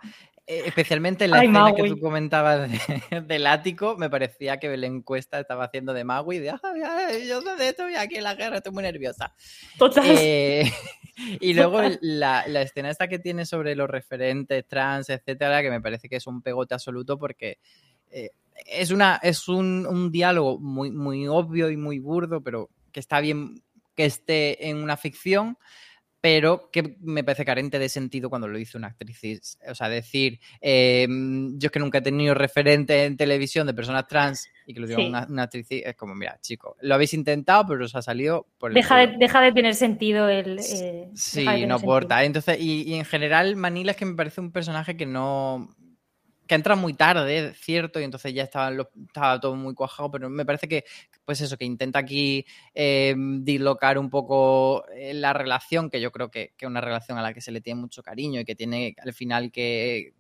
eh, 0.48 0.62
especialmente 0.68 1.26
en 1.26 1.32
la 1.32 1.40
escena 1.40 1.74
que 1.74 1.90
tú 1.90 2.00
comentabas 2.00 2.70
del 3.28 3.48
ático, 3.48 3.98
me 3.98 4.12
parecía 4.12 4.60
que 4.60 4.78
la 4.78 4.86
encuesta 4.86 5.40
estaba 5.40 5.64
haciendo 5.64 5.92
de 5.92 6.04
Magui, 6.04 6.38
de 6.38 6.52
ay, 6.52 7.28
yo 7.28 7.42
sé 7.42 7.56
de 7.56 7.70
esto 7.70 7.90
y 7.90 7.96
aquí 7.96 8.18
en 8.18 8.24
la 8.26 8.36
guerra 8.36 8.58
estoy 8.58 8.72
muy 8.72 8.84
nerviosa. 8.84 9.34
Total. 9.80 10.06
Eh, 10.08 10.72
y 11.42 11.56
luego 11.56 11.82
la, 12.02 12.44
escena 12.62 12.92
esta 12.92 13.08
que 13.08 13.18
tiene 13.18 13.48
sobre 13.48 13.76
los 13.76 13.90
referentes 13.90 14.68
trans, 14.68 15.10
etcétera, 15.10 15.64
que 15.64 15.72
me 15.72 15.82
parece 15.82 16.08
que 16.08 16.18
es 16.18 16.28
un 16.28 16.44
pegote 16.44 16.76
absoluto 16.76 17.18
porque 17.18 17.58
eh, 18.12 18.30
es, 18.68 18.92
una, 18.92 19.20
es 19.24 19.48
un, 19.48 19.88
un, 19.88 20.12
diálogo 20.12 20.60
muy, 20.60 20.92
muy 20.92 21.28
obvio 21.28 21.72
y 21.72 21.78
muy 21.78 21.98
burdo, 21.98 22.42
pero 22.42 22.70
que 22.92 23.00
está 23.00 23.20
bien 23.20 23.64
que 23.96 24.06
esté 24.06 24.70
en 24.70 24.78
una 24.78 24.98
ficción 24.98 25.58
pero 26.26 26.72
que 26.72 26.98
me 27.02 27.24
parece 27.24 27.46
carente 27.46 27.78
de 27.78 27.88
sentido 27.88 28.32
cuando 28.32 28.48
lo 28.48 28.58
dice 28.58 28.80
una 28.80 28.88
actriz. 28.88 29.60
O 29.70 29.76
sea, 29.76 29.90
decir, 29.90 30.40
em, 30.60 31.56
yo 31.60 31.68
es 31.68 31.72
que 31.72 31.78
nunca 31.78 32.00
he 32.00 32.02
tenido 32.02 32.34
referente 32.34 33.06
en 33.06 33.16
televisión 33.16 33.68
de 33.68 33.76
personas 33.76 34.08
trans 34.08 34.50
y 34.66 34.74
que 34.74 34.80
lo 34.80 34.88
diga 34.88 35.28
una, 35.30 35.44
actriz, 35.44 35.68
es 35.70 35.96
como, 35.96 36.16
mira, 36.16 36.40
chico, 36.42 36.78
lo 36.82 36.96
habéis 36.96 37.14
intentado, 37.14 37.68
pero 37.68 37.86
os 37.86 37.94
ha 37.94 38.02
salido 38.02 38.48
por 38.58 38.72
el 38.72 38.74
deja, 38.74 38.98
de, 38.98 39.18
deja 39.20 39.40
de 39.40 39.52
tener 39.52 39.76
sentido 39.76 40.28
el... 40.28 40.58
Eh, 40.58 41.12
sí, 41.14 41.46
no 41.68 41.76
importa. 41.76 42.24
Entonces, 42.24 42.60
y, 42.60 42.96
en 42.96 43.06
general, 43.06 43.56
Manila 43.56 43.92
es 43.92 43.98
que 43.98 44.06
me 44.06 44.16
parece 44.16 44.42
un 44.42 44.52
personaje 44.52 44.98
que 44.98 45.06
no 45.06 45.76
que 46.48 46.56
entra 46.56 46.76
muy 46.76 46.96
tarde, 46.96 47.54
cierto, 47.54 48.00
y 48.00 48.04
entonces 48.04 48.34
ya 48.34 48.44
estaba, 48.44 48.72
estaba 49.08 49.40
todo 49.40 49.56
muy 49.56 49.76
cuajado, 49.76 50.10
pero 50.12 50.30
me 50.30 50.46
parece 50.46 50.68
que, 50.68 50.86
pues 51.26 51.42
eso, 51.42 51.58
que 51.58 51.66
intenta 51.66 52.00
aquí 52.00 52.46
eh, 52.74 53.16
dislocar 53.18 53.98
un 53.98 54.10
poco 54.10 54.86
eh, 54.90 55.14
la 55.14 55.34
relación, 55.34 55.90
que 55.90 56.00
yo 56.00 56.12
creo 56.12 56.30
que 56.30 56.54
es 56.58 56.68
una 56.68 56.82
relación 56.82 57.18
a 57.18 57.22
la 57.22 57.34
que 57.34 57.42
se 57.42 57.52
le 57.52 57.62
tiene 57.62 57.82
mucho 57.82 58.04
cariño 58.04 58.40
y 58.40 58.46
que 58.46 58.56
tiene 58.56 58.96
al 59.04 59.14
final 59.14 59.52
que, 59.52 60.14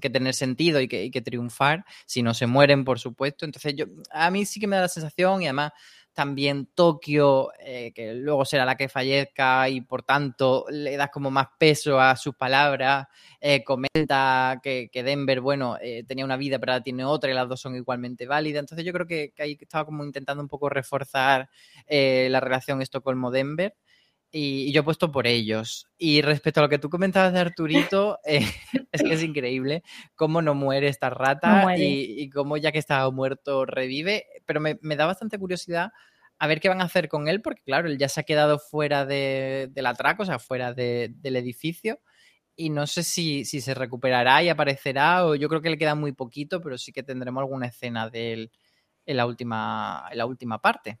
que, 0.00 0.10
tener 0.10 0.34
sentido 0.34 0.80
y 0.80 0.88
que, 0.88 1.10
que, 1.10 1.20
triunfar, 1.22 1.84
si 2.06 2.22
no 2.22 2.34
se 2.34 2.46
mueren, 2.46 2.84
por 2.84 2.98
supuesto. 2.98 3.44
Entonces, 3.44 3.74
yo, 3.74 3.86
a 4.10 4.30
mí 4.30 4.44
sí 4.44 4.60
que 4.60 4.66
me 4.66 4.76
da 4.76 4.82
la 4.82 4.88
sensación, 4.88 5.42
y 5.42 5.46
además 5.46 5.72
también 6.16 6.70
Tokio, 6.74 7.50
eh, 7.60 7.92
que 7.94 8.14
luego 8.14 8.46
será 8.46 8.64
la 8.64 8.74
que 8.74 8.88
fallezca 8.88 9.68
y 9.68 9.82
por 9.82 10.02
tanto 10.02 10.64
le 10.70 10.96
das 10.96 11.10
como 11.10 11.30
más 11.30 11.48
peso 11.58 12.00
a 12.00 12.16
sus 12.16 12.34
palabras. 12.34 13.06
Eh, 13.38 13.62
comenta 13.62 14.58
que, 14.62 14.88
Denver, 14.92 15.42
bueno, 15.42 15.76
eh, 15.78 16.04
tenía 16.08 16.24
una 16.24 16.38
vida 16.38 16.58
pero 16.58 16.72
ahora 16.72 16.82
tiene 16.82 17.04
otra 17.04 17.30
y 17.30 17.34
las 17.34 17.46
dos 17.50 17.60
son 17.60 17.76
igualmente 17.76 18.26
válidas. 18.26 18.60
Entonces 18.60 18.86
yo 18.86 18.94
creo 18.94 19.06
que, 19.06 19.34
ahí 19.38 19.58
estaba 19.60 19.84
como 19.84 20.04
intentando 20.04 20.42
un 20.42 20.48
poco 20.48 20.70
reforzar 20.70 21.50
la 21.86 22.40
relación 22.40 22.80
Estocolmo-Denver. 22.80 23.74
Y, 24.38 24.70
yo 24.70 24.82
he 24.82 24.84
puesto 24.84 25.10
por 25.10 25.26
ellos. 25.26 25.88
Y 25.96 26.20
respecto 26.20 26.60
a 26.60 26.64
lo 26.64 26.68
que 26.68 26.78
tú 26.78 26.90
comentabas 26.90 27.32
de 27.32 27.40
Arturito, 27.40 28.18
es 28.24 29.02
que 29.02 29.14
es 29.14 29.22
increíble 29.22 29.82
cómo 30.14 30.42
no 30.42 30.54
muere 30.54 30.88
esta 30.88 31.08
rata 31.08 31.74
y, 31.78 32.28
cómo 32.28 32.58
ya 32.58 32.70
que 32.70 32.78
estaba 32.78 33.10
muerto 33.10 33.64
revive. 33.64 34.26
Pero 34.44 34.60
me, 34.60 34.78
me, 34.82 34.96
da 34.96 35.06
bastante 35.06 35.38
curiosidad 35.38 35.90
a 36.38 36.46
ver 36.46 36.60
qué 36.60 36.68
van 36.68 36.82
a 36.82 36.84
hacer 36.84 37.08
con 37.08 37.28
él, 37.28 37.40
porque 37.40 37.62
claro, 37.62 37.88
él 37.88 37.96
ya 37.96 38.10
se 38.10 38.20
ha 38.20 38.24
quedado 38.24 38.58
fuera 38.58 39.06
de, 39.06 39.68
del 39.70 39.86
atraco, 39.86 40.24
o 40.24 40.26
sea, 40.26 40.38
fuera 40.38 40.74
del 40.74 41.36
edificio. 41.36 42.00
Y 42.56 42.68
no 42.68 42.86
sé 42.86 43.04
si, 43.04 43.46
si, 43.46 43.62
se 43.62 43.72
recuperará 43.74 44.42
y 44.42 44.50
aparecerá, 44.50 45.24
o 45.24 45.34
yo 45.34 45.48
creo 45.48 45.62
que 45.62 45.70
le 45.70 45.78
queda 45.78 45.94
muy 45.94 46.12
poquito, 46.12 46.60
pero 46.60 46.76
sí 46.76 46.92
que 46.92 47.02
tendremos 47.02 47.40
alguna 47.40 47.68
escena 47.68 48.10
de 48.10 48.32
él 48.34 48.52
en 49.06 49.16
la 49.16 49.24
última, 49.24 50.06
en 50.10 50.18
la 50.18 50.26
última 50.26 50.60
parte. 50.60 50.98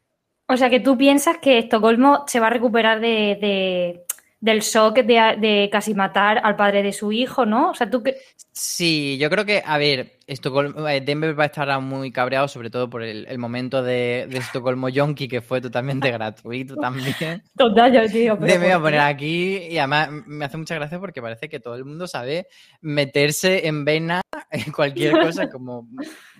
O 0.48 0.56
sea 0.56 0.70
que 0.70 0.80
tú 0.80 0.96
piensas 0.96 1.38
que 1.38 1.58
Estocolmo 1.58 2.24
se 2.26 2.38
va 2.38 2.46
a 2.46 2.50
recuperar 2.50 3.00
de, 3.00 4.04
del 4.40 4.60
shock 4.60 4.98
de, 4.98 5.36
de, 5.38 5.68
casi 5.72 5.92
matar 5.94 6.40
al 6.42 6.54
padre 6.54 6.82
de 6.82 6.92
su 6.92 7.10
hijo, 7.10 7.44
¿no? 7.44 7.70
O 7.70 7.74
sea, 7.74 7.90
tú 7.90 8.02
que... 8.02 8.16
Sí, 8.52 9.18
yo 9.18 9.28
creo 9.28 9.44
que, 9.44 9.62
a 9.66 9.76
ver, 9.76 10.18
Estocolmo, 10.26 10.88
eh, 10.88 11.00
Denver 11.00 11.38
va 11.38 11.44
a 11.44 11.46
estar 11.46 11.80
muy 11.80 12.12
cabreado, 12.12 12.46
sobre 12.46 12.70
todo 12.70 12.88
por 12.88 13.02
el, 13.02 13.26
el 13.26 13.38
momento 13.38 13.82
de, 13.82 14.28
de, 14.30 14.38
Estocolmo 14.38 14.88
Yonki, 14.88 15.26
que 15.26 15.40
fue 15.40 15.60
totalmente 15.60 16.10
gratuito 16.12 16.76
también. 16.80 17.42
Total, 17.56 17.92
yo 17.92 18.08
digo, 18.08 18.38
pero 18.38 18.52
Me 18.54 18.58
voy 18.58 18.70
a 18.70 18.80
poner 18.80 19.00
aquí 19.00 19.58
y 19.68 19.78
además 19.78 20.10
me 20.26 20.44
hace 20.44 20.56
mucha 20.56 20.76
gracia 20.76 21.00
porque 21.00 21.20
parece 21.20 21.48
que 21.48 21.58
todo 21.58 21.74
el 21.74 21.84
mundo 21.84 22.06
sabe 22.06 22.46
meterse 22.80 23.66
en 23.66 23.84
vena 23.84 24.20
en 24.50 24.72
cualquier 24.72 25.12
cosa, 25.20 25.50
como, 25.50 25.88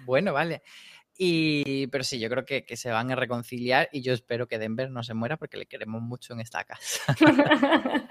bueno, 0.05 0.33
vale. 0.33 0.63
Y, 1.19 1.87
pero 1.89 2.05
sí, 2.05 2.19
yo 2.19 2.29
creo 2.29 2.45
que, 2.45 2.65
que, 2.65 2.77
se 2.77 2.91
van 2.91 3.11
a 3.11 3.17
reconciliar 3.17 3.89
y 3.93 4.03
yo 4.03 4.13
espero 4.13 4.47
que 4.47 4.59
Denver 4.59 4.91
no 4.91 5.03
se 5.03 5.15
muera 5.15 5.37
porque 5.37 5.57
le 5.57 5.67
queremos 5.67 6.03
mucho 6.03 6.35
en 6.35 6.41
esta 6.41 6.65
casa. 6.65 7.17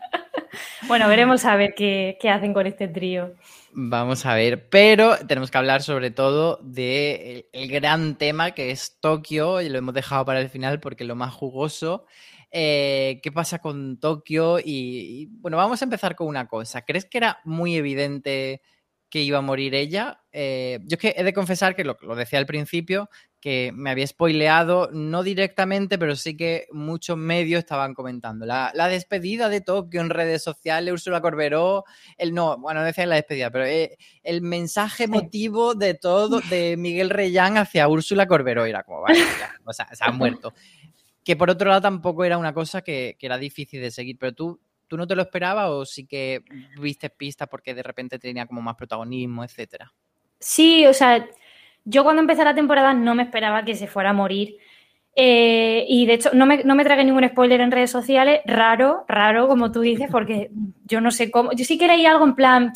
bueno, 0.88 1.08
veremos 1.08 1.46
a 1.46 1.56
ver 1.56 1.76
qué, 1.76 2.18
qué, 2.20 2.30
hacen 2.30 2.54
con 2.54 2.66
este 2.66 2.88
trío. 2.88 3.36
Vamos 3.74 4.26
a 4.26 4.34
ver, 4.34 4.70
pero 4.70 5.18
tenemos 5.28 5.52
que 5.52 5.58
hablar 5.58 5.84
sobre 5.84 6.10
todo 6.10 6.58
del 6.64 6.74
de 6.74 7.50
el 7.54 7.70
gran 7.70 8.18
tema 8.18 8.52
que 8.52 8.72
es 8.72 8.98
Tokio 9.00 9.62
y 9.62 9.70
lo 9.70 9.78
hemos 9.78 9.94
dejado 9.94 10.26
para 10.26 10.40
el 10.40 10.50
final 10.50 10.80
porque 10.80 11.04
es 11.04 11.08
lo 11.08 11.16
más 11.16 11.34
jugoso. 11.34 12.06
Eh, 12.52 13.20
¿Qué 13.22 13.32
pasa 13.32 13.60
con 13.60 14.00
Tokio? 14.00 14.60
Y, 14.60 14.64
y 14.66 15.26
bueno, 15.26 15.58
vamos 15.58 15.82
a 15.82 15.86
empezar 15.86 16.16
con 16.16 16.28
una 16.28 16.48
cosa. 16.48 16.84
¿Crees 16.84 17.06
que 17.06 17.18
era 17.18 17.40
muy 17.44 17.76
evidente 17.76 18.62
que 19.10 19.22
iba 19.22 19.38
a 19.38 19.42
morir 19.42 19.76
ella. 19.76 20.22
Eh, 20.32 20.80
yo 20.84 20.96
es 20.96 21.00
que 21.00 21.16
he 21.18 21.24
de 21.24 21.34
confesar 21.34 21.76
que 21.76 21.84
lo, 21.84 21.98
lo, 22.02 22.16
decía 22.16 22.40
al 22.40 22.46
principio, 22.46 23.10
que 23.40 23.72
me 23.76 23.92
había 23.92 24.08
spoileado, 24.08 24.90
no 24.92 25.22
directamente, 25.22 26.00
pero 26.00 26.16
sí 26.16 26.36
que 26.36 26.66
muchos 26.72 27.16
medios 27.16 27.60
estaban 27.60 27.94
comentando. 27.94 28.46
La, 28.46 28.72
la 28.74 28.88
despedida 28.88 29.50
de 29.50 29.62
Tokio 29.62 30.02
en 30.02 30.10
redes 30.10 30.42
sociales, 30.42 30.92
Úrsula 30.92 31.22
Corberó, 31.22 31.86
el 32.18 32.34
no, 32.34 32.58
bueno, 32.58 32.80
no 32.80 32.88
decía 32.88 33.06
la 33.06 33.16
despedida, 33.16 33.52
pero 33.52 33.66
eh, 33.66 33.98
el 34.24 34.42
mensaje 34.42 35.04
emotivo 35.04 35.76
de 35.76 35.94
todo 35.94 36.42
de 36.50 36.76
Miguel 36.78 37.12
Reyán 37.12 37.58
hacia 37.58 37.88
Úrsula 37.88 38.26
Corberó 38.26 38.66
era 38.66 38.82
como, 38.82 39.02
vale, 39.02 39.20
ya, 39.20 39.54
o 39.64 39.74
sea, 39.74 39.88
se 39.94 40.04
ha 40.04 40.12
muerto. 40.12 40.52
Que 41.24 41.36
por 41.36 41.52
otro 41.52 41.70
lado 41.70 41.82
tampoco 41.82 42.24
era 42.24 42.40
una 42.40 42.54
cosa 42.54 42.82
que, 42.82 43.16
que 43.20 43.28
era 43.28 43.38
difícil 43.38 43.80
de 43.80 43.92
seguir, 43.92 44.18
pero 44.20 44.34
tú 44.34 44.60
¿Tú 44.88 44.98
no 44.98 45.08
te 45.08 45.16
lo 45.16 45.22
esperabas 45.22 45.70
o 45.70 45.86
sí 45.86 46.06
que 46.06 46.44
viste 46.80 47.10
pistas 47.10 47.48
porque 47.48 47.74
de 47.74 47.84
repente 47.84 48.20
tenía 48.20 48.46
como 48.46 48.62
más 48.62 48.76
protagonismo, 48.76 49.44
etcétera? 49.44 49.92
Sí, 50.40 50.86
o 50.86 50.94
sea, 50.94 51.28
yo 51.84 52.04
cuando 52.04 52.22
empecé 52.22 52.44
la 52.44 52.56
temporada 52.56 52.94
no 52.94 53.16
me 53.16 53.24
esperaba 53.24 53.64
que 53.64 53.76
se 53.76 53.88
fuera 53.88 54.12
a 54.12 54.14
morir. 54.14 54.58
Eh, 55.16 55.86
y 55.88 56.06
de 56.06 56.14
hecho, 56.16 56.32
no 56.34 56.46
me, 56.46 56.64
no 56.64 56.76
me 56.76 56.84
tragué 56.84 57.06
ningún 57.06 57.28
spoiler 57.28 57.62
en 57.62 57.72
redes 57.72 57.92
sociales, 57.92 58.42
raro, 58.46 59.06
raro, 59.08 59.48
como 59.48 59.72
tú 59.72 59.82
dices, 59.82 60.10
porque 60.12 60.50
yo 60.86 61.00
no 61.00 61.12
sé 61.12 61.32
cómo. 61.32 61.54
Yo 61.54 61.64
sí 61.64 61.78
que 61.78 61.88
leí 61.88 62.06
algo 62.06 62.26
en 62.26 62.36
plan. 62.36 62.74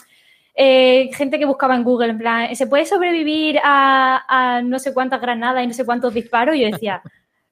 Eh, 0.56 1.10
gente 1.14 1.40
que 1.40 1.46
buscaba 1.46 1.76
en 1.76 1.84
Google, 1.84 2.10
en 2.12 2.18
plan, 2.18 2.56
¿se 2.56 2.68
puede 2.68 2.86
sobrevivir 2.86 3.60
a, 3.64 4.26
a 4.28 4.62
no 4.62 4.80
sé 4.80 4.94
cuántas 4.94 5.22
granadas 5.22 5.64
y 5.64 5.68
no 5.68 5.74
sé 5.74 5.86
cuántos 5.86 6.14
disparos? 6.14 6.56
Y 6.56 6.62
yo 6.62 6.72
decía, 6.72 7.02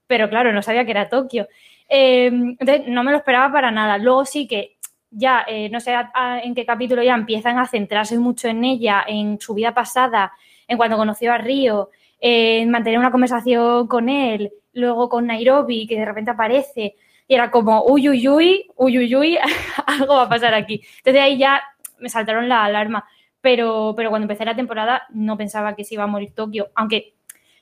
pero 0.08 0.30
claro, 0.30 0.51
no 0.53 0.62
sabía 0.62 0.86
que 0.86 0.91
era 0.91 1.10
Tokio. 1.10 1.47
Eh, 1.90 2.28
entonces, 2.28 2.88
no 2.88 3.04
me 3.04 3.12
lo 3.12 3.18
esperaba 3.18 3.52
para 3.52 3.72
nada. 3.72 3.98
Luego 3.98 4.26
sí 4.26 4.48
que 4.48 4.78
ya, 5.10 5.46
eh, 5.48 5.70
no 5.70 5.80
sé 5.80 5.96
en 6.44 6.54
qué 6.56 6.66
capítulo 6.66 7.02
ya 7.04 7.16
empiezan 7.16 7.58
a 7.58 7.68
centrarse 7.68 8.18
mucho 8.18 8.48
en 8.48 8.64
ella, 8.64 9.04
en 9.08 9.40
su 9.40 9.54
vida 9.54 9.74
pasada, 9.74 10.34
en 10.68 10.78
cuando 10.78 10.98
conoció 10.98 11.32
a 11.34 11.38
Río, 11.38 11.90
en 12.20 12.70
mantener 12.70 13.00
una 13.00 13.12
conversación 13.12 13.88
con 13.88 14.10
él, 14.10 14.52
luego 14.74 15.10
con 15.10 15.28
Nairobi, 15.28 15.88
que 15.88 15.98
de 15.98 16.06
repente 16.06 16.32
aparece, 16.32 16.96
y 17.28 17.34
era 17.36 17.52
como, 17.52 17.84
uy, 17.86 18.10
uy, 18.10 18.28
uy, 18.28 18.68
uy, 18.76 18.98
uy, 19.00 19.16
uy, 19.16 19.38
algo 19.86 20.16
va 20.16 20.24
a 20.24 20.30
pasar 20.30 20.54
aquí. 20.54 20.82
Entonces 20.98 21.22
ahí 21.22 21.38
ya 21.38 21.62
me 22.00 22.10
saltaron 22.10 22.48
la 22.50 22.64
alarma. 22.66 23.06
Pero, 23.42 23.94
pero 23.96 24.10
cuando 24.10 24.26
empecé 24.26 24.46
la 24.46 24.56
temporada 24.56 25.04
no 25.12 25.38
pensaba 25.38 25.76
que 25.76 25.84
se 25.84 25.94
iba 25.94 26.04
a 26.04 26.08
morir 26.08 26.34
Tokio, 26.34 26.70
aunque 26.76 27.14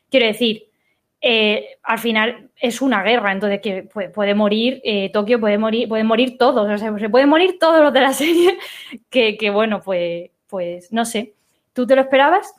quiero 0.10 0.26
decir, 0.26 0.70
eh, 1.22 1.78
al 1.84 2.00
final 2.00 2.50
es 2.60 2.82
una 2.82 3.04
guerra, 3.04 3.32
entonces 3.32 3.62
que 3.62 3.84
puede, 3.84 4.36
morir 4.36 4.82
eh, 4.84 5.10
Tokio, 5.12 5.40
puede 5.40 5.58
morir, 5.58 5.88
pueden 5.88 6.06
morir 6.06 6.38
todos, 6.38 6.70
o 6.70 6.78
sea, 6.78 6.98
se 6.98 7.10
pueden 7.10 7.30
morir 7.30 7.58
todos 7.60 7.82
los 7.82 7.94
de 7.94 8.02
la 8.02 8.14
serie, 8.14 8.58
que, 9.10 9.38
que, 9.38 9.50
bueno, 9.50 9.82
pues, 9.82 10.32
pues 10.48 10.92
no 10.92 11.06
sé. 11.06 11.34
¿Tú 11.74 11.86
te 11.86 11.96
lo 11.96 12.02
esperabas? 12.02 12.54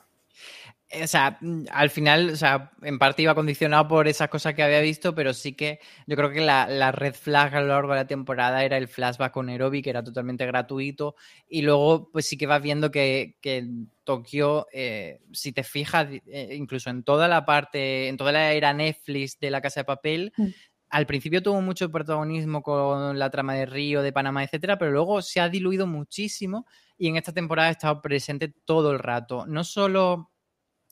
O 1.03 1.07
sea, 1.07 1.37
al 1.71 1.89
final, 1.89 2.29
o 2.29 2.35
sea, 2.37 2.71
en 2.81 2.97
parte 2.97 3.21
iba 3.21 3.35
condicionado 3.35 3.89
por 3.89 4.07
esas 4.07 4.29
cosas 4.29 4.53
que 4.53 4.63
había 4.63 4.79
visto, 4.79 5.13
pero 5.13 5.33
sí 5.33 5.53
que 5.53 5.79
yo 6.05 6.15
creo 6.15 6.31
que 6.31 6.39
la, 6.39 6.65
la 6.67 6.93
red 6.93 7.13
flag 7.13 7.53
a 7.55 7.61
lo 7.61 7.67
largo 7.67 7.91
de 7.91 7.99
la 7.99 8.07
temporada 8.07 8.63
era 8.63 8.77
el 8.77 8.87
flashback 8.87 9.33
con 9.33 9.47
Nairobi, 9.47 9.81
que 9.81 9.89
era 9.89 10.01
totalmente 10.01 10.45
gratuito, 10.45 11.15
y 11.49 11.61
luego 11.61 12.09
pues 12.09 12.25
sí 12.25 12.37
que 12.37 12.47
vas 12.47 12.61
viendo 12.61 12.89
que, 12.89 13.37
que 13.41 13.67
Tokio, 14.05 14.67
eh, 14.71 15.19
si 15.33 15.51
te 15.51 15.63
fijas, 15.63 16.07
eh, 16.25 16.55
incluso 16.55 16.89
en 16.89 17.03
toda 17.03 17.27
la 17.27 17.45
parte, 17.45 18.07
en 18.07 18.15
toda 18.15 18.31
la 18.31 18.53
era 18.53 18.71
Netflix 18.71 19.37
de 19.39 19.51
la 19.51 19.59
Casa 19.59 19.81
de 19.81 19.85
Papel, 19.85 20.31
mm. 20.37 20.47
al 20.89 21.05
principio 21.05 21.43
tuvo 21.43 21.59
mucho 21.59 21.91
protagonismo 21.91 22.63
con 22.63 23.19
la 23.19 23.29
trama 23.29 23.55
de 23.55 23.65
Río, 23.65 24.01
de 24.01 24.13
Panamá, 24.13 24.45
etcétera, 24.45 24.77
pero 24.77 24.91
luego 24.91 25.21
se 25.21 25.41
ha 25.41 25.49
diluido 25.49 25.85
muchísimo 25.85 26.65
y 26.97 27.09
en 27.09 27.17
esta 27.17 27.33
temporada 27.33 27.67
ha 27.67 27.71
estado 27.71 28.01
presente 28.01 28.53
todo 28.63 28.91
el 28.91 28.99
rato. 28.99 29.45
No 29.45 29.65
solo 29.65 30.31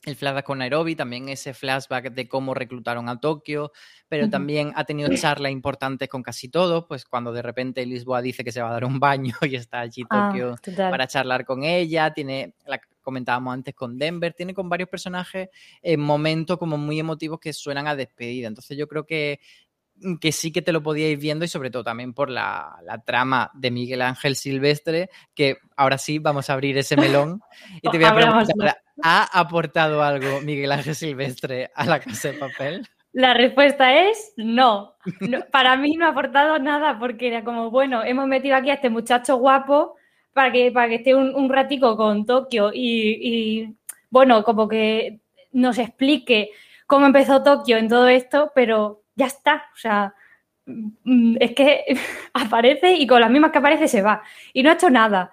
el 0.06 0.16
flashback 0.16 0.44
con 0.44 0.58
Nairobi, 0.58 0.94
también 0.94 1.28
ese 1.28 1.52
flashback 1.52 2.12
de 2.12 2.28
cómo 2.28 2.54
reclutaron 2.54 3.08
a 3.08 3.18
Tokio, 3.18 3.72
pero 4.08 4.30
también 4.30 4.72
ha 4.76 4.84
tenido 4.84 5.14
charlas 5.16 5.50
importantes 5.50 6.08
con 6.08 6.22
casi 6.22 6.48
todos, 6.48 6.86
pues 6.86 7.04
cuando 7.04 7.32
de 7.32 7.42
repente 7.42 7.84
Lisboa 7.84 8.22
dice 8.22 8.44
que 8.44 8.52
se 8.52 8.62
va 8.62 8.68
a 8.70 8.72
dar 8.72 8.84
un 8.84 9.00
baño 9.00 9.34
y 9.42 9.56
está 9.56 9.80
allí 9.80 10.04
Tokio 10.04 10.54
ah, 10.54 10.90
para 10.90 11.06
charlar 11.06 11.44
con 11.44 11.64
ella, 11.64 12.12
tiene 12.12 12.54
la 12.66 12.80
comentábamos 13.02 13.54
antes 13.54 13.74
con 13.74 13.98
Denver, 13.98 14.32
tiene 14.32 14.54
con 14.54 14.68
varios 14.68 14.88
personajes 14.88 15.48
en 15.82 16.00
momentos 16.00 16.58
como 16.58 16.76
muy 16.76 16.98
emotivos 16.98 17.38
que 17.38 17.52
suenan 17.52 17.86
a 17.86 17.94
despedida. 17.94 18.48
Entonces 18.48 18.76
yo 18.76 18.88
creo 18.88 19.06
que 19.06 19.40
que 20.20 20.30
sí 20.30 20.52
que 20.52 20.60
te 20.60 20.72
lo 20.72 20.82
podíais 20.82 21.18
viendo 21.18 21.44
y 21.44 21.48
sobre 21.48 21.70
todo 21.70 21.84
también 21.84 22.12
por 22.12 22.28
la, 22.28 22.78
la, 22.84 23.02
trama 23.02 23.50
de 23.54 23.70
Miguel 23.70 24.02
Ángel 24.02 24.36
Silvestre, 24.36 25.08
que 25.34 25.56
ahora 25.74 25.96
sí 25.96 26.18
vamos 26.18 26.50
a 26.50 26.52
abrir 26.52 26.76
ese 26.76 26.96
melón. 26.96 27.40
Y 27.82 27.90
te 27.90 27.96
voy 27.96 28.06
a 28.06 28.14
preguntar, 28.14 28.76
¿ha 29.02 29.24
aportado 29.38 30.02
algo 30.02 30.40
Miguel 30.40 30.72
Ángel 30.72 30.94
Silvestre 30.94 31.70
a 31.74 31.84
la 31.84 32.00
Casa 32.00 32.28
de 32.28 32.34
Papel? 32.38 32.88
La 33.12 33.32
respuesta 33.32 34.08
es 34.08 34.34
no. 34.36 34.96
Para 35.50 35.76
mí 35.76 35.96
no 35.96 36.06
ha 36.06 36.10
aportado 36.10 36.58
nada 36.58 36.98
porque 36.98 37.28
era 37.28 37.44
como, 37.44 37.70
bueno, 37.70 38.04
hemos 38.04 38.26
metido 38.26 38.56
aquí 38.56 38.68
a 38.70 38.74
este 38.74 38.90
muchacho 38.90 39.36
guapo 39.36 39.96
para 40.34 40.52
que, 40.52 40.70
para 40.70 40.88
que 40.88 40.96
esté 40.96 41.14
un, 41.14 41.34
un 41.34 41.48
ratico 41.48 41.96
con 41.96 42.26
Tokio 42.26 42.70
y, 42.74 43.18
y, 43.22 43.74
bueno, 44.10 44.44
como 44.44 44.68
que 44.68 45.20
nos 45.52 45.78
explique 45.78 46.50
cómo 46.86 47.06
empezó 47.06 47.42
Tokio 47.42 47.78
en 47.78 47.88
todo 47.88 48.06
esto, 48.06 48.52
pero 48.54 49.02
ya 49.14 49.26
está. 49.26 49.64
O 49.72 49.78
sea, 49.78 50.14
mm, 50.66 51.36
es 51.40 51.54
que 51.54 51.84
aparece 52.34 52.92
y 52.96 53.06
con 53.06 53.22
las 53.22 53.30
mismas 53.30 53.50
que 53.50 53.58
aparece 53.58 53.88
se 53.88 54.02
va. 54.02 54.22
Y 54.52 54.62
no 54.62 54.68
ha 54.70 54.74
hecho 54.74 54.90
nada. 54.90 55.30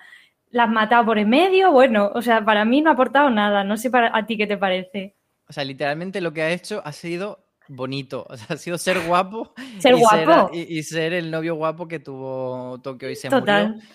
La 0.53 0.65
has 0.65 0.69
matado 0.69 1.05
por 1.05 1.17
en 1.17 1.29
medio, 1.29 1.71
bueno, 1.71 2.11
o 2.13 2.21
sea, 2.21 2.45
para 2.45 2.63
mí 2.63 2.81
no 2.81 2.91
ha 2.91 2.93
aportado 2.93 3.29
nada. 3.31 3.63
No 3.63 3.75
sé 3.75 3.89
para 3.89 4.15
a 4.15 4.25
ti 4.27 4.37
qué 4.37 4.45
te 4.45 4.55
parece. 4.55 5.15
O 5.49 5.51
sea, 5.51 5.63
literalmente 5.63 6.21
lo 6.21 6.31
que 6.31 6.43
ha 6.43 6.51
hecho 6.51 6.81
ha 6.85 6.91
sido 6.91 7.47
bonito. 7.67 8.25
O 8.29 8.37
sea, 8.37 8.55
ha 8.55 8.57
sido 8.57 8.77
ser 8.77 8.99
guapo. 9.01 9.53
Ser 9.79 9.95
y 9.95 9.99
guapo. 9.99 10.49
Ser, 10.53 10.69
y, 10.69 10.77
y, 10.77 10.83
ser 10.83 11.13
el 11.13 11.31
novio 11.31 11.55
guapo 11.55 11.87
que 11.87 11.99
tuvo 11.99 12.79
Tokio 12.81 13.09
y 13.09 13.15
se 13.15 13.29
Total. 13.29 13.73
murió. 13.73 13.87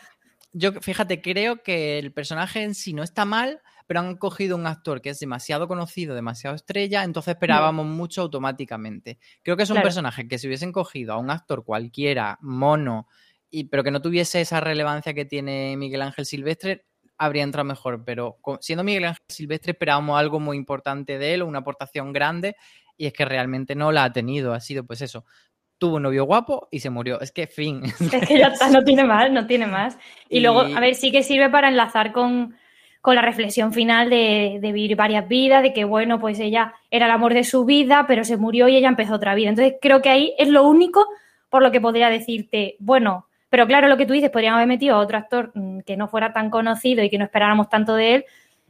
Yo, 0.53 0.73
fíjate, 0.73 1.21
creo 1.21 1.63
que 1.63 1.99
el 1.99 2.13
personaje 2.13 2.63
en 2.63 2.75
sí 2.75 2.93
no 2.93 3.05
está 3.05 3.25
mal, 3.25 3.61
pero 3.87 4.01
han 4.01 4.17
cogido 4.17 4.57
un 4.57 4.67
actor 4.67 5.01
que 5.01 5.11
es 5.11 5.21
demasiado 5.21 5.69
conocido, 5.69 6.15
demasiado 6.15 6.57
estrella, 6.57 7.05
entonces 7.05 7.35
esperábamos 7.35 7.87
no. 7.87 7.93
mucho 7.93 8.23
automáticamente. 8.23 9.19
Creo 9.43 9.57
que 9.57 9.63
es 9.63 9.71
un 9.71 9.75
claro. 9.75 9.87
personaje 9.87 10.27
que 10.27 10.39
si 10.39 10.47
hubiesen 10.47 10.73
cogido 10.73 11.13
a 11.13 11.19
un 11.19 11.31
actor 11.31 11.65
cualquiera, 11.65 12.39
mono, 12.41 13.09
y, 13.51 13.65
pero 13.65 13.85
que 13.85 13.91
no 13.91 14.03
tuviese 14.03 14.41
esa 14.41 14.61
relevancia 14.61 15.15
que 15.15 15.25
tiene 15.25 15.77
Miguel 15.77 16.03
Ángel 16.03 16.27
Silvestre, 16.27 16.85
habría 17.17 17.43
entrado 17.43 17.65
mejor. 17.65 18.05
Pero 18.05 18.39
siendo 18.61 18.85
Miguel 18.85 19.05
Ángel 19.05 19.25
Silvestre 19.29 19.73
esperábamos 19.73 20.19
algo 20.19 20.41
muy 20.41 20.57
importante 20.57 21.19
de 21.19 21.35
él, 21.35 21.43
una 21.43 21.61
aportación 21.61 22.13
grande, 22.13 22.57
y 22.97 23.07
es 23.07 23.13
que 23.13 23.25
realmente 23.25 23.75
no 23.75 23.93
la 23.93 24.05
ha 24.05 24.13
tenido. 24.13 24.55
Ha 24.55 24.61
sido 24.61 24.85
pues 24.85 25.03
eso, 25.03 25.25
tuvo 25.79 25.97
un 25.97 26.03
novio 26.03 26.25
guapo 26.25 26.69
y 26.71 26.81
se 26.81 26.91
murió. 26.91 27.21
Es 27.21 27.33
que 27.33 27.47
fin. 27.47 27.83
Es 27.85 28.29
que 28.29 28.39
ya 28.39 28.49
está, 28.49 28.69
no 28.69 28.85
tiene 28.85 29.05
más, 29.05 29.31
no 29.31 29.47
tiene 29.47 29.67
más. 29.67 29.97
Y, 30.29 30.39
y, 30.39 30.41
luego, 30.41 30.61
a 30.61 30.81
ver, 30.81 30.95
sí 30.95 31.11
que 31.11 31.23
sirve 31.23 31.49
para 31.49 31.69
enlazar 31.69 32.13
con, 32.13 32.57
con 33.01 33.15
la 33.15 33.23
reflexión 33.23 33.73
final 33.73 34.11
de, 34.11 34.59
de, 34.61 34.73
vivir 34.73 34.97
varias 34.97 35.29
vidas, 35.29 35.63
de 35.63 35.73
que, 35.73 35.85
bueno, 35.85 36.19
pues 36.19 36.39
ella 36.41 36.75
era 36.91 37.07
el 37.07 37.13
amor 37.13 37.35
de 37.35 37.45
su 37.45 37.65
vida, 37.65 38.05
pero 38.07 38.25
se 38.25 38.37
murió 38.37 38.69
y 38.69 38.77
ella 38.77 38.89
empezó 38.89 39.15
otra 39.15 39.35
vida. 39.35 39.51
Entonces, 39.51 39.77
creo 39.81 40.03
que 40.03 40.11
ahí 40.11 40.35
es 40.39 40.49
lo 40.49 40.65
único 40.65 41.07
por 41.49 41.63
lo 41.63 41.71
que 41.71 41.81
podría 41.81 42.11
decirte, 42.11 42.77
bueno, 42.79 43.28
pero 43.51 43.67
claro, 43.67 43.89
lo 43.89 43.97
que 43.97 44.07
tú 44.07 44.13
dices, 44.13 44.31
podrían 44.31 44.55
haber 44.55 44.67
metido 44.67 44.97
a 44.97 44.99
otro 44.99 45.19
actor 45.19 45.53
mm, 45.55 45.81
que 45.81 45.97
no 45.97 46.09
fuera 46.09 46.33
tan 46.33 46.51
conocido 46.51 47.03
y 47.03 47.11
que 47.11 47.19
no 47.19 47.25
esperáramos 47.25 47.69
tanto 47.69 47.95
de 47.95 48.15
él 48.17 48.25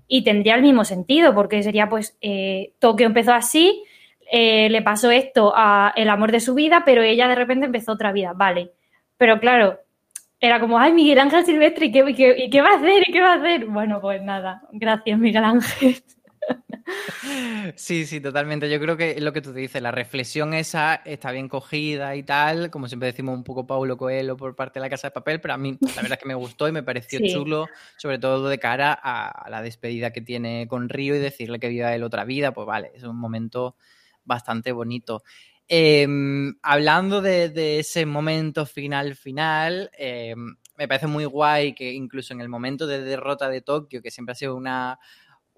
y 0.07 0.24
tendría 0.24 0.55
el 0.55 0.62
mismo 0.62 0.85
sentido, 0.85 1.35
porque 1.35 1.62
sería, 1.62 1.89
pues, 1.89 2.16
eh, 2.20 2.72
Tokio 2.79 3.07
empezó 3.07 3.35
así, 3.35 3.85
eh, 4.33 4.68
le 4.70 4.83
pasó 4.83 5.11
esto 5.11 5.53
a 5.55 5.93
el 5.97 6.09
amor 6.09 6.33
de 6.33 6.41
su 6.41 6.55
vida, 6.55 6.83
pero 6.85 7.03
ella 7.03 7.29
de 7.29 7.35
repente 7.35 7.66
empezó 7.66 7.93
otra 7.93 8.12
vida, 8.12 8.33
vale. 8.35 8.72
Pero 9.18 9.41
claro, 9.41 9.81
era 10.41 10.61
como, 10.61 10.79
ay, 10.79 10.93
Miguel 10.93 11.18
Ángel 11.18 11.45
Silvestre, 11.45 11.87
¿y 11.87 11.93
qué, 11.93 12.35
y 12.39 12.51
qué 12.51 12.62
va 12.62 12.70
a 12.70 12.76
hacer? 12.76 13.09
¿Y 13.09 13.12
qué 13.12 13.20
va 13.20 13.33
a 13.33 13.37
hacer? 13.37 13.66
Bueno, 13.66 14.01
pues 14.01 14.22
nada, 14.22 14.62
gracias, 14.72 15.18
Miguel 15.18 15.45
Ángel. 15.45 15.97
Sí, 17.76 18.07
sí, 18.07 18.20
totalmente. 18.20 18.70
Yo 18.70 18.80
creo 18.80 18.96
que 18.96 19.12
es 19.12 19.22
lo 19.22 19.32
que 19.32 19.40
tú 19.40 19.53
dices, 19.53 19.82
la 19.82 19.90
reflexión 19.90 20.55
esa 20.55 20.96
está 21.05 21.32
bien 21.32 21.49
cogida 21.49 22.16
y 22.16 22.22
tal, 22.22 22.70
como 22.70 22.88
siempre 22.88 23.09
decimos 23.09 23.36
un 23.36 23.44
poco 23.44 23.66
Paulo 23.66 23.96
Coelho 23.96 24.36
por 24.36 24.55
parte 24.57 24.78
de 24.78 24.84
la 24.84 24.90
Casa 24.90 25.09
de 25.09 25.12
Papel, 25.12 25.40
pero 25.40 25.55
a 25.55 25.59
mí 25.59 25.76
la 25.80 26.03
verdad 26.03 26.12
es 26.12 26.18
que 26.18 26.28
me 26.28 26.34
gustó 26.34 26.68
y 26.68 26.72
me 26.72 26.82
pareció 26.84 27.20
chulo, 27.26 27.66
sobre 27.96 28.18
todo 28.18 28.49
de 28.49 28.59
cara 28.59 28.99
a, 29.01 29.49
la 29.51 29.62
despedida 29.62 30.12
que 30.12 30.20
tiene 30.20 30.66
con 30.68 30.88
Río 30.88 31.14
y 31.14 31.18
decirle 31.18 31.59
que 31.59 31.68
viva 31.68 31.94
él 31.94 32.03
otra 32.03 32.24
vida, 32.24 32.53
pues 32.53 32.66
vale, 32.66 32.92
es 32.94 33.03
un 33.03 33.18
momento 33.18 33.76
bastante 34.24 34.72
bonito. 34.72 35.22
Em, 35.68 36.55
hablando 36.62 37.20
de, 37.20 37.78
ese 37.78 38.07
momento 38.07 38.64
final 38.64 39.14
final, 39.14 39.90
em, 39.99 40.57
me 40.78 40.88
parece 40.88 41.07
muy 41.07 41.26
guay 41.26 41.74
que 41.74 41.92
incluso 41.92 42.32
en 42.32 42.40
el 42.40 42.49
momento 42.49 42.86
de 42.86 43.03
derrota 43.03 43.51
de 43.51 43.61
Tokio, 43.61 44.01
que 44.01 44.11
siempre 44.11 44.32
ha 44.32 44.36
sido 44.36 44.57
una, 44.57 44.99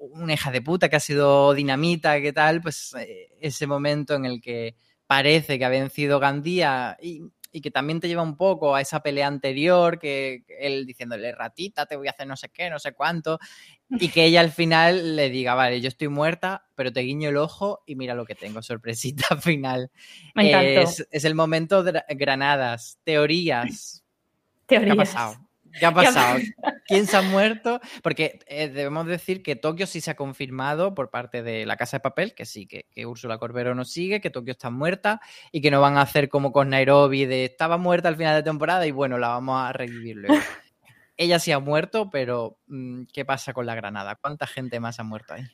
una 0.00 0.34
hija 0.34 0.50
de 0.50 0.62
puta 0.62 0.88
que 0.88 0.96
ha 0.96 1.00
sido 1.00 1.54
dinamita, 1.54 2.20
¿qué 2.20 2.32
tal? 2.32 2.60
Pues 2.62 2.94
eh, 2.98 3.28
ese 3.40 3.66
momento 3.66 4.14
en 4.14 4.24
el 4.24 4.40
que 4.40 4.74
parece 5.06 5.58
que 5.58 5.64
ha 5.64 5.68
vencido 5.68 6.18
Gandía 6.18 6.96
y, 7.00 7.22
que 7.60 7.70
también 7.72 7.98
te 7.98 8.06
lleva 8.06 8.22
un 8.22 8.36
poco 8.36 8.76
a 8.76 8.80
esa 8.80 9.00
pelea 9.00 9.26
anterior, 9.26 9.98
que, 9.98 10.44
él 10.60 10.86
diciéndole, 10.86 11.32
ratita, 11.32 11.84
te 11.84 11.96
voy 11.96 12.06
a 12.06 12.12
hacer 12.12 12.28
no 12.28 12.36
sé 12.36 12.48
qué, 12.48 12.70
no 12.70 12.78
sé 12.78 12.92
cuánto, 12.92 13.40
y 13.90 14.08
que 14.08 14.24
ella 14.24 14.40
al 14.40 14.52
final 14.52 15.16
le 15.16 15.30
diga, 15.30 15.54
vale, 15.54 15.80
yo 15.80 15.88
estoy 15.88 16.06
muerta, 16.06 16.64
pero 16.76 16.92
te 16.92 17.00
guiño 17.00 17.28
el 17.28 17.38
ojo 17.38 17.82
y 17.86 17.96
mira 17.96 18.14
lo 18.14 18.24
que 18.24 18.36
tengo, 18.36 18.62
sorpresita 18.62 19.36
final. 19.40 19.90
Me 20.36 20.80
es, 20.80 21.06
es, 21.10 21.24
el 21.24 21.34
momento 21.34 21.82
de 21.82 22.00
granadas, 22.10 23.00
teorías. 23.02 24.04
Teorías. 24.66 24.94
¿Qué 24.94 25.00
ha 25.00 25.04
pasado? 25.04 25.49
¿Qué 25.78 25.86
ha 25.86 25.92
pasado? 25.92 26.38
¿Quién 26.86 27.06
se 27.06 27.16
ha 27.16 27.22
muerto? 27.22 27.80
Porque 28.02 28.40
eh, 28.46 28.68
debemos 28.68 29.06
decir 29.06 29.42
que 29.42 29.56
Tokio 29.56 29.86
sí 29.86 30.00
se 30.00 30.10
ha 30.10 30.16
confirmado 30.16 30.94
por 30.94 31.10
parte 31.10 31.42
de 31.42 31.66
la 31.66 31.76
Casa 31.76 31.98
de 31.98 32.00
Papel, 32.00 32.34
que 32.34 32.44
sí, 32.44 32.66
que, 32.66 32.86
que 32.90 33.06
Úrsula 33.06 33.38
Corbero 33.38 33.74
no 33.74 33.84
sigue, 33.84 34.20
que 34.20 34.30
Tokio 34.30 34.52
está 34.52 34.70
muerta 34.70 35.20
y 35.52 35.60
que 35.60 35.70
no 35.70 35.80
van 35.80 35.96
a 35.96 36.02
hacer 36.02 36.28
como 36.28 36.52
con 36.52 36.70
Nairobi 36.70 37.26
de 37.26 37.44
estaba 37.44 37.78
muerta 37.78 38.08
al 38.08 38.16
final 38.16 38.34
de 38.36 38.42
temporada 38.42 38.86
y 38.86 38.90
bueno, 38.90 39.18
la 39.18 39.28
vamos 39.28 39.60
a 39.60 39.72
revivir 39.72 40.16
luego. 40.16 40.34
Ella 41.16 41.38
sí 41.38 41.52
ha 41.52 41.58
muerto, 41.58 42.08
pero 42.10 42.58
mm, 42.66 43.02
¿qué 43.12 43.24
pasa 43.24 43.52
con 43.52 43.66
la 43.66 43.74
Granada? 43.74 44.16
¿Cuánta 44.16 44.46
gente 44.46 44.80
más 44.80 44.98
ha 45.00 45.04
muerto 45.04 45.34
ahí? 45.34 45.44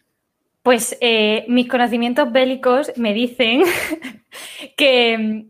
Pues 0.62 0.96
eh, 1.00 1.44
mis 1.48 1.68
conocimientos 1.68 2.32
bélicos 2.32 2.92
me 2.96 3.12
dicen 3.14 3.62
que 4.76 5.46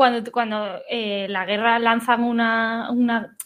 cuando, 0.00 0.32
cuando 0.32 0.80
eh, 0.88 1.26
la 1.28 1.44
guerra 1.44 1.78
lanzan 1.78 2.24
una, 2.24 2.88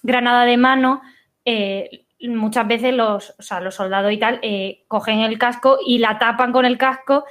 granada 0.04 0.44
de 0.44 0.56
mano, 0.56 1.02
eh, 1.44 2.06
muchas 2.28 2.68
veces 2.68 2.94
los, 2.94 3.34
los 3.60 3.74
soldados 3.74 4.12
y 4.12 4.18
tal 4.18 4.38
eh, 4.40 4.84
cogen 4.86 5.18
el 5.22 5.36
casco 5.36 5.78
y 5.84 5.98
la 5.98 6.16
tapan 6.16 6.52
con 6.52 6.64
el 6.64 6.78
casco 6.78 7.24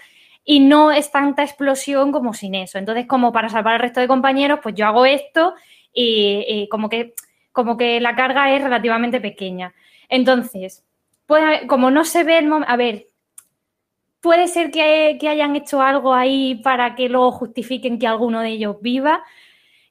y 0.43 0.59
no 0.59 0.91
es 0.91 1.09
tanta 1.09 1.41
explosión 1.41 2.11
como 2.11 2.33
sin 2.33 2.53
eso. 2.53 2.77
Entonces, 2.77 3.05
como 3.07 3.31
para 3.31 3.47
salvar 3.47 3.75
al 3.75 3.79
resto 3.79 4.01
de 4.01 4.09
compañeros, 4.09 4.59
pues 4.61 4.75
yo 4.75 4.87
hago 4.87 5.05
esto 5.05 5.53
y, 5.93 6.67
como, 6.69 6.89
que, 6.89 7.13
como 7.53 7.77
que 7.77 8.01
la 8.01 8.17
carga 8.17 8.53
es 8.53 8.61
relativamente 8.61 9.21
pequeña. 9.21 9.73
Entonces, 10.09 10.83
pues 11.27 11.61
como 11.69 11.91
no 11.91 12.03
se 12.03 12.25
ve 12.25 12.39
el 12.39 12.47
momento, 12.47 12.69
a 12.69 12.75
ver, 12.75 13.07
puede 14.23 14.47
ser 14.47 14.71
que, 14.71 15.19
hayan 15.27 15.55
hecho 15.57 15.81
algo 15.81 16.13
ahí 16.13 16.55
para 16.63 16.95
que 16.95 17.09
luego 17.09 17.33
justifiquen 17.33 17.99
que 17.99 18.07
alguno 18.07 18.39
de 18.39 18.49
ellos 18.51 18.77
viva. 18.81 19.21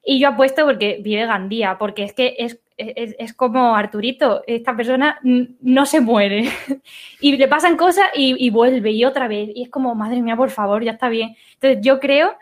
Y 0.03 0.19
yo 0.19 0.29
apuesto 0.29 0.65
porque 0.65 0.99
vive 1.01 1.27
Gandía, 1.27 1.77
porque 1.77 2.03
es 2.03 2.13
que 2.13 2.35
es, 2.39 3.33
como 3.35 3.75
Arturito, 3.75 4.41
esta 4.47 4.75
persona 4.75 5.19
no 5.21 5.85
se 5.85 6.01
muere. 6.01 6.49
y 7.21 7.37
le 7.37 7.47
pasan 7.47 7.77
cosas 7.77 8.05
y, 8.15 8.49
vuelve 8.49 8.91
y 8.91 9.05
otra 9.05 9.27
vez. 9.27 9.49
Y 9.53 9.63
es 9.63 9.69
como, 9.69 9.93
madre 9.93 10.19
mía, 10.21 10.35
por 10.35 10.49
favor, 10.49 10.83
ya 10.83 10.93
está 10.93 11.09
bien. 11.09 11.35
Entonces 11.53 11.79
yo 11.83 11.99
creo 11.99 12.35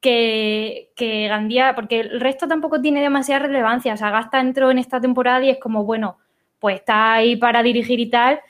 que, 0.00 0.92
que 0.96 1.28
Gandía, 1.28 1.74
porque 1.74 2.00
el 2.00 2.20
resto 2.20 2.48
tampoco 2.48 2.80
tiene 2.80 3.02
demasiada 3.02 3.46
relevancia. 3.46 3.92
O 3.92 3.96
sea, 3.98 4.10
Gasta 4.10 4.40
entró 4.40 4.70
en 4.70 4.78
esta 4.78 4.98
temporada 4.98 5.44
y 5.44 5.50
es 5.50 5.58
como, 5.58 5.84
bueno, 5.84 6.16
pues 6.58 6.76
está 6.76 7.12
ahí 7.12 7.36
para 7.36 7.62
dirigir 7.62 8.00
y 8.00 8.08
tal 8.08 8.40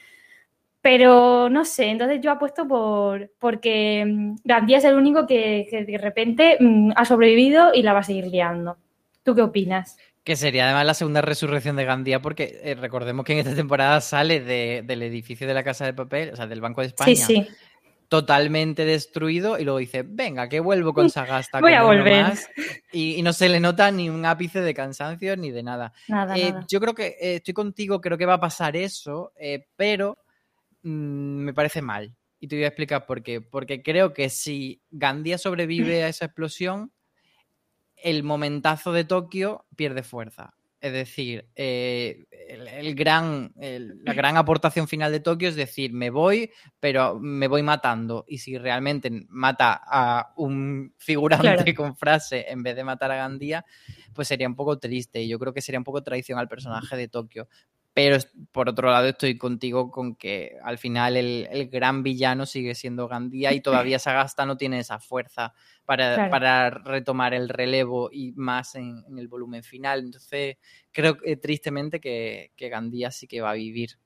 pero 0.83 1.49
no 1.49 1.65
sé, 1.65 1.91
entonces 1.91 2.21
yo 2.21 2.33
apuesto 2.33 2.67
por 2.67 3.31
porque 3.39 4.05
mm, 4.05 4.35
Gandía 4.45 4.79
es 4.79 4.85
el 4.85 4.97
único 4.97 5.29
que, 5.29 5.69
de 5.71 5.99
repente 5.99 6.59
mm, 6.59 6.91
ha 6.97 7.05
sobrevivido 7.05 7.73
y 7.73 7.83
la 7.83 7.93
va 7.93 8.01
a 8.01 8.05
seguir 8.05 8.27
liando. 8.27 8.77
¿Tú 9.23 9.37
qué 9.37 9.43
opinas? 9.43 9.97
Que 10.25 10.35
sería 10.35 10.65
además 10.65 10.87
la 10.87 10.95
segunda 10.95 11.21
resurrección 11.21 11.77
de 11.77 11.85
Gandía, 11.85 12.21
porque 12.21 12.61
eh, 12.65 12.75
recordemos 12.75 13.25
que 13.25 13.35
en 13.35 13.39
esta 13.39 13.55
temporada 13.55 14.01
sale 14.01 14.41
del 14.41 15.03
edificio 15.03 15.47
de 15.47 15.55
la 15.55 15.63
Casa 15.63 15.85
de 15.85 15.95
Papel, 15.95 16.31
o 16.33 16.37
sea, 16.37 16.49
del 16.49 16.61
Banco 16.61 16.81
de 16.81 16.89
España, 16.89 17.27
totalmente 18.09 18.85
destruido, 18.85 19.59
y 19.59 19.65
luego 19.65 19.79
dice, 19.79 20.05
venga, 20.07 20.49
que 20.49 20.61
vuelvo 20.61 20.93
con 20.93 21.11
Sagasta. 21.11 21.61
Voy 21.61 21.73
a 21.73 21.85
volver. 21.85 22.35
y, 22.93 23.23
no 23.23 23.33
se 23.33 23.49
le 23.49 23.59
nota 23.59 23.91
ni 23.91 24.11
un 24.11 24.27
ápice 24.27 24.61
de 24.61 24.75
cansancio 24.75 25.37
ni 25.37 25.51
de 25.51 25.63
nada. 25.63 25.93
Nada, 26.09 26.37
eh, 26.37 26.55
Yo 26.69 26.81
creo 26.81 26.95
que 26.95 27.07
eh, 27.07 27.37
estoy 27.37 27.55
contigo, 27.55 28.01
creo 28.01 28.19
que 28.19 28.27
va 28.27 28.35
a 28.35 28.41
pasar 28.41 28.77
eso, 28.77 29.33
pero 29.77 30.19
Mm, 30.83 31.45
me 31.45 31.55
parece 31.55 31.83
mal. 31.83 32.15
Y 32.41 32.49
te 32.49 32.57
voy 32.57 32.65
a 32.65 32.69
explicar 32.69 33.07
por 33.07 33.23
qué. 33.23 33.41
Porque 33.41 33.83
creo 33.83 34.13
que 34.13 34.29
si 34.29 34.83
Gandía 34.91 35.39
sobrevive 35.39 36.03
a 36.03 36.09
esa 36.09 36.27
explosión, 36.27 36.93
el 37.97 38.25
momentazo 38.25 38.93
de 38.93 39.05
Tokio 39.05 39.67
pierde 39.77 40.03
fuerza. 40.03 40.55
Es 40.81 40.93
decir, 40.93 41.49
eh, 41.55 42.25
el, 42.49 42.97
gran, 42.97 43.53
la 43.55 44.15
gran 44.15 44.37
aportación 44.37 44.89
final 44.89 45.13
de 45.13 45.21
Tokio 45.21 45.49
es 45.49 45.55
decir, 45.55 45.93
me 45.93 46.11
voy, 46.11 46.51
pero 46.81 47.21
me 47.21 47.47
voy 47.47 47.63
matando. 47.63 48.25
Y 48.27 48.39
si 48.39 48.59
realmente 48.59 49.09
mata 49.29 49.81
a 49.87 50.33
un 50.37 50.93
figurante 50.99 51.73
con 51.77 51.97
frase 51.97 52.47
en 52.49 52.65
vez 52.65 52.75
de 52.75 52.83
matar 52.83 53.13
a 53.13 53.17
Gandía, 53.17 53.65
pues 54.13 54.27
sería 54.27 54.49
un 54.49 54.57
poco 54.57 54.81
triste. 54.81 55.23
Y 55.23 55.29
yo 55.29 55.39
creo 55.39 55.55
que 55.55 55.61
sería 55.61 55.79
un 55.79 55.85
poco 55.85 56.03
traición 56.03 56.41
al 56.41 56.49
personaje 56.49 56.97
de 56.97 57.07
Tokio. 57.07 57.47
Pero 57.95 58.17
por 58.53 58.71
otro 58.71 58.91
lado 58.91 59.09
estoy 59.09 59.37
contigo 59.37 59.91
con 59.91 60.17
que 60.17 60.57
al 60.63 60.79
final 60.79 61.17
el, 61.17 61.69
gran 61.71 62.03
villano 62.03 62.47
sigue 62.47 62.75
siendo 62.75 63.07
Gandía 63.07 63.53
y 63.53 63.61
todavía 63.61 63.99
Sagasta 63.99 64.47
no 64.47 64.57
tiene 64.57 64.79
esa 64.79 64.99
fuerza 64.99 65.53
para, 65.85 66.31
para 66.31 66.71
retomar 66.71 67.35
el 67.35 67.51
relevo 67.51 68.09
y 68.11 68.33
más 68.33 68.77
en, 68.77 69.05
el 69.19 69.29
volumen 69.29 69.63
final. 69.63 70.01
Entonces 70.01 70.57
creo 70.91 71.19
que 71.19 71.37
tristemente 71.37 72.01
que, 72.01 72.53
que, 72.57 72.71
Gandía 72.71 73.11
sí 73.11 73.27
que 73.27 73.43
va 73.43 73.51
a 73.51 73.55
vivir. 73.55 73.99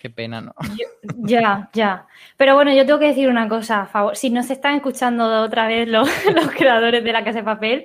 Qué 0.00 0.10
pena, 0.10 0.40
¿no? 0.40 0.54
ya, 1.18 1.68
ya. 1.72 2.06
Pero 2.36 2.54
bueno, 2.54 2.72
yo 2.72 2.86
tengo 2.86 3.00
que 3.00 3.08
decir 3.08 3.28
una 3.28 3.48
cosa, 3.48 3.82
a 3.82 3.86
favor. 3.86 4.16
Si 4.16 4.30
nos 4.30 4.48
están 4.48 4.76
escuchando 4.76 5.42
otra 5.42 5.66
vez 5.66 5.88
los, 5.88 6.08
los 6.34 6.50
creadores 6.52 7.02
de 7.02 7.12
la 7.12 7.24
Casa 7.24 7.38
de 7.38 7.44
Papel, 7.44 7.84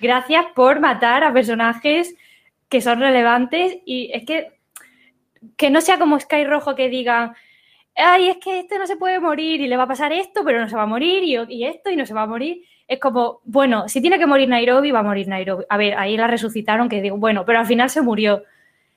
gracias 0.00 0.46
por 0.56 0.80
matar 0.80 1.22
a 1.22 1.32
personajes 1.32 2.16
que 2.68 2.80
son 2.80 2.98
relevantes 2.98 3.76
y 3.84 4.10
es 4.12 4.24
que 4.24 4.53
que 5.56 5.70
no 5.70 5.80
sea 5.80 5.98
como 5.98 6.18
Sky 6.18 6.44
Rojo 6.44 6.74
que 6.74 6.88
diga, 6.88 7.34
ay, 7.96 8.28
es 8.28 8.38
que 8.38 8.60
este 8.60 8.78
no 8.78 8.86
se 8.86 8.96
puede 8.96 9.20
morir 9.20 9.60
y 9.60 9.68
le 9.68 9.76
va 9.76 9.84
a 9.84 9.88
pasar 9.88 10.12
esto, 10.12 10.42
pero 10.44 10.60
no 10.60 10.68
se 10.68 10.76
va 10.76 10.82
a 10.82 10.86
morir 10.86 11.22
y, 11.22 11.64
esto 11.64 11.90
y 11.90 11.96
no 11.96 12.06
se 12.06 12.14
va 12.14 12.22
a 12.22 12.26
morir. 12.26 12.62
Es 12.86 13.00
como, 13.00 13.40
bueno, 13.44 13.88
si 13.88 14.00
tiene 14.00 14.18
que 14.18 14.26
morir 14.26 14.48
Nairobi, 14.48 14.90
va 14.90 15.00
a 15.00 15.04
morir 15.04 15.28
Nairobi. 15.28 15.64
A 15.68 15.76
ver, 15.76 15.94
ahí 15.96 16.16
la 16.16 16.26
resucitaron, 16.26 16.88
que 16.88 17.00
digo, 17.00 17.16
bueno, 17.16 17.44
pero 17.44 17.58
al 17.58 17.66
final 17.66 17.88
se 17.90 18.02
murió. 18.02 18.42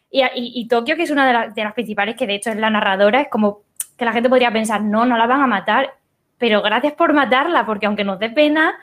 Y, 0.09 0.23
y, 0.35 0.67
Tokio, 0.67 0.95
que 0.95 1.03
es 1.03 1.11
una 1.11 1.47
de, 1.47 1.53
de, 1.53 1.63
las 1.63 1.73
principales, 1.73 2.15
que 2.15 2.27
de 2.27 2.35
hecho 2.35 2.49
es 2.49 2.57
la 2.57 2.69
narradora, 2.69 3.21
es 3.21 3.27
como 3.29 3.61
que 3.97 4.05
la 4.05 4.13
gente 4.13 4.29
podría 4.29 4.51
pensar, 4.51 4.81
no, 4.81 5.05
no 5.05 5.17
la 5.17 5.27
van 5.27 5.41
a 5.41 5.47
matar, 5.47 5.95
pero 6.37 6.61
gracias 6.61 6.93
por 6.93 7.13
matarla, 7.13 7.65
porque 7.65 7.87
aunque 7.87 8.03
nos 8.03 8.19
dé 8.19 8.29
pena, 8.29 8.77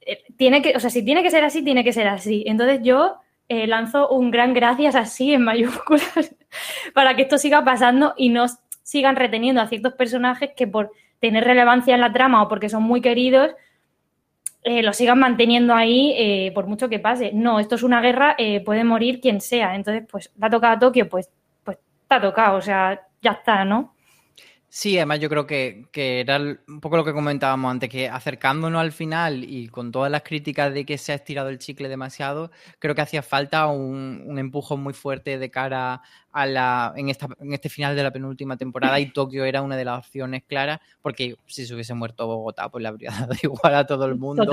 eh, 0.00 0.24
tiene 0.36 0.62
que, 0.62 0.76
o 0.76 0.80
sea, 0.80 0.90
si 0.90 1.04
tiene 1.04 1.22
que 1.22 1.30
ser 1.30 1.44
así, 1.44 1.62
tiene 1.62 1.84
que 1.84 1.92
ser 1.92 2.08
así. 2.08 2.44
Entonces 2.46 2.80
yo 2.82 3.16
eh, 3.48 3.66
lanzo 3.66 4.08
un 4.08 4.30
gran 4.30 4.54
gracias 4.54 4.94
así 4.96 5.32
en 5.34 5.42
mayúsculas 5.42 6.34
para 6.94 7.16
que 7.16 7.22
esto 7.22 7.38
siga 7.38 7.64
pasando 7.64 8.14
y 8.16 8.28
no 8.28 8.46
sigan 8.82 9.16
reteniendo 9.16 9.60
a 9.60 9.68
ciertos 9.68 9.94
personajes 9.94 10.50
que 10.56 10.66
por 10.66 10.92
tener 11.20 11.44
relevancia 11.44 11.94
en 11.94 12.00
la 12.00 12.12
trama 12.12 12.42
o 12.42 12.48
porque 12.48 12.68
son 12.68 12.82
muy 12.82 13.00
queridos, 13.00 13.50
eh, 14.62 14.82
lo 14.82 14.92
sigan 14.92 15.18
manteniendo 15.18 15.74
ahí 15.74 16.14
eh, 16.16 16.52
por 16.54 16.66
mucho 16.66 16.88
que 16.88 16.98
pase. 16.98 17.32
No, 17.32 17.58
esto 17.58 17.74
es 17.74 17.82
una 17.82 18.00
guerra, 18.00 18.36
puede 18.64 18.84
morir 18.84 19.20
quien 19.20 19.40
sea. 19.40 19.74
Entonces, 19.74 20.04
pues, 20.10 20.32
¿te 20.38 20.46
ha 20.46 20.50
tocado 20.50 20.74
a 20.74 20.78
Tokio? 20.78 21.08
Pues, 21.08 21.30
pues 21.64 21.78
te 22.08 22.14
ha 22.14 22.20
tocado, 22.20 22.58
o 22.58 22.60
sea, 22.60 23.00
ya 23.22 23.32
está, 23.32 23.64
¿no? 23.64 23.95
Sí, 24.78 24.98
además 24.98 25.20
yo 25.20 25.30
creo 25.30 25.46
que, 25.46 25.88
era 25.94 26.36
un 26.36 26.80
poco 26.82 26.98
lo 26.98 27.04
que 27.06 27.14
comentábamos 27.14 27.70
antes, 27.70 27.88
que 27.88 28.10
acercándonos 28.10 28.78
al 28.78 28.92
final 28.92 29.42
y 29.42 29.68
con 29.68 29.90
todas 29.90 30.10
las 30.12 30.20
críticas 30.20 30.74
de 30.74 30.84
que 30.84 30.98
se 30.98 31.12
ha 31.12 31.14
estirado 31.14 31.48
el 31.48 31.58
chicle 31.58 31.88
demasiado, 31.88 32.50
creo 32.78 32.94
que 32.94 33.00
hacía 33.00 33.22
falta 33.22 33.68
un, 33.68 34.22
un 34.26 34.38
empujón 34.38 34.82
muy 34.82 34.92
fuerte 34.92 35.38
de 35.38 35.50
cara 35.50 36.02
a 36.30 36.44
la 36.44 36.92
en, 36.94 37.08
esta, 37.08 37.26
en 37.40 37.54
este 37.54 37.70
final 37.70 37.96
de 37.96 38.02
la 38.02 38.10
penúltima 38.10 38.58
temporada 38.58 39.00
y 39.00 39.06
Tokio 39.14 39.46
era 39.46 39.62
una 39.62 39.78
de 39.78 39.86
las 39.86 40.00
opciones 40.00 40.42
claras, 40.44 40.80
porque 41.00 41.36
si 41.46 41.64
se 41.64 41.72
hubiese 41.72 41.94
muerto 41.94 42.26
Bogotá, 42.26 42.68
pues 42.68 42.82
le 42.82 42.88
habría 42.88 43.10
dado 43.18 43.32
igual 43.42 43.76
a 43.76 43.86
todo 43.86 44.04
el 44.04 44.16
mundo. 44.16 44.52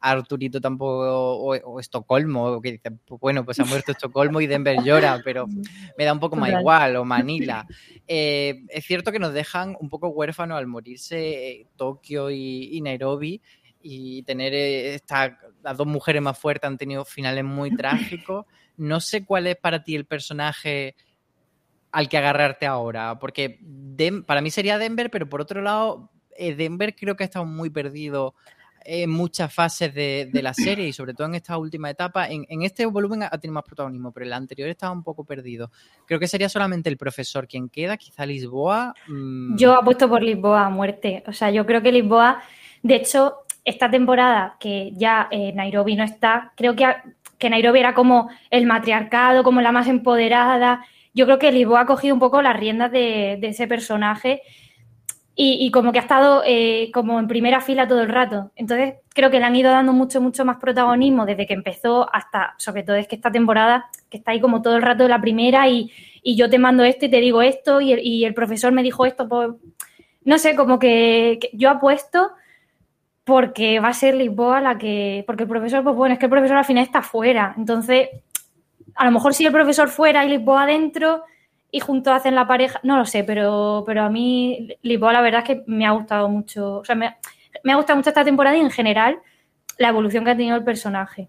Arturito 0.00 0.60
tampoco, 0.60 1.36
o, 1.36 1.80
Estocolmo, 1.80 2.60
que 2.60 2.72
dice, 2.72 2.90
pues 2.90 3.20
bueno, 3.20 3.44
pues 3.44 3.58
ha 3.60 3.64
muerto 3.64 3.92
Estocolmo 3.92 4.40
y 4.40 4.46
Denver 4.46 4.82
llora, 4.82 5.20
pero 5.24 5.46
me 5.98 6.04
da 6.04 6.12
un 6.12 6.20
poco 6.20 6.36
más 6.36 6.50
igual, 6.50 6.96
o 6.96 7.04
Manila. 7.04 7.66
Eh, 8.06 8.64
es 8.68 8.84
cierto 8.84 9.12
que 9.12 9.18
nos 9.18 9.32
dejan 9.32 9.76
un 9.80 9.88
poco 9.88 10.08
huérfanos 10.08 10.58
al 10.58 10.66
morirse 10.66 11.50
eh, 11.50 11.66
Tokio 11.76 12.30
y, 12.30 12.80
Nairobi 12.80 13.40
y 13.82 14.22
tener 14.22 14.54
esta, 14.54 15.38
las 15.62 15.76
dos 15.76 15.86
mujeres 15.86 16.22
más 16.22 16.38
fuertes 16.38 16.68
han 16.68 16.78
tenido 16.78 17.04
finales 17.04 17.44
muy 17.44 17.74
trágicos. 17.74 18.46
No 18.76 19.00
sé 19.00 19.24
cuál 19.24 19.46
es 19.46 19.56
para 19.56 19.82
ti 19.82 19.96
el 19.96 20.04
personaje 20.04 20.94
al 21.90 22.08
que 22.08 22.18
agarrarte 22.18 22.66
ahora, 22.66 23.18
porque 23.18 23.60
para 24.26 24.40
mí 24.40 24.50
sería 24.50 24.78
Denver, 24.78 25.10
pero 25.10 25.28
por 25.28 25.40
otro 25.40 25.62
lado, 25.62 26.10
eh, 26.36 26.54
Denver 26.54 26.94
creo 26.94 27.16
que 27.16 27.24
ha 27.24 27.26
estado 27.26 27.44
muy 27.44 27.70
perdido 27.70 28.34
en 28.90 29.10
muchas 29.10 29.52
fases 29.52 29.92
de, 29.92 30.30
la 30.32 30.54
serie 30.54 30.88
y 30.88 30.94
sobre 30.94 31.12
todo 31.12 31.26
en 31.26 31.34
esta 31.34 31.58
última 31.58 31.90
etapa. 31.90 32.26
En, 32.28 32.62
este 32.62 32.86
volumen 32.86 33.22
ha 33.22 33.38
tenido 33.38 33.54
más 33.54 33.64
protagonismo, 33.64 34.12
pero 34.12 34.24
el 34.24 34.32
anterior 34.32 34.70
estaba 34.70 34.92
un 34.92 35.02
poco 35.02 35.24
perdido. 35.24 35.70
Creo 36.06 36.18
que 36.18 36.26
sería 36.26 36.48
solamente 36.48 36.88
el 36.88 36.96
profesor 36.96 37.46
quien 37.46 37.68
queda, 37.68 37.98
quizá 37.98 38.24
Lisboa. 38.24 38.94
Mm. 39.06 39.56
Yo 39.56 39.74
apuesto 39.74 40.08
por 40.08 40.22
Lisboa 40.22 40.64
a 40.64 40.70
muerte. 40.70 41.22
O 41.26 41.32
sea, 41.34 41.50
yo 41.50 41.66
creo 41.66 41.82
que 41.82 41.92
Lisboa, 41.92 42.42
de 42.82 42.94
hecho, 42.94 43.34
esta 43.62 43.90
temporada 43.90 44.56
que 44.58 44.92
ya 44.94 45.28
eh, 45.30 45.52
Nairobi 45.52 45.94
no 45.94 46.04
está, 46.04 46.52
creo 46.56 46.74
que, 46.74 46.86
que 47.36 47.50
Nairobi 47.50 47.80
era 47.80 47.92
como 47.92 48.30
el 48.50 48.64
matriarcado, 48.64 49.44
como 49.44 49.60
la 49.60 49.70
más 49.70 49.86
empoderada. 49.86 50.82
Yo 51.12 51.26
creo 51.26 51.38
que 51.38 51.52
Lisboa 51.52 51.82
ha 51.82 51.86
cogido 51.86 52.14
un 52.14 52.20
poco 52.20 52.40
las 52.40 52.58
riendas 52.58 52.90
de, 52.90 53.36
de 53.38 53.48
ese 53.48 53.66
personaje 53.66 54.40
y, 55.40 55.70
como 55.70 55.92
que 55.92 56.00
ha 56.00 56.02
estado 56.02 56.42
eh, 56.44 56.90
como 56.92 57.20
en 57.20 57.28
primera 57.28 57.60
fila 57.60 57.86
todo 57.86 58.02
el 58.02 58.08
rato. 58.08 58.50
Entonces 58.56 58.94
creo 59.14 59.30
que 59.30 59.38
le 59.38 59.44
han 59.44 59.54
ido 59.54 59.70
dando 59.70 59.92
mucho, 59.92 60.20
mucho 60.20 60.44
más 60.44 60.56
protagonismo 60.56 61.26
desde 61.26 61.46
que 61.46 61.54
empezó 61.54 62.12
hasta, 62.12 62.56
sobre 62.58 62.82
todo 62.82 62.96
es 62.96 63.06
que 63.06 63.14
esta 63.14 63.30
temporada, 63.30 63.88
que 64.10 64.16
está 64.16 64.32
ahí 64.32 64.40
como 64.40 64.62
todo 64.62 64.74
el 64.74 64.82
rato 64.82 65.04
de 65.04 65.10
la 65.10 65.20
primera 65.20 65.68
y, 65.68 65.92
yo 66.24 66.50
te 66.50 66.58
mando 66.58 66.82
esto 66.82 67.06
y 67.06 67.08
te 67.08 67.20
digo 67.20 67.40
esto 67.40 67.80
y 67.80 68.24
el, 68.24 68.34
profesor 68.34 68.72
me 68.72 68.82
dijo 68.82 69.06
esto, 69.06 69.28
pues, 69.28 69.50
no 70.24 70.38
sé, 70.38 70.56
como 70.56 70.80
que, 70.80 71.38
yo 71.52 71.70
apuesto 71.70 72.32
porque 73.22 73.78
va 73.78 73.88
a 73.88 73.94
ser 73.94 74.16
Lisboa 74.16 74.60
la 74.60 74.76
que, 74.76 75.22
porque 75.24 75.44
el 75.44 75.48
profesor, 75.48 75.84
pues 75.84 75.94
bueno, 75.94 76.14
es 76.14 76.18
que 76.18 76.26
el 76.26 76.30
profesor 76.30 76.56
al 76.56 76.64
final 76.64 76.82
está 76.82 77.00
fuera, 77.00 77.54
entonces 77.56 78.08
a 78.96 79.04
lo 79.04 79.12
mejor 79.12 79.32
si 79.34 79.46
el 79.46 79.52
profesor 79.52 79.88
fuera 79.88 80.24
y 80.24 80.30
Lisboa 80.30 80.64
adentro 80.64 81.22
y 81.70 81.80
juntos 81.80 82.14
hacen 82.14 82.34
la 82.34 82.46
pareja, 82.46 82.80
no 82.82 82.96
lo 82.96 83.04
sé, 83.04 83.24
pero, 83.24 83.84
pero 83.86 84.02
a 84.02 84.10
mí 84.10 84.76
Lisboa 84.82 85.12
la 85.12 85.20
verdad 85.20 85.42
es 85.42 85.46
que 85.46 85.64
me 85.66 85.86
ha 85.86 85.90
gustado 85.90 86.28
mucho, 86.28 86.78
o 86.78 86.84
sea, 86.84 86.94
me, 86.94 87.06
ha 87.06 87.76
gustado 87.76 87.96
mucho 87.96 88.10
esta 88.10 88.24
temporada 88.24 88.56
y 88.56 88.60
en 88.60 88.70
general 88.70 89.18
la 89.76 89.88
evolución 89.88 90.24
que 90.24 90.30
ha 90.30 90.36
tenido 90.36 90.56
el 90.56 90.64
personaje. 90.64 91.28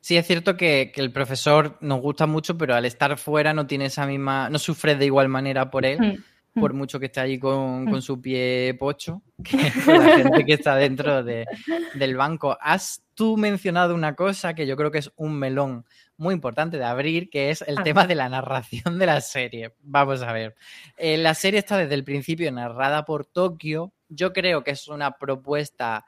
Sí, 0.00 0.16
es 0.16 0.26
cierto 0.26 0.56
que, 0.56 0.92
el 0.96 1.12
profesor 1.12 1.76
nos 1.80 2.00
gusta 2.00 2.26
mucho, 2.26 2.56
pero 2.56 2.74
al 2.74 2.86
estar 2.86 3.18
fuera 3.18 3.52
no 3.52 3.66
tiene 3.66 3.86
esa 3.86 4.06
misma, 4.06 4.48
no 4.48 4.58
sufre 4.58 4.94
de 4.94 5.04
igual 5.04 5.28
manera 5.28 5.70
por 5.70 5.84
él, 5.84 6.00
mm. 6.00 6.24
Por 6.54 6.74
mucho 6.74 6.98
que 6.98 7.06
esté 7.06 7.20
allí 7.20 7.38
con, 7.38 7.84
mm. 7.84 8.00
su 8.00 8.20
pie 8.20 8.74
pocho, 8.78 9.22
que 9.44 9.56
la 9.86 10.16
gente 10.16 10.44
que 10.44 10.54
está 10.54 10.76
dentro 10.76 11.22
del 11.22 12.16
banco. 12.16 12.56
Has 12.60 13.02
tú 13.14 13.36
mencionado 13.36 13.94
una 13.94 14.14
cosa 14.16 14.54
que 14.54 14.66
yo 14.66 14.76
creo 14.76 14.90
que 14.90 14.98
es 14.98 15.12
un 15.16 15.38
melón 15.38 15.84
muy 16.16 16.34
importante 16.34 16.76
de 16.76 16.84
abrir, 16.84 17.30
que 17.30 17.50
es 17.50 17.62
el 17.62 17.78
ah. 17.78 17.82
tema 17.82 18.06
de 18.06 18.14
la 18.14 18.28
narración 18.28 18.98
de 18.98 19.06
la 19.06 19.20
serie. 19.20 19.74
Vamos 19.82 20.22
a 20.22 20.32
ver. 20.32 20.54
Eh, 20.96 21.16
la 21.16 21.34
serie 21.34 21.60
está 21.60 21.78
desde 21.78 21.94
el 21.94 22.04
principio 22.04 22.50
narrada 22.52 23.04
por 23.04 23.26
Tokio. 23.26 23.92
Yo 24.08 24.32
creo 24.32 24.62
que 24.64 24.72
es 24.72 24.88
una 24.88 25.12
propuesta 25.12 26.04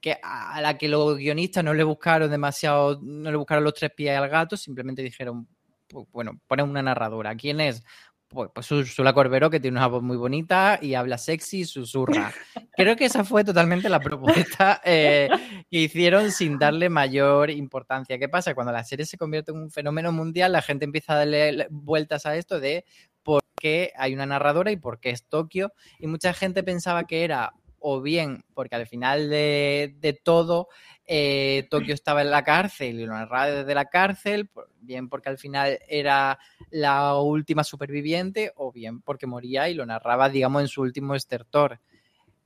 que 0.00 0.18
a 0.22 0.60
la 0.60 0.78
que 0.78 0.88
los 0.88 1.16
guionistas 1.16 1.64
no 1.64 1.74
le 1.74 1.82
buscaron 1.82 2.30
demasiado, 2.30 3.00
no 3.02 3.30
le 3.30 3.36
buscaron 3.36 3.64
los 3.64 3.74
tres 3.74 3.90
pies 3.92 4.16
al 4.16 4.28
gato, 4.28 4.56
simplemente 4.56 5.02
dijeron, 5.02 5.48
bueno, 6.12 6.38
ponen 6.46 6.68
una 6.68 6.82
narradora. 6.82 7.34
¿Quién 7.34 7.60
es? 7.60 7.82
Pues, 8.28 8.50
pues 8.52 8.66
Sula 8.66 9.14
Corbero, 9.14 9.48
que 9.48 9.58
tiene 9.58 9.78
una 9.78 9.86
voz 9.86 10.02
muy 10.02 10.16
bonita 10.16 10.78
y 10.80 10.94
habla 10.94 11.16
sexy 11.16 11.60
y 11.60 11.64
susurra. 11.64 12.32
Creo 12.76 12.94
que 12.94 13.06
esa 13.06 13.24
fue 13.24 13.42
totalmente 13.42 13.88
la 13.88 14.00
propuesta 14.00 14.82
eh, 14.84 15.28
que 15.70 15.78
hicieron 15.78 16.30
sin 16.30 16.58
darle 16.58 16.90
mayor 16.90 17.50
importancia. 17.50 18.18
¿Qué 18.18 18.28
pasa? 18.28 18.54
Cuando 18.54 18.72
la 18.72 18.84
serie 18.84 19.06
se 19.06 19.16
convierte 19.16 19.52
en 19.52 19.58
un 19.58 19.70
fenómeno 19.70 20.12
mundial, 20.12 20.52
la 20.52 20.62
gente 20.62 20.84
empieza 20.84 21.14
a 21.14 21.18
darle 21.18 21.66
vueltas 21.70 22.26
a 22.26 22.36
esto 22.36 22.60
de 22.60 22.84
por 23.22 23.42
qué 23.58 23.92
hay 23.96 24.12
una 24.12 24.26
narradora 24.26 24.70
y 24.70 24.76
por 24.76 25.00
qué 25.00 25.10
es 25.10 25.24
Tokio. 25.24 25.72
Y 25.98 26.06
mucha 26.06 26.34
gente 26.34 26.62
pensaba 26.62 27.04
que 27.04 27.24
era 27.24 27.54
o 27.80 28.02
bien 28.02 28.44
porque 28.54 28.76
al 28.76 28.86
final 28.86 29.30
de, 29.30 29.94
de 30.00 30.12
todo 30.12 30.68
eh, 31.10 31.66
Tokio 31.70 31.94
estaba 31.94 32.20
en 32.20 32.30
la 32.30 32.44
cárcel 32.44 33.00
y 33.00 33.06
lo 33.06 33.14
narraba 33.14 33.46
desde 33.46 33.74
la 33.74 33.86
cárcel, 33.86 34.50
bien 34.82 35.08
porque 35.08 35.30
al 35.30 35.38
final 35.38 35.78
era 35.88 36.38
la 36.70 37.14
última 37.14 37.64
superviviente 37.64 38.52
o 38.56 38.70
bien 38.70 39.00
porque 39.00 39.26
moría 39.26 39.70
y 39.70 39.74
lo 39.74 39.86
narraba, 39.86 40.28
digamos, 40.28 40.60
en 40.60 40.68
su 40.68 40.82
último 40.82 41.14
estertor. 41.14 41.80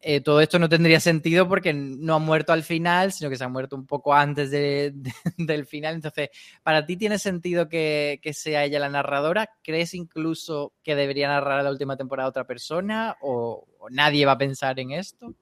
Eh, 0.00 0.20
todo 0.20 0.40
esto 0.40 0.60
no 0.60 0.68
tendría 0.68 1.00
sentido 1.00 1.48
porque 1.48 1.72
no 1.72 2.14
ha 2.14 2.18
muerto 2.20 2.52
al 2.52 2.62
final, 2.62 3.12
sino 3.12 3.30
que 3.30 3.36
se 3.36 3.42
ha 3.42 3.48
muerto 3.48 3.74
un 3.74 3.84
poco 3.86 4.14
antes 4.14 4.50
del 5.36 5.66
final. 5.66 5.96
Entonces, 5.96 6.30
¿para 6.62 6.86
ti 6.86 6.96
tiene 6.96 7.18
sentido 7.18 7.68
que, 7.68 8.20
sea 8.32 8.64
ella 8.64 8.78
la 8.78 8.88
narradora? 8.88 9.50
¿Crees 9.64 9.94
incluso 9.94 10.72
que 10.84 10.94
debería 10.94 11.26
narrar 11.26 11.64
la 11.64 11.70
última 11.70 11.96
temporada 11.96 12.28
otra 12.28 12.44
persona? 12.44 13.16
¿O, 13.22 13.66
o 13.80 13.90
nadie 13.90 14.24
va 14.24 14.32
a 14.32 14.38
pensar 14.38 14.78
en 14.78 14.92
esto? 14.92 15.34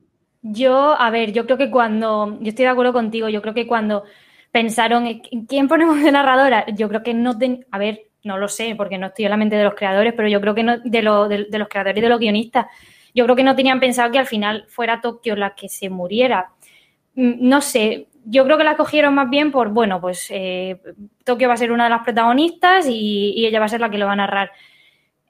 Yo, 0.42 0.98
a 0.98 1.10
ver, 1.10 1.32
yo 1.32 1.44
creo 1.44 1.58
que 1.58 1.70
cuando, 1.70 2.38
yo 2.40 2.48
estoy 2.48 2.64
de 2.64 2.70
acuerdo 2.70 2.92
contigo, 2.92 3.28
yo 3.28 3.42
creo 3.42 3.54
que 3.54 3.66
cuando 3.66 4.04
pensaron 4.50 5.06
en 5.06 5.46
quién 5.46 5.68
ponemos 5.68 6.02
de 6.02 6.12
narradora, 6.12 6.66
yo 6.74 6.88
creo 6.88 7.02
que 7.02 7.14
no, 7.14 7.32
a 7.70 7.78
ver, 7.78 8.10
no 8.24 8.38
lo 8.38 8.48
sé, 8.48 8.74
porque 8.76 8.98
no 8.98 9.08
estoy 9.08 9.26
en 9.26 9.30
la 9.30 9.36
mente 9.36 9.56
de 9.56 9.64
los 9.64 9.74
creadores, 9.74 10.14
pero 10.14 10.28
yo 10.28 10.40
creo 10.40 10.54
que 10.54 10.62
no, 10.62 10.78
de, 10.78 11.02
los 11.02 11.68
creadores 11.68 11.98
y 11.98 12.00
de 12.00 12.08
los 12.08 12.20
guionistas, 12.20 12.66
yo 13.14 13.24
creo 13.24 13.36
que 13.36 13.44
no 13.44 13.56
tenían 13.56 13.80
pensado 13.80 14.10
que 14.10 14.18
al 14.18 14.26
final 14.26 14.66
fuera 14.68 15.00
Tokio 15.00 15.36
la 15.36 15.54
que 15.54 15.68
se 15.68 15.90
muriera. 15.90 16.50
Mm, 17.14 17.48
no 17.48 17.60
sé, 17.60 18.08
yo 18.24 18.44
creo 18.44 18.58
que 18.58 18.64
la 18.64 18.76
cogieron 18.76 19.14
más 19.14 19.30
bien 19.30 19.50
por, 19.50 19.70
bueno, 19.70 20.00
pues 20.00 20.26
eh, 20.30 20.80
Tokio 21.24 21.48
va 21.48 21.54
a 21.54 21.56
ser 21.56 21.72
una 21.72 21.84
de 21.84 21.90
las 21.90 22.02
protagonistas 22.02 22.86
y, 22.88 23.46
ella 23.46 23.60
va 23.60 23.66
a 23.66 23.68
ser 23.68 23.80
la 23.80 23.90
que 23.90 23.98
lo 23.98 24.06
va 24.06 24.12
a 24.12 24.16
narrar. 24.16 24.52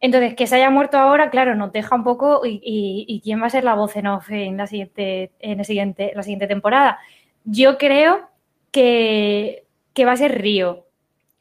Entonces, 0.01 0.35
que 0.35 0.47
se 0.47 0.57
haya 0.57 0.71
muerto 0.71 0.99
ahora, 0.99 1.31
claro, 1.31 1.55
nos 1.55 1.73
deja 1.73 1.95
un 1.95 2.05
poco 2.05 2.41
y, 2.45 3.21
quién 3.23 3.43
va 3.43 3.47
a 3.47 3.51
ser 3.51 3.65
la 3.65 3.75
voz 3.75 3.97
en 3.97 4.07
off 4.07 4.31
en 4.31 4.57
la 4.57 4.67
siguiente, 4.67 5.33
en 5.41 5.59
la 5.59 5.65
siguiente, 5.65 6.13
la 6.15 6.23
siguiente 6.23 6.47
temporada. 6.47 6.99
Yo 7.45 7.77
creo 7.77 8.31
que, 8.73 9.65
va 10.01 10.13
a 10.13 10.17
ser 10.17 10.41
Río, 10.41 10.87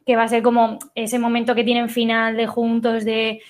que 0.06 0.18
va 0.18 0.24
a 0.24 0.28
ser 0.28 0.44
como 0.44 0.80
ese 0.94 1.20
momento 1.20 1.56
que 1.56 1.64
tienen 1.64 1.90
final 1.90 2.36
de 2.36 2.48
juntos, 2.48 3.06
de 3.06 3.42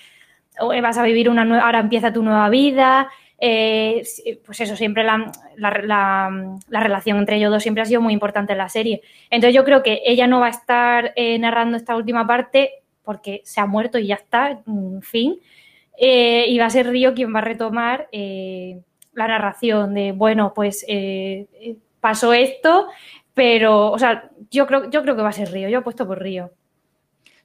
vas 0.82 0.98
a 0.98 1.02
vivir 1.02 1.28
una 1.28 1.44
nueva, 1.44 1.64
ahora 1.64 1.80
empieza 1.80 2.12
tu 2.12 2.22
nueva 2.22 2.48
vida. 2.48 3.08
Eh, 3.42 4.02
pues 4.44 4.60
eso, 4.60 4.76
siempre 4.76 5.02
la, 5.02 5.32
relación 6.68 7.18
entre 7.18 7.36
ellos 7.36 7.50
dos 7.50 7.62
siempre 7.62 7.82
ha 7.82 7.86
sido 7.86 8.02
muy 8.02 8.12
importante 8.12 8.52
en 8.52 8.58
la 8.58 8.68
serie. 8.68 9.02
Entonces 9.30 9.54
yo 9.56 9.64
creo 9.64 9.82
que 9.82 10.02
ella 10.04 10.26
no 10.28 10.40
va 10.40 10.46
a 10.46 10.50
estar 10.50 11.12
eh, 11.16 11.38
narrando 11.38 11.76
esta 11.76 11.96
última 11.96 12.26
parte 12.26 12.79
porque 13.10 13.42
se 13.44 13.60
ha 13.60 13.66
muerto 13.66 13.98
y 13.98 14.06
ya 14.06 14.14
está, 14.14 14.62
en 14.64 15.02
fin. 15.02 15.40
Eh, 15.98 16.44
y 16.46 16.56
va 16.60 16.66
a 16.66 16.70
ser 16.70 16.88
Río 16.88 17.12
quien 17.12 17.34
va 17.34 17.40
a 17.40 17.42
retomar 17.42 18.08
eh, 18.12 18.82
la 19.14 19.26
narración 19.26 19.94
de, 19.94 20.12
bueno, 20.12 20.52
pues 20.54 20.84
eh, 20.86 21.74
pasó 21.98 22.32
esto, 22.32 22.86
pero, 23.34 23.90
o 23.90 23.98
sea, 23.98 24.30
yo 24.48 24.64
creo, 24.68 24.88
yo 24.90 25.02
creo 25.02 25.16
que 25.16 25.22
va 25.22 25.30
a 25.30 25.32
ser 25.32 25.50
Río, 25.50 25.68
yo 25.68 25.80
he 25.80 25.82
puesto 25.82 26.06
por 26.06 26.22
Río. 26.22 26.52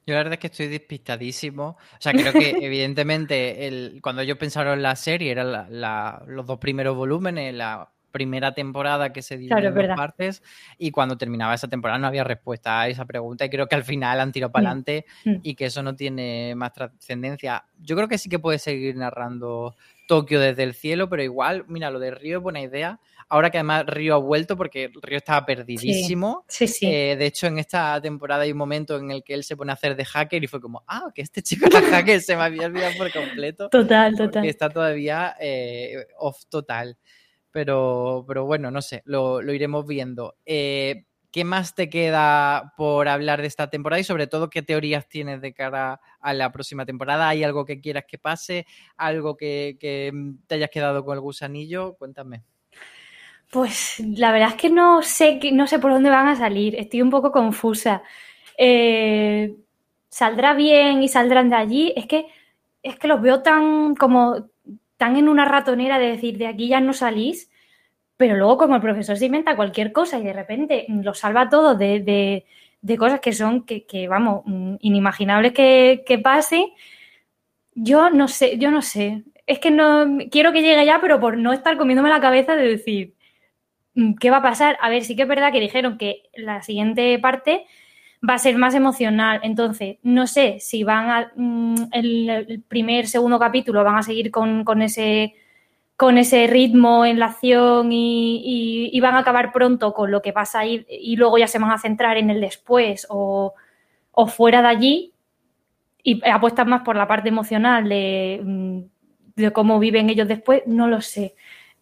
Yo 0.06 0.14
la 0.14 0.18
verdad 0.18 0.34
es 0.34 0.38
que 0.38 0.46
estoy 0.46 0.68
despistadísimo. 0.68 1.76
O 1.94 1.98
sea, 1.98 2.12
creo 2.12 2.32
que 2.32 2.50
evidentemente 2.64 3.66
el, 3.66 3.98
cuando 4.00 4.22
yo 4.22 4.38
pensaron 4.38 4.74
en 4.74 4.82
la 4.84 4.94
serie 4.94 5.32
eran 5.32 5.66
los 6.28 6.46
dos 6.46 6.58
primeros 6.60 6.94
volúmenes, 6.96 7.52
la 7.52 7.90
primera 8.16 8.54
temporada 8.54 9.12
que 9.12 9.20
se 9.20 9.36
dio 9.36 9.54
en 9.54 9.74
dos 9.74 9.86
partes 9.94 10.42
y 10.78 10.90
cuando 10.90 11.18
terminaba 11.18 11.52
esa 11.52 11.68
temporada 11.68 11.98
no 11.98 12.06
había 12.06 12.24
respuesta 12.24 12.80
a 12.80 12.88
esa 12.88 13.04
pregunta 13.04 13.44
y 13.44 13.50
creo 13.50 13.66
que 13.66 13.74
al 13.74 13.84
final 13.84 14.20
han 14.20 14.32
tirado 14.32 14.50
para 14.50 14.62
mm, 14.62 14.66
adelante 14.68 15.04
mm. 15.26 15.34
y 15.42 15.54
que 15.54 15.66
eso 15.66 15.82
no 15.82 15.94
tiene 15.94 16.54
más 16.54 16.72
trascendencia. 16.72 17.66
Yo 17.78 17.94
creo 17.94 18.08
que 18.08 18.16
sí 18.16 18.30
que 18.30 18.38
puede 18.38 18.58
seguir 18.58 18.96
narrando 18.96 19.76
Tokio 20.06 20.40
desde 20.40 20.62
el 20.62 20.72
cielo, 20.72 21.10
pero 21.10 21.22
igual, 21.22 21.64
mira, 21.68 21.90
lo 21.90 21.98
de 21.98 22.12
Río 22.12 22.38
es 22.38 22.42
buena 22.42 22.62
idea. 22.62 23.00
Ahora 23.28 23.50
que 23.50 23.58
además 23.58 23.84
Río 23.86 24.14
ha 24.14 24.18
vuelto 24.18 24.56
porque 24.56 24.90
Río 25.02 25.18
estaba 25.18 25.44
perdidísimo. 25.44 26.44
Sí, 26.48 26.68
sí. 26.68 26.86
Eh, 26.86 27.16
de 27.16 27.26
hecho, 27.26 27.48
en 27.48 27.58
esta 27.58 28.00
temporada 28.00 28.44
hay 28.44 28.52
un 28.52 28.58
momento 28.58 28.96
en 28.96 29.10
el 29.10 29.24
que 29.24 29.34
él 29.34 29.42
se 29.42 29.56
pone 29.56 29.72
a 29.72 29.74
hacer 29.74 29.96
de 29.96 30.04
hacker 30.04 30.42
y 30.42 30.46
fue 30.46 30.60
como, 30.60 30.84
ah, 30.86 31.10
que 31.14 31.22
este 31.22 31.42
chico 31.42 31.66
era 31.66 31.82
hacker, 31.82 32.22
se 32.22 32.36
me 32.36 32.42
había 32.42 32.66
olvidado 32.66 32.96
por 32.96 33.12
completo. 33.12 33.68
Total, 33.70 34.16
total. 34.16 34.44
Está 34.46 34.70
todavía 34.70 35.34
eh, 35.40 36.06
off 36.18 36.44
total. 36.48 36.96
Pero, 37.56 38.22
pero 38.28 38.44
bueno, 38.44 38.70
no 38.70 38.82
sé, 38.82 39.00
lo, 39.06 39.40
iremos 39.40 39.86
viendo. 39.86 40.36
Eh, 40.44 41.06
¿Qué 41.32 41.42
más 41.42 41.74
te 41.74 41.88
queda 41.88 42.74
por 42.76 43.08
hablar 43.08 43.40
de 43.40 43.46
esta 43.46 43.70
temporada 43.70 43.98
y 43.98 44.04
sobre 44.04 44.26
todo 44.26 44.50
qué 44.50 44.60
teorías 44.60 45.08
tienes 45.08 45.40
de 45.40 45.54
cara 45.54 45.98
a 46.20 46.34
la 46.34 46.52
próxima 46.52 46.84
temporada? 46.84 47.30
¿Hay 47.30 47.44
algo 47.44 47.64
que 47.64 47.80
quieras 47.80 48.04
que 48.06 48.18
pase? 48.18 48.66
¿Algo 48.98 49.38
que, 49.38 49.78
te 50.46 50.54
hayas 50.54 50.68
quedado 50.68 51.02
con 51.02 51.14
el 51.14 51.22
gusanillo? 51.22 51.94
Cuéntame. 51.94 52.42
Pues 53.50 54.00
la 54.00 54.32
verdad 54.32 54.50
es 54.50 54.56
que 54.56 54.68
no 54.68 55.00
sé, 55.00 55.40
no 55.54 55.66
sé 55.66 55.78
por 55.78 55.92
dónde 55.92 56.10
van 56.10 56.28
a 56.28 56.36
salir. 56.36 56.74
Estoy 56.74 57.00
un 57.00 57.08
poco 57.08 57.32
confusa. 57.32 58.02
Eh, 58.58 59.56
¿Saldrá 60.10 60.52
bien 60.52 61.02
y 61.02 61.08
saldrán 61.08 61.48
de 61.48 61.56
allí? 61.56 61.94
Es 61.96 62.04
que, 62.04 62.26
es 62.82 62.98
que 62.98 63.08
los 63.08 63.22
veo 63.22 63.40
tan 63.40 63.94
como 63.94 64.50
tan 64.96 65.16
en 65.16 65.28
una 65.28 65.44
ratonera 65.44 65.98
de 65.98 66.08
decir 66.08 66.38
de 66.38 66.46
aquí 66.46 66.68
ya 66.68 66.80
no 66.80 66.92
salís, 66.92 67.50
pero 68.16 68.36
luego 68.36 68.58
como 68.58 68.76
el 68.76 68.82
profesor 68.82 69.16
se 69.16 69.26
inventa 69.26 69.56
cualquier 69.56 69.92
cosa 69.92 70.18
y 70.18 70.24
de 70.24 70.32
repente 70.32 70.86
lo 70.88 71.14
salva 71.14 71.48
todo 71.48 71.74
de, 71.74 72.44
cosas 72.98 73.20
que 73.20 73.32
son, 73.32 73.64
que, 73.66 74.08
vamos, 74.08 74.42
inimaginables 74.80 75.52
que, 75.52 76.04
que 76.06 76.18
pase, 76.18 76.72
yo 77.74 78.10
no 78.10 78.28
sé, 78.28 78.58
yo 78.58 78.70
no 78.70 78.82
sé. 78.82 79.24
Es 79.46 79.58
que 79.60 79.70
no 79.70 80.18
quiero 80.30 80.52
que 80.52 80.62
llegue 80.62 80.86
ya, 80.86 81.00
pero 81.00 81.20
por 81.20 81.36
no 81.38 81.52
estar 81.52 81.76
comiéndome 81.76 82.08
la 82.10 82.20
cabeza 82.20 82.56
de 82.56 82.68
decir, 82.68 83.16
Mm, 83.96 84.14
¿Qué 84.16 84.30
va 84.30 84.38
a 84.38 84.42
pasar? 84.42 84.78
A 84.80 84.90
ver, 84.90 85.04
sí 85.04 85.16
que 85.16 85.22
es 85.22 85.28
verdad 85.28 85.52
que 85.52 85.60
dijeron 85.60 85.98
que 85.98 86.24
la 86.34 86.62
siguiente 86.62 87.18
parte 87.18 87.66
va 88.28 88.34
a 88.34 88.38
ser 88.38 88.56
más 88.56 88.74
emocional. 88.74 89.40
Entonces, 89.42 89.98
no 90.02 90.26
sé 90.26 90.58
si 90.60 90.84
van 90.84 91.10
a. 91.10 91.32
Mm, 91.36 91.74
el, 91.92 92.62
primer, 92.68 93.06
segundo 93.08 93.38
capítulo 93.38 93.84
van 93.84 93.96
a 93.96 94.02
seguir 94.02 94.30
con, 94.30 94.82
ese 94.82 95.34
con 95.96 96.18
ese 96.18 96.46
ritmo 96.46 97.06
en 97.06 97.18
la 97.18 97.26
acción 97.26 97.90
y, 97.90 98.98
van 99.00 99.14
a 99.14 99.20
acabar 99.20 99.52
pronto 99.52 99.92
con 99.94 100.10
lo 100.10 100.20
que 100.22 100.32
pasa 100.32 100.60
ahí 100.60 100.86
y 100.88 101.16
luego 101.16 101.38
ya 101.38 101.46
se 101.48 101.58
van 101.58 101.70
a 101.70 101.78
centrar 101.78 102.18
en 102.18 102.30
el 102.30 102.40
después 102.40 103.06
o, 103.10 103.54
fuera 104.28 104.62
de 104.62 104.68
allí 104.68 105.12
y 106.02 106.20
apuestan 106.28 106.68
más 106.68 106.82
por 106.82 106.96
la 106.96 107.08
parte 107.08 107.28
emocional 107.28 107.88
de, 107.88 108.40
mm, 108.42 108.80
de 109.36 109.52
cómo 109.52 109.78
viven 109.78 110.10
ellos 110.10 110.28
después, 110.28 110.62
no 110.66 110.88
lo 110.88 111.00
sé. 111.00 111.34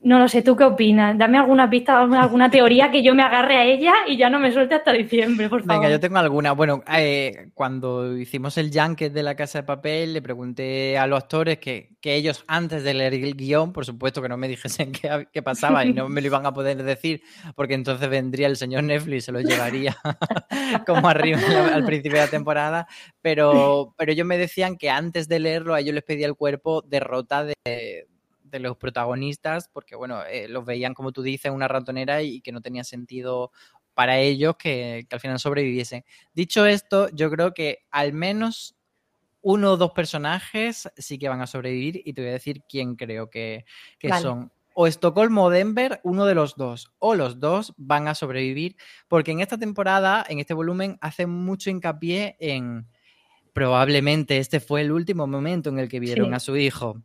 No 0.04 0.18
lo 0.18 0.28
sé, 0.28 0.42
¿tú 0.42 0.54
qué 0.54 0.64
opinas? 0.64 1.16
Dame 1.16 1.38
alguna 1.38 1.70
pista, 1.70 2.02
alguna 2.02 2.50
teoría 2.50 2.90
que 2.90 3.02
yo 3.02 3.14
me 3.14 3.22
agarre 3.22 3.56
a 3.56 3.64
ella 3.64 3.94
y 4.06 4.18
ya 4.18 4.28
no 4.28 4.38
me 4.38 4.52
suelte 4.52 4.74
hasta 4.74 4.92
diciembre, 4.92 5.48
por 5.48 5.62
favor. 5.62 5.80
Venga, 5.80 5.90
yo 5.90 5.98
tengo 5.98 6.18
alguna. 6.18 6.52
Bueno, 6.52 6.84
eh, 6.94 7.48
cuando 7.54 8.14
hicimos 8.14 8.58
el 8.58 8.70
junket 8.70 9.14
de 9.14 9.22
la 9.22 9.34
Casa 9.34 9.60
de 9.60 9.62
Papel, 9.62 10.12
le 10.12 10.20
pregunté 10.20 10.98
a 10.98 11.06
los 11.06 11.22
actores 11.22 11.56
que, 11.56 11.96
ellos, 12.02 12.44
antes 12.46 12.84
de 12.84 12.92
leer 12.92 13.14
el 13.14 13.34
guion, 13.34 13.72
por 13.72 13.86
supuesto 13.86 14.20
que 14.20 14.28
no 14.28 14.36
me 14.36 14.46
dijesen 14.46 14.92
qué, 15.32 15.42
pasaba 15.42 15.86
y 15.86 15.94
no 15.94 16.10
me 16.10 16.20
lo 16.20 16.26
iban 16.26 16.44
a 16.44 16.52
poder 16.52 16.82
decir, 16.82 17.22
porque 17.56 17.72
entonces 17.72 18.06
vendría 18.10 18.46
el 18.46 18.58
señor 18.58 18.84
Netflix 18.84 19.16
y 19.16 19.20
se 19.22 19.32
lo 19.32 19.40
llevaría 19.40 19.96
como 20.86 21.08
arriba 21.08 21.40
al 21.72 21.86
principio 21.86 22.18
de 22.18 22.26
la 22.26 22.30
temporada. 22.30 22.86
Pero, 23.22 23.94
pero 23.96 24.12
ellos 24.12 24.26
me 24.26 24.36
decían 24.36 24.76
que 24.76 24.90
antes 24.90 25.28
de 25.28 25.38
leerlo, 25.38 25.72
a 25.72 25.80
ellos 25.80 25.94
les 25.94 26.04
pedía 26.04 26.26
el 26.26 26.34
cuerpo 26.34 26.82
derrota 26.82 27.42
de 27.42 28.06
de 28.54 28.60
los 28.60 28.76
protagonistas, 28.76 29.68
porque 29.68 29.96
bueno, 29.96 30.22
eh, 30.24 30.46
los 30.46 30.64
veían, 30.64 30.94
como 30.94 31.10
tú 31.10 31.22
dices, 31.22 31.50
una 31.50 31.66
ratonera 31.66 32.22
y 32.22 32.40
que 32.40 32.52
no 32.52 32.60
tenía 32.60 32.84
sentido 32.84 33.50
para 33.94 34.20
ellos 34.20 34.54
que, 34.56 35.08
al 35.10 35.18
final 35.18 35.40
sobreviviesen. 35.40 36.04
Dicho 36.34 36.64
esto, 36.64 37.08
yo 37.10 37.30
creo 37.32 37.52
que 37.52 37.80
al 37.90 38.12
menos 38.12 38.76
uno 39.42 39.72
o 39.72 39.76
dos 39.76 39.90
personajes 39.90 40.88
sí 40.96 41.18
que 41.18 41.28
van 41.28 41.40
a 41.40 41.48
sobrevivir 41.48 42.00
y 42.04 42.12
te 42.12 42.22
voy 42.22 42.30
a 42.30 42.34
decir 42.34 42.62
quién 42.68 42.94
creo 42.94 43.28
que, 43.28 43.64
son. 44.20 44.52
O 44.72 44.86
Estocolmo 44.86 45.44
o 45.44 45.50
Denver, 45.50 46.00
uno 46.04 46.24
de 46.24 46.36
los 46.36 46.54
dos, 46.54 46.92
o 46.98 47.16
los 47.16 47.40
dos 47.40 47.74
van 47.76 48.06
a 48.06 48.14
sobrevivir, 48.14 48.76
porque 49.08 49.32
en 49.32 49.40
esta 49.40 49.58
temporada, 49.58 50.24
en 50.28 50.38
este 50.38 50.54
volumen, 50.54 50.96
hace 51.00 51.26
mucho 51.26 51.70
hincapié 51.70 52.36
en 52.38 52.86
probablemente 53.52 54.38
este 54.38 54.60
fue 54.60 54.82
el 54.82 54.92
último 54.92 55.26
momento 55.26 55.70
en 55.70 55.78
el 55.78 55.88
que 55.88 56.00
vieron 56.00 56.34
a 56.34 56.40
su 56.40 56.56
hijo. 56.56 57.02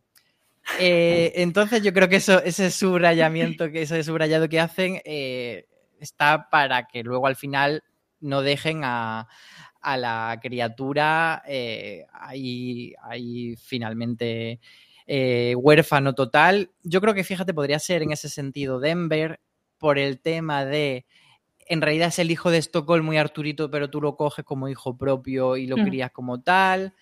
Eh, 0.80 1.34
entonces 1.36 1.82
yo 1.82 1.94
creo 1.94 2.10
que 2.10 2.18
eso, 2.18 2.44
ese 2.44 2.72
subrayamiento, 2.72 3.72
que 3.72 3.84
ese 3.84 4.04
subrayado 4.04 4.50
que 4.50 4.60
hacen 4.60 5.02
eh, 5.06 5.68
está 6.00 6.50
para 6.50 6.88
que 6.88 7.04
luego 7.04 7.28
al 7.28 7.36
final 7.36 7.84
no 8.20 8.42
dejen 8.42 8.82
a, 8.84 9.28
la 9.82 10.38
criatura 10.42 11.42
eh, 11.48 12.06
ahí, 12.14 12.94
ahí, 13.02 13.56
finalmente 13.56 14.60
huérfano 15.56 16.14
total. 16.14 16.70
Yo 16.84 17.02
creo 17.02 17.16
que, 17.16 17.24
fíjate, 17.24 17.54
podría 17.54 17.80
ser 17.80 18.04
en 18.04 18.12
ese 18.12 18.30
sentido 18.30 18.80
Denver 18.80 19.40
por 19.80 19.98
el 19.98 20.20
tema 20.20 20.66
de 20.66 21.06
en 21.66 21.82
realidad 21.82 22.10
es 22.10 22.20
el 22.20 22.30
hijo 22.30 22.52
de 22.52 22.58
Estocolmo 22.58 23.14
y 23.14 23.18
Arturito, 23.18 23.72
pero 23.72 23.90
tú 23.90 24.02
lo 24.02 24.16
coges 24.16 24.44
como 24.44 24.68
hijo 24.70 24.98
propio 24.98 25.56
y 25.56 25.68
lo 25.68 25.78
mm. 25.78 25.86
crías 25.86 26.12
como 26.12 26.42
tal 26.42 26.94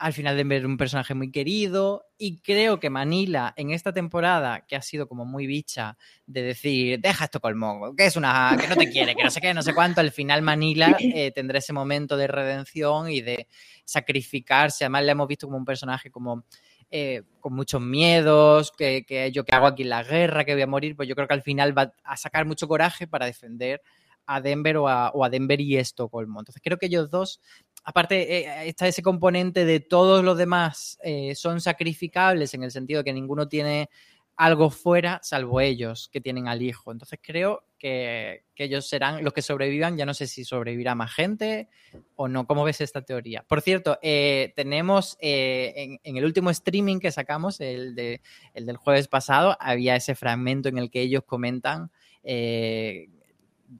al 0.00 0.14
final 0.14 0.34
de 0.34 0.44
ver 0.44 0.66
un 0.66 0.78
personaje 0.78 1.12
muy 1.12 1.30
querido 1.30 2.06
y 2.16 2.40
creo 2.40 2.80
que 2.80 2.88
Manila 2.88 3.52
en 3.56 3.70
esta 3.70 3.92
temporada 3.92 4.64
que 4.66 4.74
ha 4.74 4.80
sido 4.80 5.06
como 5.06 5.26
muy 5.26 5.46
bicha 5.46 5.98
de 6.26 6.40
decir 6.42 7.00
deja 7.00 7.26
esto 7.26 7.38
colmo 7.38 7.94
que 7.94 8.06
es 8.06 8.16
una 8.16 8.56
que 8.58 8.66
no 8.66 8.76
te 8.76 8.90
quiere 8.90 9.14
que 9.14 9.22
no 9.22 9.30
sé 9.30 9.42
qué 9.42 9.52
no 9.52 9.62
sé 9.62 9.74
cuánto 9.74 10.00
al 10.00 10.10
final 10.10 10.40
Manila 10.40 10.96
eh, 10.98 11.32
tendrá 11.32 11.58
ese 11.58 11.74
momento 11.74 12.16
de 12.16 12.28
redención 12.28 13.10
y 13.10 13.20
de 13.20 13.46
sacrificarse 13.84 14.84
además 14.84 15.04
le 15.04 15.12
hemos 15.12 15.28
visto 15.28 15.46
como 15.46 15.58
un 15.58 15.66
personaje 15.66 16.10
como 16.10 16.44
eh, 16.92 17.22
con 17.38 17.54
muchos 17.54 17.80
miedos, 17.80 18.72
que, 18.72 19.04
que, 19.06 19.30
yo 19.30 19.44
que 19.44 19.54
hago 19.54 19.68
aquí 19.68 19.82
en 19.82 19.90
la 19.90 20.02
guerra, 20.02 20.44
que 20.44 20.54
voy 20.54 20.62
a 20.62 20.66
morir, 20.66 20.96
pues 20.96 21.08
yo 21.08 21.14
creo 21.14 21.28
que 21.28 21.34
al 21.34 21.42
final 21.42 21.76
va 21.76 21.94
a 22.02 22.16
sacar 22.16 22.46
mucho 22.46 22.66
coraje 22.66 23.06
para 23.06 23.26
defender 23.26 23.80
a 24.26 24.40
Denver 24.40 24.76
o 24.76 24.88
a, 24.88 25.10
o 25.10 25.24
a 25.24 25.30
Denver 25.30 25.60
y 25.60 25.76
Estocolmo. 25.76 26.40
Entonces 26.40 26.62
creo 26.64 26.78
que 26.78 26.86
ellos 26.86 27.10
dos 27.10 27.40
aparte 27.84 28.38
eh, 28.38 28.68
está 28.68 28.86
ese 28.86 29.02
componente 29.02 29.64
de 29.64 29.80
todos 29.80 30.24
los 30.24 30.36
demás 30.36 30.98
eh, 31.02 31.34
son 31.34 31.60
sacrificables 31.60 32.54
en 32.54 32.62
el 32.62 32.70
sentido 32.70 32.98
de 32.98 33.04
que 33.04 33.12
ninguno 33.12 33.48
tiene 33.48 33.88
algo 34.36 34.70
fuera 34.70 35.20
salvo 35.22 35.60
ellos 35.60 36.08
que 36.10 36.20
tienen 36.22 36.48
al 36.48 36.62
hijo. 36.62 36.92
Entonces 36.92 37.18
creo 37.22 37.64
que, 37.78 38.44
ellos 38.56 38.88
serán 38.88 39.22
los 39.24 39.34
que 39.34 39.42
sobrevivan. 39.42 39.98
Ya 39.98 40.06
no 40.06 40.14
sé 40.14 40.26
si 40.26 40.44
sobrevivirá 40.44 40.94
más 40.94 41.12
gente 41.12 41.68
o 42.14 42.28
no. 42.28 42.46
¿Cómo 42.46 42.64
ves 42.64 42.80
esta 42.80 43.02
teoría? 43.02 43.42
Por 43.42 43.60
cierto, 43.60 43.98
eh, 44.02 44.52
tenemos 44.56 45.18
en, 45.20 45.98
el 46.02 46.24
último 46.24 46.50
streaming 46.50 47.00
que 47.00 47.10
sacamos, 47.10 47.60
el, 47.60 47.94
de, 47.94 48.22
el 48.54 48.64
del 48.64 48.76
jueves 48.76 49.08
pasado, 49.08 49.56
había 49.60 49.96
ese 49.96 50.14
fragmento 50.14 50.70
en 50.70 50.78
el 50.78 50.90
que 50.90 51.02
ellos 51.02 51.22
comentan 51.26 51.90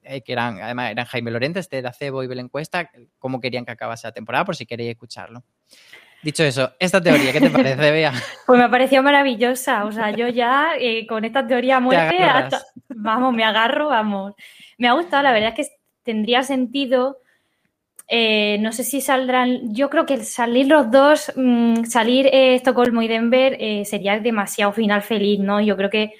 que 0.02 0.32
eran, 0.32 0.60
además 0.60 0.90
eran 0.90 1.06
Jaime 1.06 1.30
Lorente, 1.30 1.60
este 1.60 1.82
de 1.82 1.88
Acebo 1.88 2.22
y 2.22 2.26
Belén 2.26 2.48
Cuesta, 2.48 2.90
cómo 3.18 3.40
querían 3.40 3.64
que 3.64 3.72
acabase 3.72 4.06
la 4.06 4.12
temporada, 4.12 4.44
por 4.44 4.56
si 4.56 4.66
queréis 4.66 4.90
escucharlo. 4.90 5.44
Dicho 6.22 6.44
eso, 6.44 6.72
esta 6.78 7.00
teoría, 7.00 7.32
¿qué 7.32 7.40
te 7.40 7.48
parece, 7.48 7.90
Bea? 7.90 8.12
Pues 8.46 8.58
me 8.58 8.64
ha 8.64 8.70
parecido 8.70 9.02
maravillosa. 9.02 9.84
O 9.86 9.92
sea, 9.92 10.10
yo 10.10 10.28
ya 10.28 10.72
eh, 10.78 11.06
con 11.06 11.24
esta 11.24 11.46
teoría 11.46 11.80
muerte, 11.80 12.18
vamos, 12.88 13.32
me 13.32 13.44
agarro, 13.44 13.88
vamos. 13.88 14.34
Me 14.76 14.88
ha 14.88 14.92
gustado, 14.92 15.22
la 15.22 15.32
verdad 15.32 15.54
es 15.56 15.68
que 15.68 15.74
tendría 16.02 16.42
sentido. 16.42 17.18
Eh, 18.06 18.58
no 18.60 18.72
sé 18.72 18.84
si 18.84 19.00
saldrán. 19.00 19.72
Yo 19.72 19.88
creo 19.88 20.04
que 20.04 20.18
salir 20.18 20.66
los 20.66 20.90
dos, 20.90 21.32
mm, 21.36 21.84
salir 21.84 22.28
Estocolmo 22.30 23.00
y 23.00 23.08
Denver 23.08 23.86
sería 23.86 24.18
demasiado 24.18 24.72
final 24.72 25.00
feliz, 25.02 25.40
¿no? 25.40 25.60
Yo 25.62 25.76
creo 25.76 25.88
que 25.88 26.12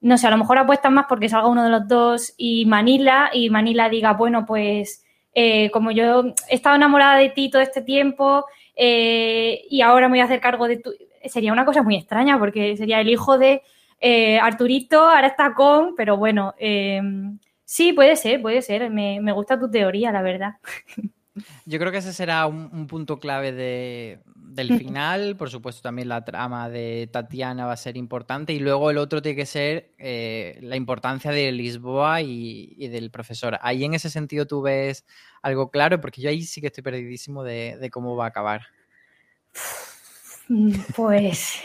no 0.00 0.18
sé, 0.18 0.26
a 0.26 0.30
lo 0.30 0.38
mejor 0.38 0.58
apuestan 0.58 0.94
más 0.94 1.06
porque 1.08 1.28
salga 1.28 1.48
uno 1.48 1.64
de 1.64 1.70
los 1.70 1.88
dos 1.88 2.34
y 2.36 2.66
Manila, 2.66 3.30
y 3.32 3.50
Manila 3.50 3.88
diga, 3.88 4.12
bueno, 4.12 4.46
pues 4.46 5.04
eh, 5.34 5.70
como 5.70 5.90
yo 5.90 6.24
he 6.48 6.54
estado 6.54 6.76
enamorada 6.76 7.16
de 7.16 7.30
ti 7.30 7.50
todo 7.50 7.62
este 7.62 7.82
tiempo 7.82 8.44
eh, 8.76 9.62
y 9.68 9.82
ahora 9.82 10.08
me 10.08 10.12
voy 10.12 10.20
a 10.20 10.24
hacer 10.24 10.40
cargo 10.40 10.68
de 10.68 10.78
tu... 10.78 10.92
Sería 11.24 11.52
una 11.52 11.64
cosa 11.64 11.82
muy 11.82 11.96
extraña 11.96 12.38
porque 12.38 12.76
sería 12.76 13.00
el 13.00 13.08
hijo 13.08 13.38
de 13.38 13.62
eh, 14.00 14.38
Arturito, 14.38 15.00
ahora 15.00 15.26
está 15.26 15.54
con, 15.54 15.94
pero 15.96 16.16
bueno, 16.16 16.54
sí, 17.64 17.92
puede 17.92 18.16
ser, 18.16 18.40
puede 18.40 18.62
ser, 18.62 18.90
me, 18.90 19.20
me 19.20 19.32
gusta 19.32 19.58
tu 19.58 19.70
teoría, 19.70 20.12
la 20.12 20.22
verdad. 20.22 20.54
Yo 21.66 21.78
creo 21.78 21.92
que 21.92 21.98
ese 21.98 22.12
será 22.12 22.46
un, 22.46 22.86
punto 22.86 23.18
clave 23.18 23.52
del 23.52 24.78
final. 24.78 25.36
Por 25.36 25.50
supuesto, 25.50 25.82
también 25.82 26.08
la 26.08 26.24
trama 26.24 26.68
de 26.68 27.08
Tatiana 27.12 27.66
va 27.66 27.72
a 27.72 27.76
ser 27.76 27.96
importante. 27.96 28.52
Y 28.52 28.58
luego 28.58 28.90
el 28.90 28.98
otro 28.98 29.22
tiene 29.22 29.36
que 29.36 29.46
ser 29.46 29.90
eh, 29.98 30.58
la 30.62 30.76
importancia 30.76 31.30
de 31.30 31.52
Lisboa 31.52 32.22
y, 32.22 32.88
del 32.88 33.10
profesor. 33.10 33.58
Ahí 33.62 33.84
en 33.84 33.94
ese 33.94 34.10
sentido 34.10 34.46
tú 34.46 34.62
ves 34.62 35.04
algo 35.42 35.70
claro, 35.70 36.00
porque 36.00 36.20
yo 36.20 36.30
ahí 36.30 36.42
sí 36.42 36.60
que 36.60 36.68
estoy 36.68 36.82
perdidísimo 36.82 37.44
de, 37.44 37.88
cómo 37.92 38.16
va 38.16 38.24
a 38.24 38.28
acabar. 38.28 38.62
Pues 40.96 41.62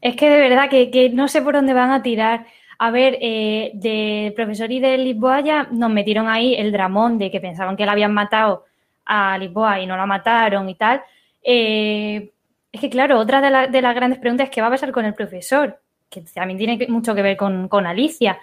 es 0.00 0.16
que 0.16 0.28
de 0.28 0.38
verdad 0.38 0.68
que, 0.68 1.10
no 1.14 1.28
sé 1.28 1.42
por 1.42 1.54
dónde 1.54 1.72
van 1.72 1.90
a 1.90 2.02
tirar. 2.02 2.46
A 2.78 2.90
ver, 2.90 3.16
eh, 3.20 3.70
del 3.74 4.34
profesor 4.34 4.70
y 4.72 4.80
de 4.80 4.98
Lisboa 4.98 5.40
ya 5.40 5.68
nos 5.70 5.90
metieron 5.90 6.28
ahí 6.28 6.54
el 6.56 6.72
dramón 6.72 7.18
de 7.18 7.30
que 7.30 7.40
pensaban 7.40 7.76
que 7.76 7.86
la 7.86 7.92
habían 7.92 8.12
matado 8.12 8.64
a 9.06 9.36
Lisboa 9.38 9.80
y 9.80 9.86
no 9.86 9.96
la 9.96 10.06
mataron 10.06 10.68
y 10.68 10.74
tal. 10.74 11.02
Eh, 11.42 12.30
es 12.72 12.80
que, 12.80 12.90
claro, 12.90 13.18
otra 13.18 13.40
de, 13.40 13.82
las 13.82 13.94
grandes 13.94 14.18
preguntas 14.18 14.48
es 14.48 14.50
qué 14.50 14.60
va 14.60 14.66
a 14.66 14.70
pasar 14.70 14.90
con 14.90 15.04
el 15.04 15.14
profesor, 15.14 15.80
que 16.10 16.22
también 16.22 16.58
tiene 16.58 16.86
mucho 16.88 17.14
que 17.14 17.22
ver 17.22 17.36
con, 17.36 17.86
Alicia. 17.86 18.38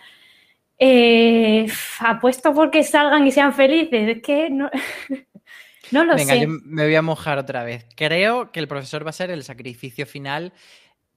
Eh, 0.79 1.67
apuesto 1.99 2.53
porque 2.53 2.83
salgan 2.83 3.27
y 3.27 3.31
sean 3.31 3.53
felices. 3.53 4.17
Es 4.17 4.23
que 4.23 4.49
no, 4.49 4.69
no 5.91 6.05
lo 6.05 6.15
Venga, 6.15 6.33
sé. 6.33 6.41
Yo 6.41 6.47
me 6.47 6.85
voy 6.85 6.95
a 6.95 7.01
mojar 7.01 7.37
otra 7.37 7.63
vez. 7.63 7.85
Creo 7.95 8.51
que 8.51 8.59
el 8.59 8.67
profesor 8.67 9.05
va 9.05 9.09
a 9.09 9.13
ser 9.13 9.31
el 9.31 9.43
sacrificio 9.43 10.05
final 10.05 10.53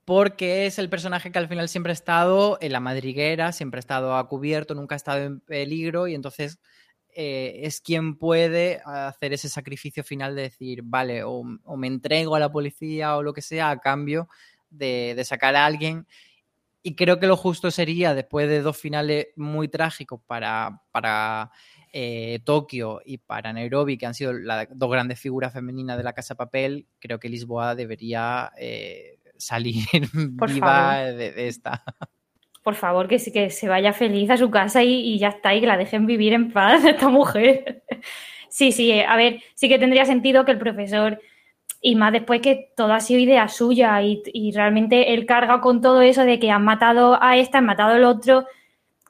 porque 0.05 0.67
es 0.67 0.79
el 0.79 0.91
personaje 0.91 1.33
que 1.33 1.39
al 1.39 1.49
final 1.49 1.69
siempre 1.69 1.93
ha 1.93 1.95
estado 1.95 2.59
en 2.61 2.73
la 2.73 2.81
madriguera, 2.81 3.53
siempre 3.53 3.79
ha 3.79 3.81
estado 3.81 4.17
a 4.17 4.29
cubierto, 4.29 4.75
nunca 4.75 4.95
ha 4.95 4.97
estado 4.97 5.23
en 5.23 5.41
peligro 5.41 6.09
y 6.09 6.15
entonces 6.15 6.59
eh, 7.15 7.61
es 7.63 7.81
quien 7.81 8.17
puede 8.17 8.81
hacer 8.85 9.33
ese 9.33 9.49
sacrificio 9.49 10.03
final 10.03 10.35
de 10.35 10.43
decir, 10.43 10.83
vale, 10.83 11.23
o, 11.25 11.45
me 11.45 11.87
entrego 11.87 12.35
a 12.35 12.41
la 12.41 12.51
policía 12.51 13.17
o 13.17 13.23
lo 13.23 13.33
que 13.33 13.43
sea 13.43 13.71
a 13.71 13.79
cambio 13.79 14.29
de, 14.71 15.21
sacar 15.25 15.55
a 15.57 15.65
alguien. 15.65 16.07
Y 16.83 16.97
creo 16.97 17.19
que 17.19 17.27
lo 17.27 17.37
justo 17.37 17.71
sería, 17.71 18.15
después 18.15 18.49
de 18.49 18.61
dos 18.61 18.77
finales 18.77 19.29
muy 19.37 19.69
trágicos 19.69 20.21
para, 20.27 20.83
para 20.91 21.51
eh, 21.93 22.41
Tokio 22.45 23.01
y 23.05 23.19
para 23.19 23.53
Nairobi, 23.53 23.97
que 23.97 24.07
han 24.07 24.15
sido 24.15 24.33
las 24.33 24.67
dos 24.71 24.91
grandes 24.91 25.21
figuras 25.21 25.53
femeninas 25.53 25.97
de 25.97 26.03
la 26.03 26.13
Casa 26.13 26.35
Papel, 26.35 26.89
creo 26.99 27.21
que 27.21 27.29
Lisboa 27.29 27.75
debería 27.77 28.53
eh, 28.59 29.21
salir 29.37 29.85
viva 30.13 30.99
de, 30.99 31.49
esta. 31.49 31.85
Por 32.65 32.75
favor, 32.75 33.09
que, 33.09 33.19
que 33.31 33.51
se 33.51 33.69
vaya 33.69 33.93
feliz 33.93 34.31
a 34.31 34.39
su 34.39 34.51
casa 34.51 34.83
y, 34.83 35.19
ya 35.19 35.29
está, 35.29 35.55
y 35.55 35.61
que 35.61 35.67
la 35.67 35.77
dejen 35.77 36.07
vivir 36.07 36.33
en 36.33 36.51
paz 36.51 36.83
esta 36.85 37.09
mujer. 37.11 37.83
sí, 38.49 38.73
sí, 38.73 38.91
eh, 38.91 39.05
a 39.05 39.17
ver, 39.17 39.43
sí 39.55 39.69
que 39.69 39.79
tendría 39.79 40.07
sentido 40.07 40.47
que 40.47 40.53
el 40.53 40.59
profesor, 40.59 41.21
y 41.83 41.95
más 41.95 42.13
después 42.13 42.41
que 42.41 42.71
todo 42.75 42.95
ha 42.95 43.01
sido 43.01 43.21
idea 43.21 43.47
suya 43.49 44.01
y, 44.03 44.51
realmente 44.53 45.13
él 45.13 45.27
carga 45.27 45.61
con 45.61 45.83
todo 45.83 46.01
eso 46.01 46.25
de 46.25 46.39
que 46.41 46.51
han 46.51 46.65
matado 46.65 47.23
a 47.23 47.37
esta, 47.37 47.59
han 47.59 47.67
matado 47.67 47.93
al 47.93 48.05
otro, 48.05 48.47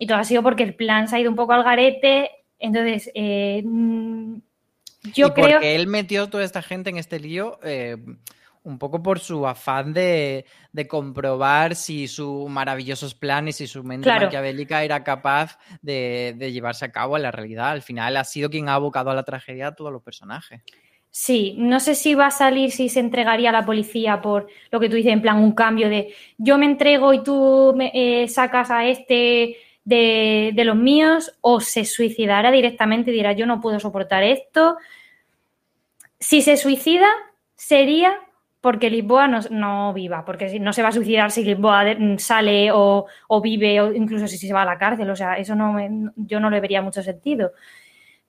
y 0.01 0.09
todo 0.09 0.19
ha 0.19 0.25
sido 0.25 0.43
porque 0.43 0.65
el 0.65 0.75
plan 0.75 1.07
se 1.07 1.15
ha 1.15 1.21
ido 1.21 1.31
un 1.31 1.37
poco 1.37 1.53
al 1.53 1.63
garete. 1.63 2.33
Entonces, 2.59 3.09
eh, 3.15 3.63
mm, 3.65 4.35
yo 5.15 5.33
creo. 5.33 5.53
Porque 5.53 5.77
él 5.77 5.87
metió 5.87 6.29
toda 6.29 6.43
esta 6.43 6.63
gente 6.63 6.91
en 6.91 6.97
este 6.97 7.21
lío. 7.21 7.61
Eh, 7.63 7.97
un 8.65 8.79
poco 8.79 9.03
por 9.03 9.21
su 9.21 9.47
afán 9.47 9.93
de, 9.93 10.47
comprobar 10.89 11.75
si 11.75 12.09
sus 12.09 12.49
maravillosos 12.49 13.15
planes 13.15 13.61
y 13.61 13.67
su 13.67 13.85
mente 13.85 14.09
maquiavélica 14.09 14.83
era 14.83 15.05
capaz 15.05 15.59
de, 15.83 16.35
llevarse 16.53 16.87
a 16.87 16.93
cabo 16.93 17.17
en 17.17 17.23
la 17.23 17.31
realidad. 17.31 17.71
Al 17.71 17.83
final 17.83 18.17
ha 18.17 18.25
sido 18.25 18.51
quien 18.51 18.69
ha 18.69 18.75
abocado 18.75 19.11
a 19.11 19.15
la 19.15 19.23
tragedia 19.23 19.69
a 19.69 19.75
todos 19.75 19.93
los 19.93 20.03
personajes. 20.03 20.63
Sí, 21.11 21.55
no 21.59 21.79
sé 21.79 21.95
si 21.95 22.15
va 22.15 22.27
a 22.27 22.31
salir, 22.33 22.73
si 22.73 22.89
se 22.89 22.99
entregaría 22.99 23.51
a 23.51 23.53
la 23.53 23.65
policía 23.65 24.21
por 24.21 24.49
lo 24.71 24.81
que 24.81 24.89
tú 24.89 24.97
dices, 24.97 25.13
en 25.13 25.23
plan 25.23 25.39
un 25.39 25.53
cambio 25.53 25.89
de 25.89 26.13
yo 26.39 26.59
me 26.59 26.67
entrego 26.67 27.15
y 27.15 27.23
tú 27.23 27.73
me, 27.77 27.93
eh, 27.95 28.27
sacas 28.27 28.71
a 28.71 28.87
este 28.87 29.57
de, 29.85 30.51
de, 30.55 30.65
los 30.65 30.75
míos, 30.75 31.37
o 31.41 31.61
se 31.61 31.85
suicidará 31.85 32.51
directamente 32.51 33.11
y 33.11 33.15
dirá 33.15 33.33
yo 33.33 33.47
no 33.47 33.61
puedo 33.61 33.79
soportar 33.79 34.25
esto. 34.25 34.77
Si 36.19 36.41
se 36.43 36.57
suicida, 36.57 37.07
sería 37.55 38.19
porque 38.65 38.89
Lisboa 38.89 39.29
no, 39.29 39.93
viva, 39.93 40.25
porque 40.25 40.59
no 40.59 40.73
se 40.73 40.81
va 40.83 40.89
a 40.89 40.93
suicidar 40.93 41.31
si 41.31 41.45
Lisboa 41.45 41.85
sale 42.17 42.71
o, 42.73 43.07
vive, 43.43 43.79
o 43.83 43.93
incluso 43.93 44.27
si 44.27 44.39
se 44.39 44.55
va 44.55 44.63
a 44.63 44.65
la 44.65 44.79
cárcel, 44.79 45.11
o 45.11 45.15
sea, 45.15 45.35
eso 45.35 45.55
no 45.55 45.77
yo 46.17 46.41
no 46.41 46.49
le 46.49 46.61
vería 46.61 46.81
mucho 46.81 47.03
sentido. 47.03 47.53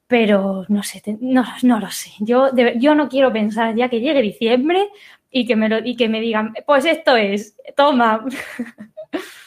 Pero 0.08 0.66
no 0.68 0.84
sé, 0.84 1.02
no, 1.22 1.80
lo 1.80 1.90
sé. 1.90 2.12
Yo, 2.20 2.50
yo 2.76 2.96
no 2.96 3.08
quiero 3.08 3.32
pensar 3.32 3.76
ya 3.76 3.88
que 3.88 4.02
llegue 4.02 4.22
diciembre 4.22 4.90
y 5.32 5.46
que 5.46 5.56
me, 5.56 5.70
lo, 5.70 5.78
y 5.78 5.96
que 5.96 6.10
me 6.10 6.20
digan, 6.20 6.54
pues 6.66 6.84
esto 6.84 7.16
es, 7.16 7.56
toma. 7.78 8.26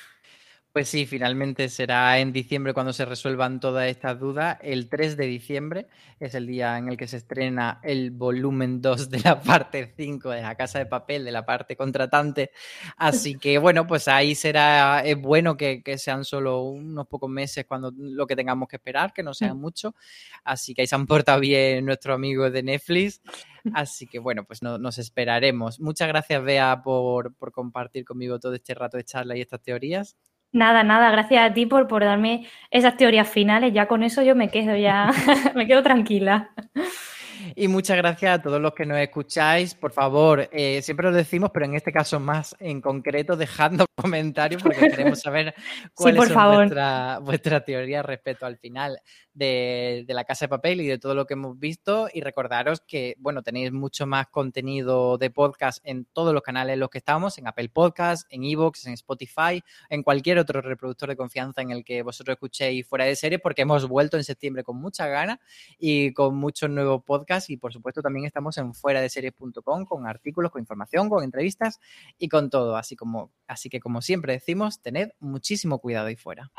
Pues 0.72 0.90
sí, 0.90 1.06
finalmente 1.06 1.68
será 1.70 2.18
en 2.18 2.30
diciembre 2.30 2.74
cuando 2.74 2.92
se 2.92 3.06
resuelvan 3.06 3.58
todas 3.58 3.88
estas 3.88 4.20
dudas. 4.20 4.58
El 4.60 4.88
3 4.90 5.16
de 5.16 5.26
diciembre 5.26 5.88
es 6.20 6.34
el 6.34 6.46
día 6.46 6.76
en 6.76 6.88
el 6.88 6.96
que 6.98 7.08
se 7.08 7.16
estrena 7.16 7.80
el 7.82 8.10
volumen 8.10 8.82
2 8.82 9.08
de 9.08 9.20
la 9.20 9.40
parte 9.40 9.94
5 9.96 10.28
de 10.28 10.42
la 10.42 10.54
Casa 10.56 10.78
de 10.78 10.86
Papel, 10.86 11.24
de 11.24 11.32
la 11.32 11.46
parte 11.46 11.74
contratante. 11.74 12.50
Así 12.98 13.36
que 13.38 13.56
bueno, 13.56 13.86
pues 13.86 14.08
ahí 14.08 14.34
será, 14.34 15.00
es 15.00 15.20
bueno 15.20 15.56
que, 15.56 15.82
sean 15.96 16.24
solo 16.24 16.60
unos 16.62 17.08
pocos 17.08 17.30
meses 17.30 17.64
cuando 17.66 17.90
lo 17.96 18.26
que 18.26 18.36
tengamos 18.36 18.68
que 18.68 18.76
esperar, 18.76 19.14
que 19.14 19.22
no 19.22 19.32
sea 19.32 19.54
mm. 19.54 19.58
mucho. 19.58 19.94
Así 20.44 20.74
que 20.74 20.82
ahí 20.82 20.86
se 20.86 20.94
han 20.94 21.06
portado 21.06 21.40
bien 21.40 21.86
nuestros 21.86 22.14
amigos 22.14 22.52
de 22.52 22.62
Netflix. 22.62 23.22
Así 23.72 24.06
que 24.06 24.18
bueno, 24.18 24.44
pues 24.44 24.62
nos 24.62 24.98
esperaremos. 24.98 25.80
Muchas 25.80 26.08
gracias, 26.08 26.42
Bea, 26.44 26.82
por, 26.82 27.34
por 27.34 27.52
compartir 27.52 28.04
conmigo 28.04 28.38
todo 28.38 28.54
este 28.54 28.74
rato 28.74 28.98
de 28.98 29.04
charla 29.04 29.34
y 29.36 29.40
estas 29.40 29.62
teorías. 29.62 30.16
Nada, 30.52 30.82
nada, 30.82 31.10
gracias 31.10 31.42
a 31.50 31.52
ti 31.52 31.66
por, 31.66 31.88
por 31.88 32.04
darme 32.04 32.46
esas 32.70 32.96
teorías 32.96 33.28
finales. 33.28 33.72
Ya 33.74 33.86
con 33.86 34.02
eso 34.02 34.22
yo 34.22 34.34
me 34.34 34.50
quedo 34.50 34.76
ya, 34.76 35.10
me 35.54 35.66
quedo 35.66 35.82
tranquila. 35.82 36.52
Y 37.54 37.68
muchas 37.68 37.96
gracias 37.96 38.38
a 38.38 38.42
todos 38.42 38.60
los 38.60 38.74
que 38.74 38.86
nos 38.86 38.98
escucháis. 38.98 39.74
Por 39.74 39.92
favor, 39.92 40.48
eh, 40.52 40.80
siempre 40.82 41.10
lo 41.10 41.16
decimos, 41.16 41.50
pero 41.52 41.66
en 41.66 41.74
este 41.74 41.92
caso 41.92 42.20
más 42.20 42.56
en 42.58 42.80
concreto, 42.80 43.36
dejando 43.36 43.86
comentarios 43.96 44.62
porque 44.62 44.90
queremos 44.90 45.20
saber 45.20 45.54
cuál 45.94 46.16
es 46.16 46.34
vuestra, 46.34 47.18
vuestra 47.20 47.64
teoría 47.64 48.02
respecto 48.02 48.46
al 48.46 48.58
final 48.58 49.00
de, 49.38 50.04
la 50.08 50.24
Casa 50.24 50.46
de 50.46 50.48
Papel 50.48 50.80
y 50.80 50.86
de 50.86 50.98
todo 50.98 51.14
lo 51.14 51.26
que 51.26 51.34
hemos 51.34 51.58
visto. 51.58 52.08
Y 52.12 52.20
recordaros 52.20 52.80
que, 52.80 53.14
bueno, 53.18 53.42
tenéis 53.42 53.72
mucho 53.72 54.06
más 54.06 54.26
contenido 54.28 55.18
de 55.18 55.30
podcast 55.30 55.80
en 55.84 56.04
todos 56.06 56.34
los 56.34 56.42
canales 56.42 56.74
en 56.74 56.80
los 56.80 56.90
que 56.90 56.98
estamos, 56.98 57.38
en 57.38 57.46
Apple 57.46 57.68
Podcast, 57.68 58.26
en 58.30 58.44
Evox, 58.44 58.86
en 58.86 58.94
Spotify, 58.94 59.62
en 59.88 60.02
cualquier 60.02 60.38
otro 60.38 60.60
reproductor 60.60 61.08
de 61.08 61.16
confianza 61.16 61.62
en 61.62 61.70
el 61.70 61.84
que 61.84 62.02
vosotros 62.02 62.34
escuchéis 62.34 62.86
fuera 62.86 63.04
de 63.04 63.16
serie, 63.16 63.38
porque 63.38 63.62
hemos 63.62 63.86
vuelto 63.88 64.16
en 64.16 64.24
septiembre 64.24 64.64
con 64.64 64.76
mucha 64.76 65.06
gana 65.06 65.40
y 65.78 66.12
con 66.12 66.36
muchos 66.36 66.68
nuevos 66.70 67.02
podcasts. 67.04 67.27
Y 67.48 67.56
por 67.56 67.72
supuesto, 67.72 68.02
también 68.02 68.26
estamos 68.26 68.56
en 68.58 68.74
fuera 68.74 69.00
de 69.00 69.08
series.com 69.08 69.84
con 69.84 70.06
artículos, 70.06 70.50
con 70.50 70.60
información, 70.60 71.08
con 71.08 71.22
entrevistas 71.22 71.78
y 72.18 72.28
con 72.28 72.50
todo. 72.50 72.76
Así 72.76 72.96
como, 72.96 73.32
así 73.46 73.68
que 73.68 73.80
como 73.80 74.00
siempre 74.00 74.32
decimos, 74.32 74.80
tened 74.80 75.10
muchísimo 75.20 75.78
cuidado 75.78 76.06
ahí 76.06 76.16
fuera. 76.16 76.50